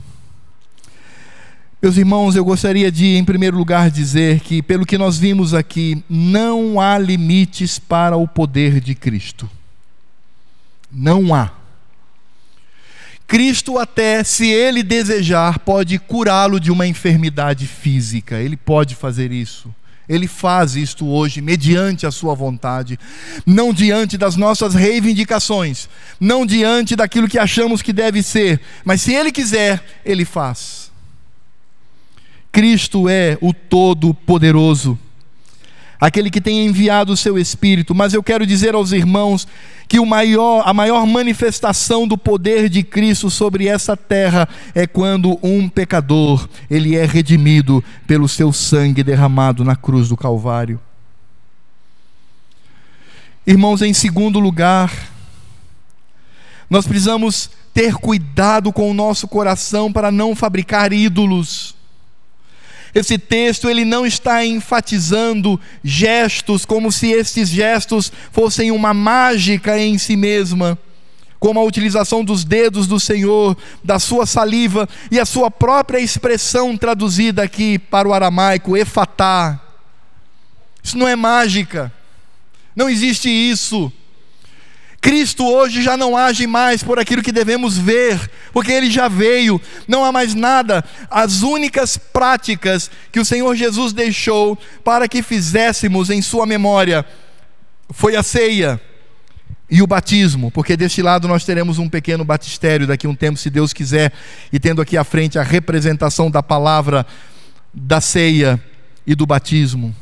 Meus 1.82 1.96
irmãos, 1.96 2.36
eu 2.36 2.44
gostaria 2.44 2.88
de, 2.88 3.16
em 3.16 3.24
primeiro 3.24 3.56
lugar, 3.56 3.90
dizer 3.90 4.38
que, 4.38 4.62
pelo 4.62 4.86
que 4.86 4.96
nós 4.96 5.18
vimos 5.18 5.52
aqui, 5.52 6.04
não 6.08 6.78
há 6.78 6.96
limites 6.96 7.80
para 7.80 8.16
o 8.16 8.28
poder 8.28 8.78
de 8.78 8.94
Cristo. 8.94 9.50
Não 10.88 11.34
há. 11.34 11.50
Cristo, 13.26 13.76
até 13.76 14.22
se 14.22 14.46
ele 14.46 14.84
desejar, 14.84 15.58
pode 15.58 15.98
curá-lo 15.98 16.60
de 16.60 16.70
uma 16.70 16.86
enfermidade 16.86 17.66
física, 17.66 18.38
ele 18.40 18.56
pode 18.56 18.94
fazer 18.94 19.32
isso. 19.32 19.74
Ele 20.08 20.28
faz 20.28 20.76
isto 20.76 21.06
hoje 21.06 21.40
mediante 21.40 22.06
a 22.06 22.10
sua 22.10 22.34
vontade, 22.34 22.98
não 23.44 23.72
diante 23.72 24.16
das 24.16 24.36
nossas 24.36 24.74
reivindicações, 24.74 25.88
não 26.20 26.46
diante 26.46 26.94
daquilo 26.94 27.28
que 27.28 27.38
achamos 27.38 27.82
que 27.82 27.92
deve 27.92 28.22
ser, 28.22 28.60
mas 28.84 29.02
se 29.02 29.12
ele 29.12 29.32
quiser, 29.32 29.82
ele 30.04 30.24
faz. 30.24 30.90
Cristo 32.52 33.08
é 33.08 33.36
o 33.40 33.52
Todo-Poderoso 33.52 34.98
aquele 36.00 36.30
que 36.30 36.40
tem 36.40 36.66
enviado 36.66 37.12
o 37.12 37.16
seu 37.16 37.38
Espírito. 37.38 37.94
Mas 37.94 38.14
eu 38.14 38.22
quero 38.22 38.46
dizer 38.46 38.74
aos 38.74 38.92
irmãos 38.92 39.46
que 39.88 40.00
o 40.00 40.06
maior, 40.06 40.62
a 40.66 40.74
maior 40.74 41.06
manifestação 41.06 42.06
do 42.08 42.18
poder 42.18 42.68
de 42.68 42.82
Cristo 42.82 43.30
sobre 43.30 43.68
essa 43.68 43.96
terra 43.96 44.48
é 44.74 44.86
quando 44.86 45.38
um 45.42 45.68
pecador 45.68 46.48
ele 46.70 46.96
é 46.96 47.04
redimido 47.04 47.82
pelo 48.06 48.28
seu 48.28 48.52
sangue 48.52 49.02
derramado 49.02 49.64
na 49.64 49.76
cruz 49.76 50.08
do 50.08 50.16
Calvário. 50.16 50.80
Irmãos, 53.46 53.80
em 53.80 53.92
segundo 53.92 54.40
lugar, 54.40 54.92
nós 56.68 56.84
precisamos 56.84 57.48
ter 57.72 57.94
cuidado 57.94 58.72
com 58.72 58.90
o 58.90 58.94
nosso 58.94 59.28
coração 59.28 59.92
para 59.92 60.10
não 60.10 60.34
fabricar 60.34 60.92
ídolos. 60.92 61.75
Esse 62.96 63.18
texto 63.18 63.68
ele 63.68 63.84
não 63.84 64.06
está 64.06 64.42
enfatizando 64.42 65.60
gestos 65.84 66.64
como 66.64 66.90
se 66.90 67.08
estes 67.08 67.50
gestos 67.50 68.10
fossem 68.32 68.70
uma 68.70 68.94
mágica 68.94 69.78
em 69.78 69.98
si 69.98 70.16
mesma, 70.16 70.78
como 71.38 71.60
a 71.60 71.62
utilização 71.62 72.24
dos 72.24 72.42
dedos 72.42 72.86
do 72.86 72.98
Senhor, 72.98 73.54
da 73.84 73.98
sua 73.98 74.24
saliva 74.24 74.88
e 75.10 75.20
a 75.20 75.26
sua 75.26 75.50
própria 75.50 75.98
expressão 75.98 76.74
traduzida 76.74 77.42
aqui 77.42 77.78
para 77.78 78.08
o 78.08 78.14
aramaico, 78.14 78.74
efatá. 78.74 79.60
Isso 80.82 80.96
não 80.96 81.06
é 81.06 81.14
mágica. 81.14 81.92
Não 82.74 82.88
existe 82.88 83.28
isso. 83.28 83.92
Cristo 85.06 85.46
hoje 85.46 85.82
já 85.82 85.96
não 85.96 86.16
age 86.16 86.48
mais 86.48 86.82
por 86.82 86.98
aquilo 86.98 87.22
que 87.22 87.30
devemos 87.30 87.78
ver, 87.78 88.28
porque 88.52 88.72
ele 88.72 88.90
já 88.90 89.06
veio, 89.06 89.60
não 89.86 90.04
há 90.04 90.10
mais 90.10 90.34
nada. 90.34 90.84
As 91.08 91.42
únicas 91.42 91.96
práticas 91.96 92.90
que 93.12 93.20
o 93.20 93.24
Senhor 93.24 93.54
Jesus 93.54 93.92
deixou 93.92 94.58
para 94.82 95.06
que 95.06 95.22
fizéssemos 95.22 96.10
em 96.10 96.20
Sua 96.20 96.44
memória 96.44 97.06
foi 97.90 98.16
a 98.16 98.22
ceia 98.24 98.80
e 99.70 99.80
o 99.80 99.86
batismo, 99.86 100.50
porque 100.50 100.76
deste 100.76 101.00
lado 101.02 101.28
nós 101.28 101.44
teremos 101.44 101.78
um 101.78 101.88
pequeno 101.88 102.24
batistério 102.24 102.84
daqui 102.84 103.06
a 103.06 103.10
um 103.10 103.14
tempo, 103.14 103.38
se 103.38 103.48
Deus 103.48 103.72
quiser, 103.72 104.12
e 104.52 104.58
tendo 104.58 104.82
aqui 104.82 104.96
à 104.96 105.04
frente 105.04 105.38
a 105.38 105.42
representação 105.44 106.28
da 106.28 106.42
palavra 106.42 107.06
da 107.72 108.00
ceia 108.00 108.60
e 109.06 109.14
do 109.14 109.24
batismo. 109.24 109.94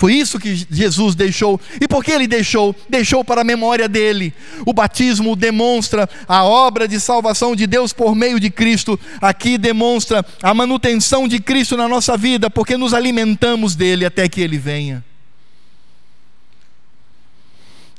Foi 0.00 0.14
isso 0.14 0.38
que 0.38 0.66
Jesus 0.70 1.14
deixou. 1.14 1.60
E 1.78 1.86
por 1.86 2.02
que 2.02 2.10
ele 2.10 2.26
deixou? 2.26 2.74
Deixou 2.88 3.22
para 3.22 3.42
a 3.42 3.44
memória 3.44 3.86
dele. 3.86 4.32
O 4.64 4.72
batismo 4.72 5.36
demonstra 5.36 6.08
a 6.26 6.42
obra 6.42 6.88
de 6.88 6.98
salvação 6.98 7.54
de 7.54 7.66
Deus 7.66 7.92
por 7.92 8.14
meio 8.14 8.40
de 8.40 8.48
Cristo. 8.48 8.98
Aqui 9.20 9.58
demonstra 9.58 10.24
a 10.42 10.54
manutenção 10.54 11.28
de 11.28 11.38
Cristo 11.38 11.76
na 11.76 11.86
nossa 11.86 12.16
vida, 12.16 12.48
porque 12.48 12.78
nos 12.78 12.94
alimentamos 12.94 13.76
dele 13.76 14.06
até 14.06 14.26
que 14.26 14.40
ele 14.40 14.56
venha. 14.56 15.04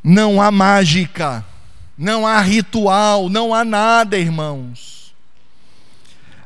Não 0.03 0.41
há 0.41 0.49
mágica, 0.49 1.45
não 1.95 2.25
há 2.25 2.41
ritual, 2.41 3.29
não 3.29 3.53
há 3.53 3.63
nada, 3.63 4.17
irmãos. 4.17 5.13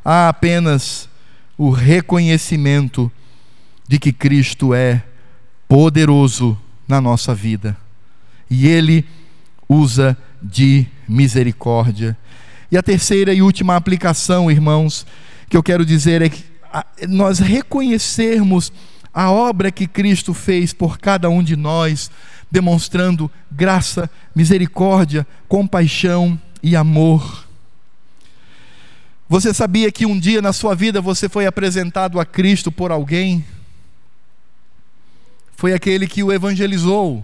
Há 0.04 0.28
apenas 0.28 1.08
o 1.58 1.70
reconhecimento 1.70 3.10
de 3.88 3.98
que 3.98 4.12
Cristo 4.12 4.74
é 4.74 5.02
poderoso 5.68 6.58
na 6.88 7.00
nossa 7.02 7.34
vida. 7.34 7.76
E 8.50 8.68
Ele 8.68 9.06
usa 9.68 10.18
de 10.42 10.86
misericórdia. 11.08 12.18
E 12.72 12.78
a 12.78 12.84
terceira 12.84 13.34
e 13.34 13.42
última 13.42 13.76
aplicação, 13.76 14.50
irmãos, 14.50 15.06
que 15.50 15.58
eu 15.58 15.64
quero 15.64 15.86
dizer 15.86 16.22
é 16.22 16.30
que 16.30 16.44
nós 17.08 17.40
reconhecermos 17.40 18.72
a 19.14 19.32
obra 19.32 19.72
que 19.72 19.88
Cristo 19.88 20.34
fez 20.34 20.74
por 20.74 20.98
cada 20.98 21.30
um 21.30 21.42
de 21.42 21.56
nós, 21.56 22.12
demonstrando 22.52 23.32
graça, 23.50 24.10
misericórdia, 24.36 25.26
compaixão 25.48 26.40
e 26.62 26.76
amor. 26.76 27.46
Você 29.28 29.54
sabia 29.54 29.92
que 29.92 30.06
um 30.06 30.20
dia 30.20 30.42
na 30.42 30.54
sua 30.54 30.76
vida 30.76 31.02
você 31.02 31.30
foi 31.30 31.46
apresentado 31.46 32.20
a 32.20 32.26
Cristo 32.26 32.72
por 32.72 32.92
alguém? 32.92 33.44
Foi 35.56 35.74
aquele 35.74 36.08
que 36.08 36.24
o 36.24 36.32
evangelizou. 36.32 37.24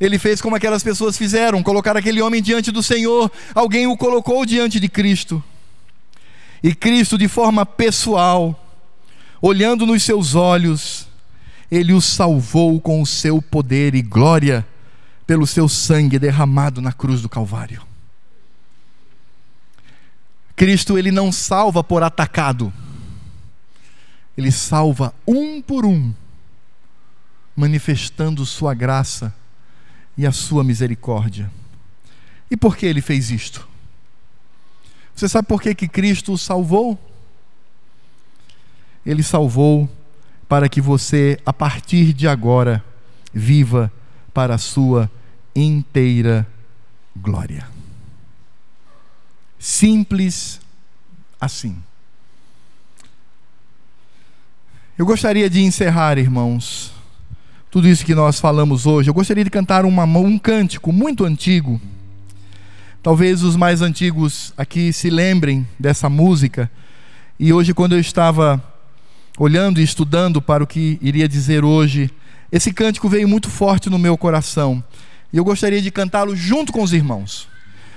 Ele 0.00 0.18
fez 0.18 0.40
como 0.40 0.56
aquelas 0.56 0.82
pessoas 0.82 1.16
fizeram, 1.16 1.62
colocar 1.62 1.96
aquele 1.96 2.22
homem 2.22 2.42
diante 2.42 2.70
do 2.70 2.82
Senhor, 2.82 3.30
alguém 3.54 3.86
o 3.86 3.96
colocou 3.96 4.46
diante 4.46 4.80
de 4.80 4.88
Cristo. 4.88 5.42
E 6.62 6.74
Cristo, 6.74 7.18
de 7.18 7.28
forma 7.28 7.64
pessoal, 7.66 8.66
olhando 9.42 9.86
nos 9.86 10.02
seus 10.02 10.34
olhos, 10.34 11.06
ele 11.70 11.92
o 11.92 12.00
salvou 12.00 12.80
com 12.80 13.00
o 13.00 13.06
seu 13.06 13.40
poder 13.40 13.94
e 13.94 14.02
glória 14.02 14.66
pelo 15.26 15.46
seu 15.46 15.68
sangue 15.68 16.18
derramado 16.18 16.80
na 16.80 16.92
cruz 16.92 17.22
do 17.22 17.28
Calvário. 17.28 17.82
Cristo 20.56 20.98
ele 20.98 21.10
não 21.10 21.30
salva 21.30 21.82
por 21.82 22.02
atacado. 22.02 22.72
Ele 24.36 24.50
salva 24.50 25.14
um 25.26 25.62
por 25.62 25.86
um 25.86 26.12
manifestando 27.56 28.46
Sua 28.46 28.74
graça 28.74 29.34
e 30.16 30.26
a 30.26 30.32
Sua 30.32 30.64
misericórdia. 30.64 31.50
E 32.50 32.56
por 32.56 32.76
que 32.76 32.86
ele 32.86 33.00
fez 33.00 33.30
isto? 33.30 33.68
Você 35.14 35.28
sabe 35.28 35.46
por 35.46 35.60
que, 35.60 35.74
que 35.74 35.86
Cristo 35.86 36.32
o 36.32 36.38
salvou? 36.38 36.98
Ele 39.04 39.22
salvou 39.22 39.88
para 40.48 40.68
que 40.68 40.80
você, 40.80 41.38
a 41.46 41.52
partir 41.52 42.12
de 42.12 42.26
agora, 42.26 42.84
viva 43.32 43.92
para 44.34 44.54
a 44.54 44.58
sua 44.58 45.10
inteira 45.54 46.46
glória. 47.16 47.68
Simples 49.58 50.60
assim. 51.40 51.80
Eu 54.98 55.06
gostaria 55.06 55.48
de 55.48 55.60
encerrar, 55.62 56.18
irmãos, 56.18 56.92
tudo 57.70 57.86
isso 57.86 58.04
que 58.04 58.14
nós 58.14 58.40
falamos 58.40 58.84
hoje, 58.84 59.08
eu 59.08 59.14
gostaria 59.14 59.44
de 59.44 59.50
cantar 59.50 59.84
uma, 59.84 60.04
um 60.04 60.38
cântico 60.38 60.92
muito 60.92 61.24
antigo. 61.24 61.80
Talvez 63.00 63.42
os 63.42 63.54
mais 63.54 63.80
antigos 63.80 64.52
aqui 64.56 64.92
se 64.92 65.08
lembrem 65.08 65.66
dessa 65.78 66.08
música. 66.08 66.70
E 67.38 67.52
hoje, 67.52 67.72
quando 67.72 67.94
eu 67.94 68.00
estava 68.00 68.62
olhando 69.38 69.80
e 69.80 69.84
estudando 69.84 70.42
para 70.42 70.64
o 70.64 70.66
que 70.66 70.98
iria 71.00 71.28
dizer 71.28 71.64
hoje, 71.64 72.10
esse 72.50 72.72
cântico 72.72 73.08
veio 73.08 73.28
muito 73.28 73.48
forte 73.48 73.88
no 73.88 73.98
meu 73.98 74.18
coração. 74.18 74.82
E 75.32 75.36
eu 75.36 75.44
gostaria 75.44 75.80
de 75.80 75.92
cantá-lo 75.92 76.34
junto 76.34 76.72
com 76.72 76.82
os 76.82 76.92
irmãos. 76.92 77.48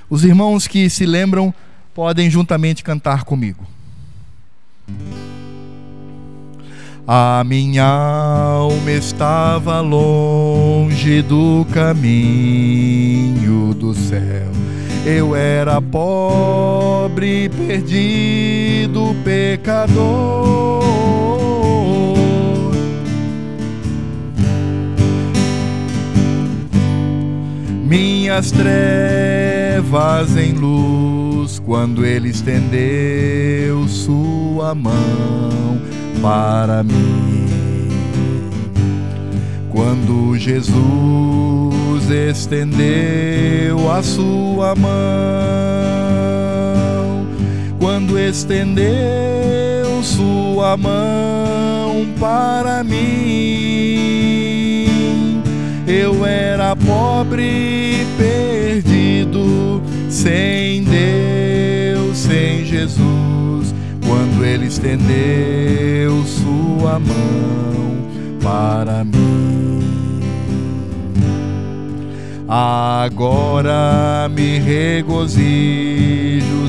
Os 0.07 0.23
irmãos 0.23 0.67
que 0.67 0.87
se 0.89 1.05
lembram 1.05 1.53
podem 1.95 2.29
juntamente 2.29 2.83
cantar 2.83 3.23
comigo. 3.23 3.67
A 7.05 7.43
minha 7.45 7.83
alma 7.83 8.91
estava 8.91 9.81
longe 9.81 11.21
do 11.21 11.67
caminho 11.73 13.73
do 13.73 13.93
céu. 13.93 14.49
Eu 15.05 15.35
era 15.35 15.81
pobre, 15.81 17.49
perdido, 17.49 19.13
pecador. 19.21 20.81
Minhas 27.83 28.49
trevas 28.49 30.37
em 30.37 30.53
luz, 30.53 31.59
quando 31.59 32.05
ele 32.05 32.29
estendeu 32.29 33.89
sua 33.89 34.73
mão 34.73 35.81
para 36.23 36.81
mim. 36.83 37.89
Quando 39.69 40.37
Jesus 40.37 42.09
estendeu 42.09 43.91
a 43.91 44.01
sua 44.01 44.73
mão, 44.73 44.93
quando 47.77 48.17
estendeu 48.17 50.01
sua 50.01 50.77
mão 50.77 52.07
para 52.17 52.85
mim, 52.85 53.03
eu 55.85 56.25
era 56.25 56.73
pobre, 56.73 57.43
e 57.43 58.05
perdido, 58.17 59.83
sem 60.09 60.85
Deus, 60.85 62.17
sem 62.17 62.63
Jesus 62.63 63.72
quando 64.13 64.45
ele 64.45 64.67
estendeu 64.67 66.23
sua 66.23 66.99
mão 66.99 67.97
para 68.39 69.03
mim. 69.03 70.19
Agora 72.47 74.29
me 74.29 74.59
regozijo 74.59 75.41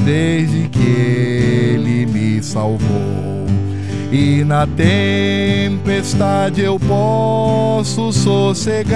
desde 0.06 0.70
que 0.70 0.78
ele 0.78 2.06
me 2.06 2.42
salvou. 2.42 3.44
E 4.10 4.42
na 4.44 4.66
tempestade 4.66 6.62
eu 6.62 6.80
posso 6.80 8.10
sossegar, 8.10 8.94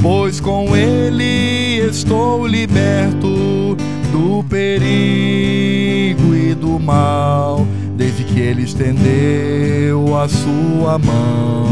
pois 0.00 0.38
com 0.38 0.76
ele 0.76 1.80
estou 1.88 2.46
liberto 2.46 3.76
do 4.18 4.42
perigo 4.42 6.34
e 6.34 6.52
do 6.54 6.78
mal, 6.80 7.64
desde 7.96 8.24
que 8.24 8.40
ele 8.40 8.62
estendeu 8.62 10.18
a 10.18 10.28
sua 10.28 10.98
mão 10.98 11.68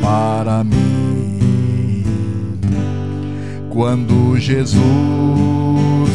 para 0.00 0.64
mim. 0.64 2.02
Quando 3.68 4.38
Jesus 4.38 6.13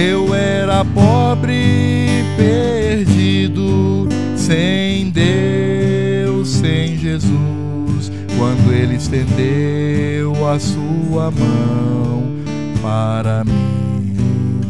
Eu 0.00 0.34
era 0.34 0.82
pobre, 0.82 2.24
perdido, 2.34 4.08
sem 4.34 5.10
Deus, 5.10 6.48
sem 6.48 6.96
Jesus 6.96 8.10
quando 8.38 8.72
ele 8.72 8.94
estendeu 8.94 10.48
a 10.48 10.58
sua 10.58 11.30
mão 11.30 12.22
para 12.80 13.44
mim. 13.44 14.60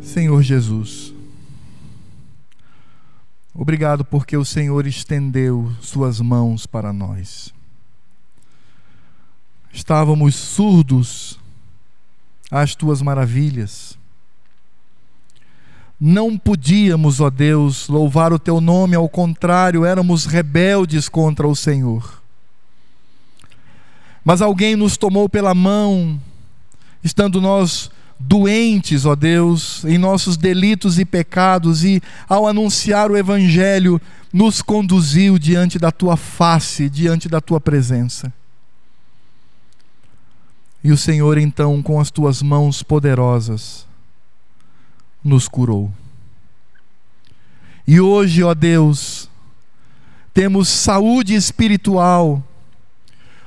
Senhor 0.00 0.42
Jesus, 0.42 1.12
obrigado 3.54 4.06
porque 4.06 4.38
o 4.38 4.44
Senhor 4.44 4.86
estendeu 4.86 5.70
suas 5.82 6.18
mãos 6.18 6.64
para 6.64 6.94
nós. 6.94 7.52
Estávamos 9.70 10.34
surdos 10.34 11.39
às 12.50 12.74
tuas 12.74 13.00
maravilhas 13.00 13.98
não 16.00 16.38
podíamos, 16.38 17.20
ó 17.20 17.28
Deus, 17.28 17.86
louvar 17.86 18.32
o 18.32 18.38
teu 18.38 18.58
nome, 18.58 18.96
ao 18.96 19.06
contrário, 19.06 19.84
éramos 19.84 20.24
rebeldes 20.24 21.10
contra 21.10 21.46
o 21.46 21.54
Senhor. 21.54 22.22
Mas 24.24 24.40
alguém 24.40 24.74
nos 24.76 24.96
tomou 24.96 25.28
pela 25.28 25.54
mão, 25.54 26.18
estando 27.04 27.38
nós 27.38 27.90
doentes, 28.18 29.04
ó 29.04 29.14
Deus, 29.14 29.84
em 29.84 29.98
nossos 29.98 30.38
delitos 30.38 30.98
e 30.98 31.04
pecados, 31.04 31.84
e 31.84 32.02
ao 32.26 32.46
anunciar 32.46 33.10
o 33.10 33.16
Evangelho, 33.16 34.00
nos 34.32 34.62
conduziu 34.62 35.38
diante 35.38 35.78
da 35.78 35.92
tua 35.92 36.16
face, 36.16 36.88
diante 36.88 37.28
da 37.28 37.42
tua 37.42 37.60
presença. 37.60 38.32
E 40.82 40.90
o 40.90 40.96
Senhor, 40.96 41.36
então, 41.36 41.82
com 41.82 42.00
as 42.00 42.10
tuas 42.10 42.42
mãos 42.42 42.82
poderosas, 42.82 43.86
nos 45.22 45.46
curou. 45.46 45.92
E 47.86 48.00
hoje, 48.00 48.42
ó 48.42 48.54
Deus, 48.54 49.28
temos 50.32 50.68
saúde 50.68 51.34
espiritual. 51.34 52.42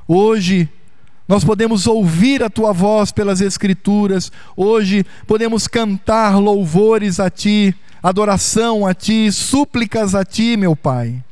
Hoje, 0.07 0.69
nós 1.27 1.43
podemos 1.43 1.88
ouvir 1.88 2.43
a 2.43 2.49
tua 2.49 2.71
voz 2.71 3.11
pelas 3.11 3.41
Escrituras. 3.41 4.31
Hoje, 4.55 5.05
podemos 5.25 5.67
cantar 5.67 6.38
louvores 6.38 7.19
a 7.19 7.29
ti, 7.29 7.73
adoração 8.01 8.86
a 8.86 8.93
ti, 8.93 9.31
súplicas 9.31 10.13
a 10.13 10.23
ti, 10.23 10.57
meu 10.57 10.75
Pai. 10.75 11.23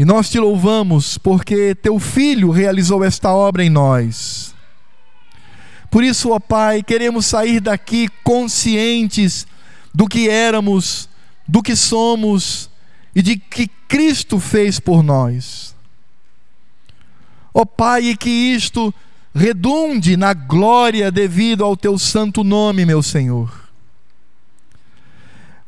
E 0.00 0.04
nós 0.06 0.30
te 0.30 0.38
louvamos 0.40 1.18
porque 1.18 1.74
teu 1.74 1.98
filho 1.98 2.48
realizou 2.48 3.04
esta 3.04 3.34
obra 3.34 3.62
em 3.62 3.68
nós. 3.68 4.54
Por 5.90 6.02
isso, 6.02 6.30
ó 6.30 6.40
Pai, 6.40 6.82
queremos 6.82 7.26
sair 7.26 7.60
daqui 7.60 8.08
conscientes 8.24 9.46
do 9.94 10.08
que 10.08 10.26
éramos, 10.26 11.06
do 11.46 11.62
que 11.62 11.76
somos 11.76 12.70
e 13.14 13.20
de 13.20 13.36
que 13.36 13.68
Cristo 13.86 14.40
fez 14.40 14.80
por 14.80 15.02
nós. 15.02 15.76
Ó 17.52 17.66
Pai, 17.66 18.04
e 18.04 18.16
que 18.16 18.30
isto 18.30 18.94
redunde 19.34 20.16
na 20.16 20.32
glória 20.32 21.12
devido 21.12 21.62
ao 21.62 21.76
teu 21.76 21.98
santo 21.98 22.42
nome, 22.42 22.86
meu 22.86 23.02
Senhor. 23.02 23.59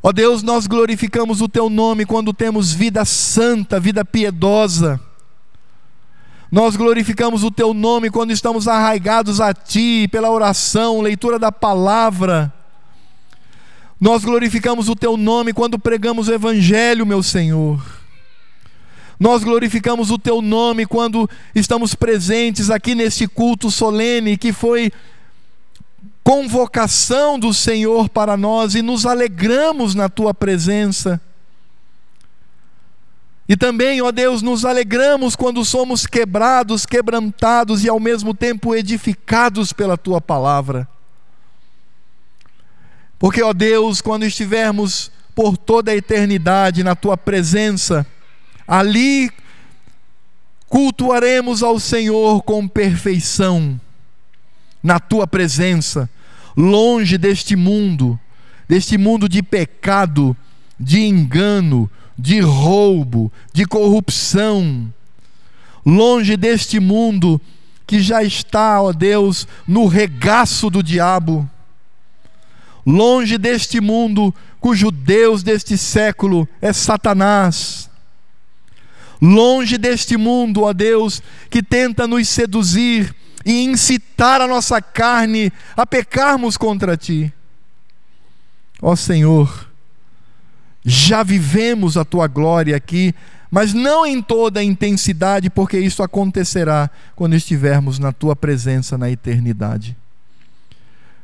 Ó 0.03 0.11
Deus, 0.11 0.43
nós 0.43 0.67
glorificamos 0.67 1.41
o 1.41 1.47
teu 1.47 1.69
nome 1.69 2.05
quando 2.05 2.33
temos 2.33 2.73
vida 2.73 3.05
santa, 3.05 3.79
vida 3.79 4.03
piedosa 4.03 4.99
nós 6.53 6.75
glorificamos 6.75 7.43
o 7.43 7.49
teu 7.49 7.73
nome 7.73 8.11
quando 8.11 8.29
estamos 8.29 8.67
arraigados 8.67 9.41
a 9.41 9.55
ti, 9.55 10.07
pela 10.11 10.29
oração, 10.29 11.01
leitura 11.01 11.39
da 11.39 11.51
palavra. 11.51 12.53
Nós 13.99 14.23
glorificamos 14.23 14.87
o 14.87 14.95
teu 14.95 15.17
nome 15.17 15.51
quando 15.51 15.79
pregamos 15.79 16.27
o 16.27 16.31
evangelho, 16.31 17.07
meu 17.07 17.23
Senhor. 17.23 17.83
Nós 19.19 19.43
glorificamos 19.43 20.11
o 20.11 20.19
teu 20.19 20.43
nome 20.43 20.85
quando 20.85 21.27
estamos 21.55 21.95
presentes 21.95 22.69
aqui 22.69 22.93
neste 22.93 23.27
culto 23.27 23.71
solene 23.71 24.37
que 24.37 24.53
foi 24.53 24.91
convocação 26.23 27.37
do 27.37 27.53
Senhor 27.53 28.07
para 28.07 28.37
nós 28.37 28.75
e 28.75 28.81
nos 28.81 29.05
alegramos 29.05 29.93
na 29.93 30.07
tua 30.07 30.33
presença. 30.33 31.19
E 33.47 33.57
também, 33.57 34.01
ó 34.01 34.11
Deus, 34.11 34.41
nos 34.41 34.63
alegramos 34.63 35.35
quando 35.35 35.65
somos 35.65 36.07
quebrados, 36.07 36.85
quebrantados 36.85 37.83
e 37.83 37.89
ao 37.89 37.99
mesmo 37.99 38.33
tempo 38.33 38.73
edificados 38.73 39.73
pela 39.73 39.97
tua 39.97 40.21
palavra. 40.21 40.87
Porque, 43.19 43.43
ó 43.43 43.53
Deus, 43.53 44.01
quando 44.01 44.25
estivermos 44.25 45.11
por 45.35 45.57
toda 45.57 45.91
a 45.91 45.95
eternidade 45.95 46.83
na 46.83 46.95
tua 46.95 47.17
presença, 47.17 48.05
ali 48.67 49.29
cultuaremos 50.67 51.61
ao 51.61 51.79
Senhor 51.79 52.41
com 52.43 52.67
perfeição, 52.67 53.79
na 54.83 54.99
tua 54.99 55.25
presença, 55.25 56.09
longe 56.55 57.17
deste 57.17 57.55
mundo, 57.55 58.19
deste 58.67 58.97
mundo 58.97 59.29
de 59.29 59.41
pecado, 59.41 60.35
de 60.77 60.99
engano, 60.99 61.89
de 62.17 62.41
roubo, 62.41 63.31
de 63.53 63.65
corrupção, 63.65 64.93
longe 65.85 66.35
deste 66.35 66.79
mundo 66.79 67.39
que 67.87 68.01
já 68.01 68.23
está, 68.23 68.81
ó 68.81 68.91
Deus, 68.91 69.47
no 69.67 69.87
regaço 69.87 70.69
do 70.69 70.83
diabo, 70.83 71.49
longe 72.85 73.37
deste 73.37 73.79
mundo 73.79 74.33
cujo 74.59 74.91
Deus 74.91 75.43
deste 75.43 75.77
século 75.77 76.47
é 76.61 76.71
Satanás, 76.71 77.89
longe 79.21 79.77
deste 79.77 80.17
mundo, 80.17 80.63
ó 80.63 80.73
Deus, 80.73 81.21
que 81.49 81.63
tenta 81.63 82.07
nos 82.07 82.27
seduzir 82.27 83.13
e 83.45 83.63
incitar 83.63 84.41
a 84.41 84.47
nossa 84.47 84.81
carne 84.81 85.51
a 85.75 85.85
pecarmos 85.85 86.57
contra 86.57 86.97
ti. 86.97 87.31
Ó 88.81 88.95
Senhor, 88.95 89.69
já 90.83 91.23
vivemos 91.23 91.97
a 91.97 92.03
tua 92.03 92.27
glória 92.27 92.75
aqui, 92.75 93.15
mas 93.49 93.73
não 93.73 94.05
em 94.05 94.21
toda 94.21 94.59
a 94.59 94.63
intensidade, 94.63 95.49
porque 95.49 95.77
isso 95.77 96.03
acontecerá 96.03 96.89
quando 97.15 97.35
estivermos 97.35 97.99
na 97.99 98.11
tua 98.11 98.35
presença 98.35 98.97
na 98.97 99.09
eternidade. 99.09 99.95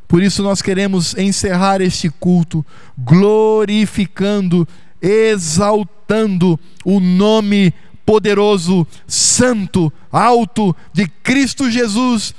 Por 0.07 0.24
isso 0.24 0.41
nós 0.41 0.61
queremos 0.61 1.15
encerrar 1.17 1.82
este 1.82 2.09
culto 2.09 2.65
glorificando, 2.97 4.67
exaltando 5.01 6.59
o 6.84 6.99
nome 6.99 7.74
poderoso, 8.10 8.88
santo, 9.05 9.93
alto 10.12 10.76
de 10.91 11.07
Cristo 11.07 11.70
Jesus, 11.70 12.34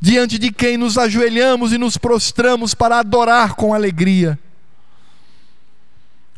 diante 0.00 0.38
de 0.38 0.50
quem 0.50 0.78
nos 0.78 0.96
ajoelhamos 0.96 1.74
e 1.74 1.76
nos 1.76 1.98
prostramos 1.98 2.72
para 2.72 3.00
adorar 3.00 3.54
com 3.54 3.74
alegria. 3.74 4.38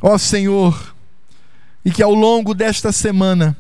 Ó 0.03 0.19
Senhor, 0.19 0.97
e 1.85 1.93
que 1.93 2.03
ao 2.03 2.13
longo 2.13 2.55
desta 2.55 2.91
semana, 2.91 3.57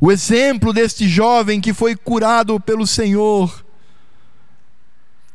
o 0.00 0.12
exemplo 0.12 0.72
deste 0.72 1.08
jovem 1.08 1.60
que 1.60 1.74
foi 1.74 1.96
curado 1.96 2.60
pelo 2.60 2.86
Senhor 2.86 3.66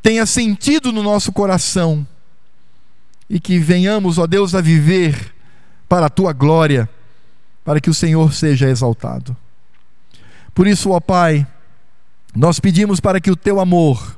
tenha 0.01 0.25
sentido 0.25 0.93
no 0.93 1.03
nosso 1.03 1.33
coração 1.33 2.07
e 3.29 3.41
que 3.41 3.59
venhamos, 3.59 4.17
ó 4.17 4.25
Deus, 4.25 4.55
a 4.55 4.61
viver 4.61 5.35
para 5.89 6.05
a 6.05 6.09
tua 6.09 6.31
glória, 6.31 6.89
para 7.69 7.79
que 7.79 7.87
o 7.91 7.93
Senhor 7.93 8.33
seja 8.33 8.67
exaltado. 8.67 9.37
Por 10.55 10.65
isso, 10.65 10.89
ó 10.89 10.99
Pai, 10.99 11.45
nós 12.35 12.59
pedimos 12.59 12.99
para 12.99 13.21
que 13.21 13.29
o 13.29 13.35
teu 13.35 13.59
amor 13.59 14.17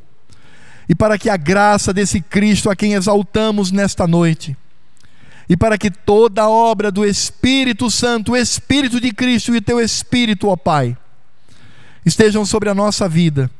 e 0.87 0.95
para 0.95 1.17
que 1.17 1.29
a 1.29 1.35
graça 1.35 1.91
desse 1.91 2.21
Cristo 2.21 2.69
a 2.69 2.77
quem 2.77 2.93
exaltamos 2.93 3.69
nesta 3.69 4.07
noite, 4.07 4.55
e 5.49 5.57
para 5.57 5.77
que 5.77 5.91
toda 5.91 6.43
a 6.43 6.49
obra 6.49 6.89
do 6.89 7.05
Espírito 7.05 7.91
Santo, 7.91 8.31
o 8.31 8.37
Espírito 8.37 9.01
de 9.01 9.11
Cristo 9.11 9.53
e 9.53 9.59
teu 9.59 9.81
Espírito, 9.81 10.47
ó 10.47 10.55
Pai, 10.55 10.95
estejam 12.05 12.45
sobre 12.45 12.69
a 12.69 12.73
nossa 12.73 13.09
vida 13.09 13.51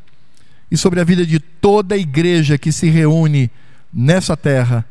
e 0.71 0.77
sobre 0.77 1.01
a 1.01 1.03
vida 1.03 1.25
de 1.25 1.37
toda 1.37 1.95
a 1.95 1.97
igreja 1.97 2.57
que 2.57 2.71
se 2.71 2.89
reúne 2.89 3.51
nessa 3.93 4.37
terra, 4.37 4.85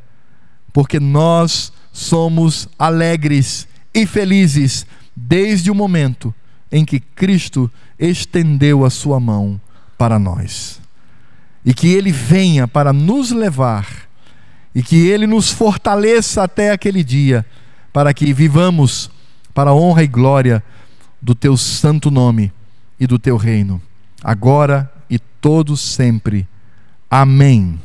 porque 0.75 1.01
nós 1.01 1.73
somos 1.91 2.69
alegres 2.79 3.67
e 3.95 4.07
felizes 4.07 4.87
desde 5.15 5.71
o 5.71 5.75
momento 5.75 6.35
em 6.71 6.85
que 6.85 7.01
Cristo 7.01 7.71
estendeu 7.99 8.85
a 8.85 8.91
sua 8.91 9.19
mão 9.19 9.61
para 9.99 10.19
nós. 10.19 10.81
E 11.65 11.75
que 11.75 11.89
Ele 11.89 12.13
venha 12.13 12.67
para 12.67 12.93
nos 12.93 13.31
levar 13.31 14.09
e 14.75 14.83
que 14.83 15.09
Ele 15.09 15.27
nos 15.27 15.51
fortaleça 15.51 16.45
até 16.45 16.71
aquele 16.71 17.03
dia, 17.03 17.45
para 17.93 18.15
que 18.15 18.33
vivamos 18.33 19.11
para 19.53 19.71
a 19.71 19.75
honra 19.75 20.05
e 20.05 20.07
glória 20.07 20.63
do 21.21 21.35
Teu 21.35 21.57
santo 21.57 22.11
nome 22.11 22.53
e 22.99 23.07
do 23.07 23.19
Teu 23.19 23.37
reino, 23.37 23.83
agora 24.23 24.91
e 25.09 25.19
todo 25.19 25.77
sempre. 25.77 26.47
Amém. 27.11 27.81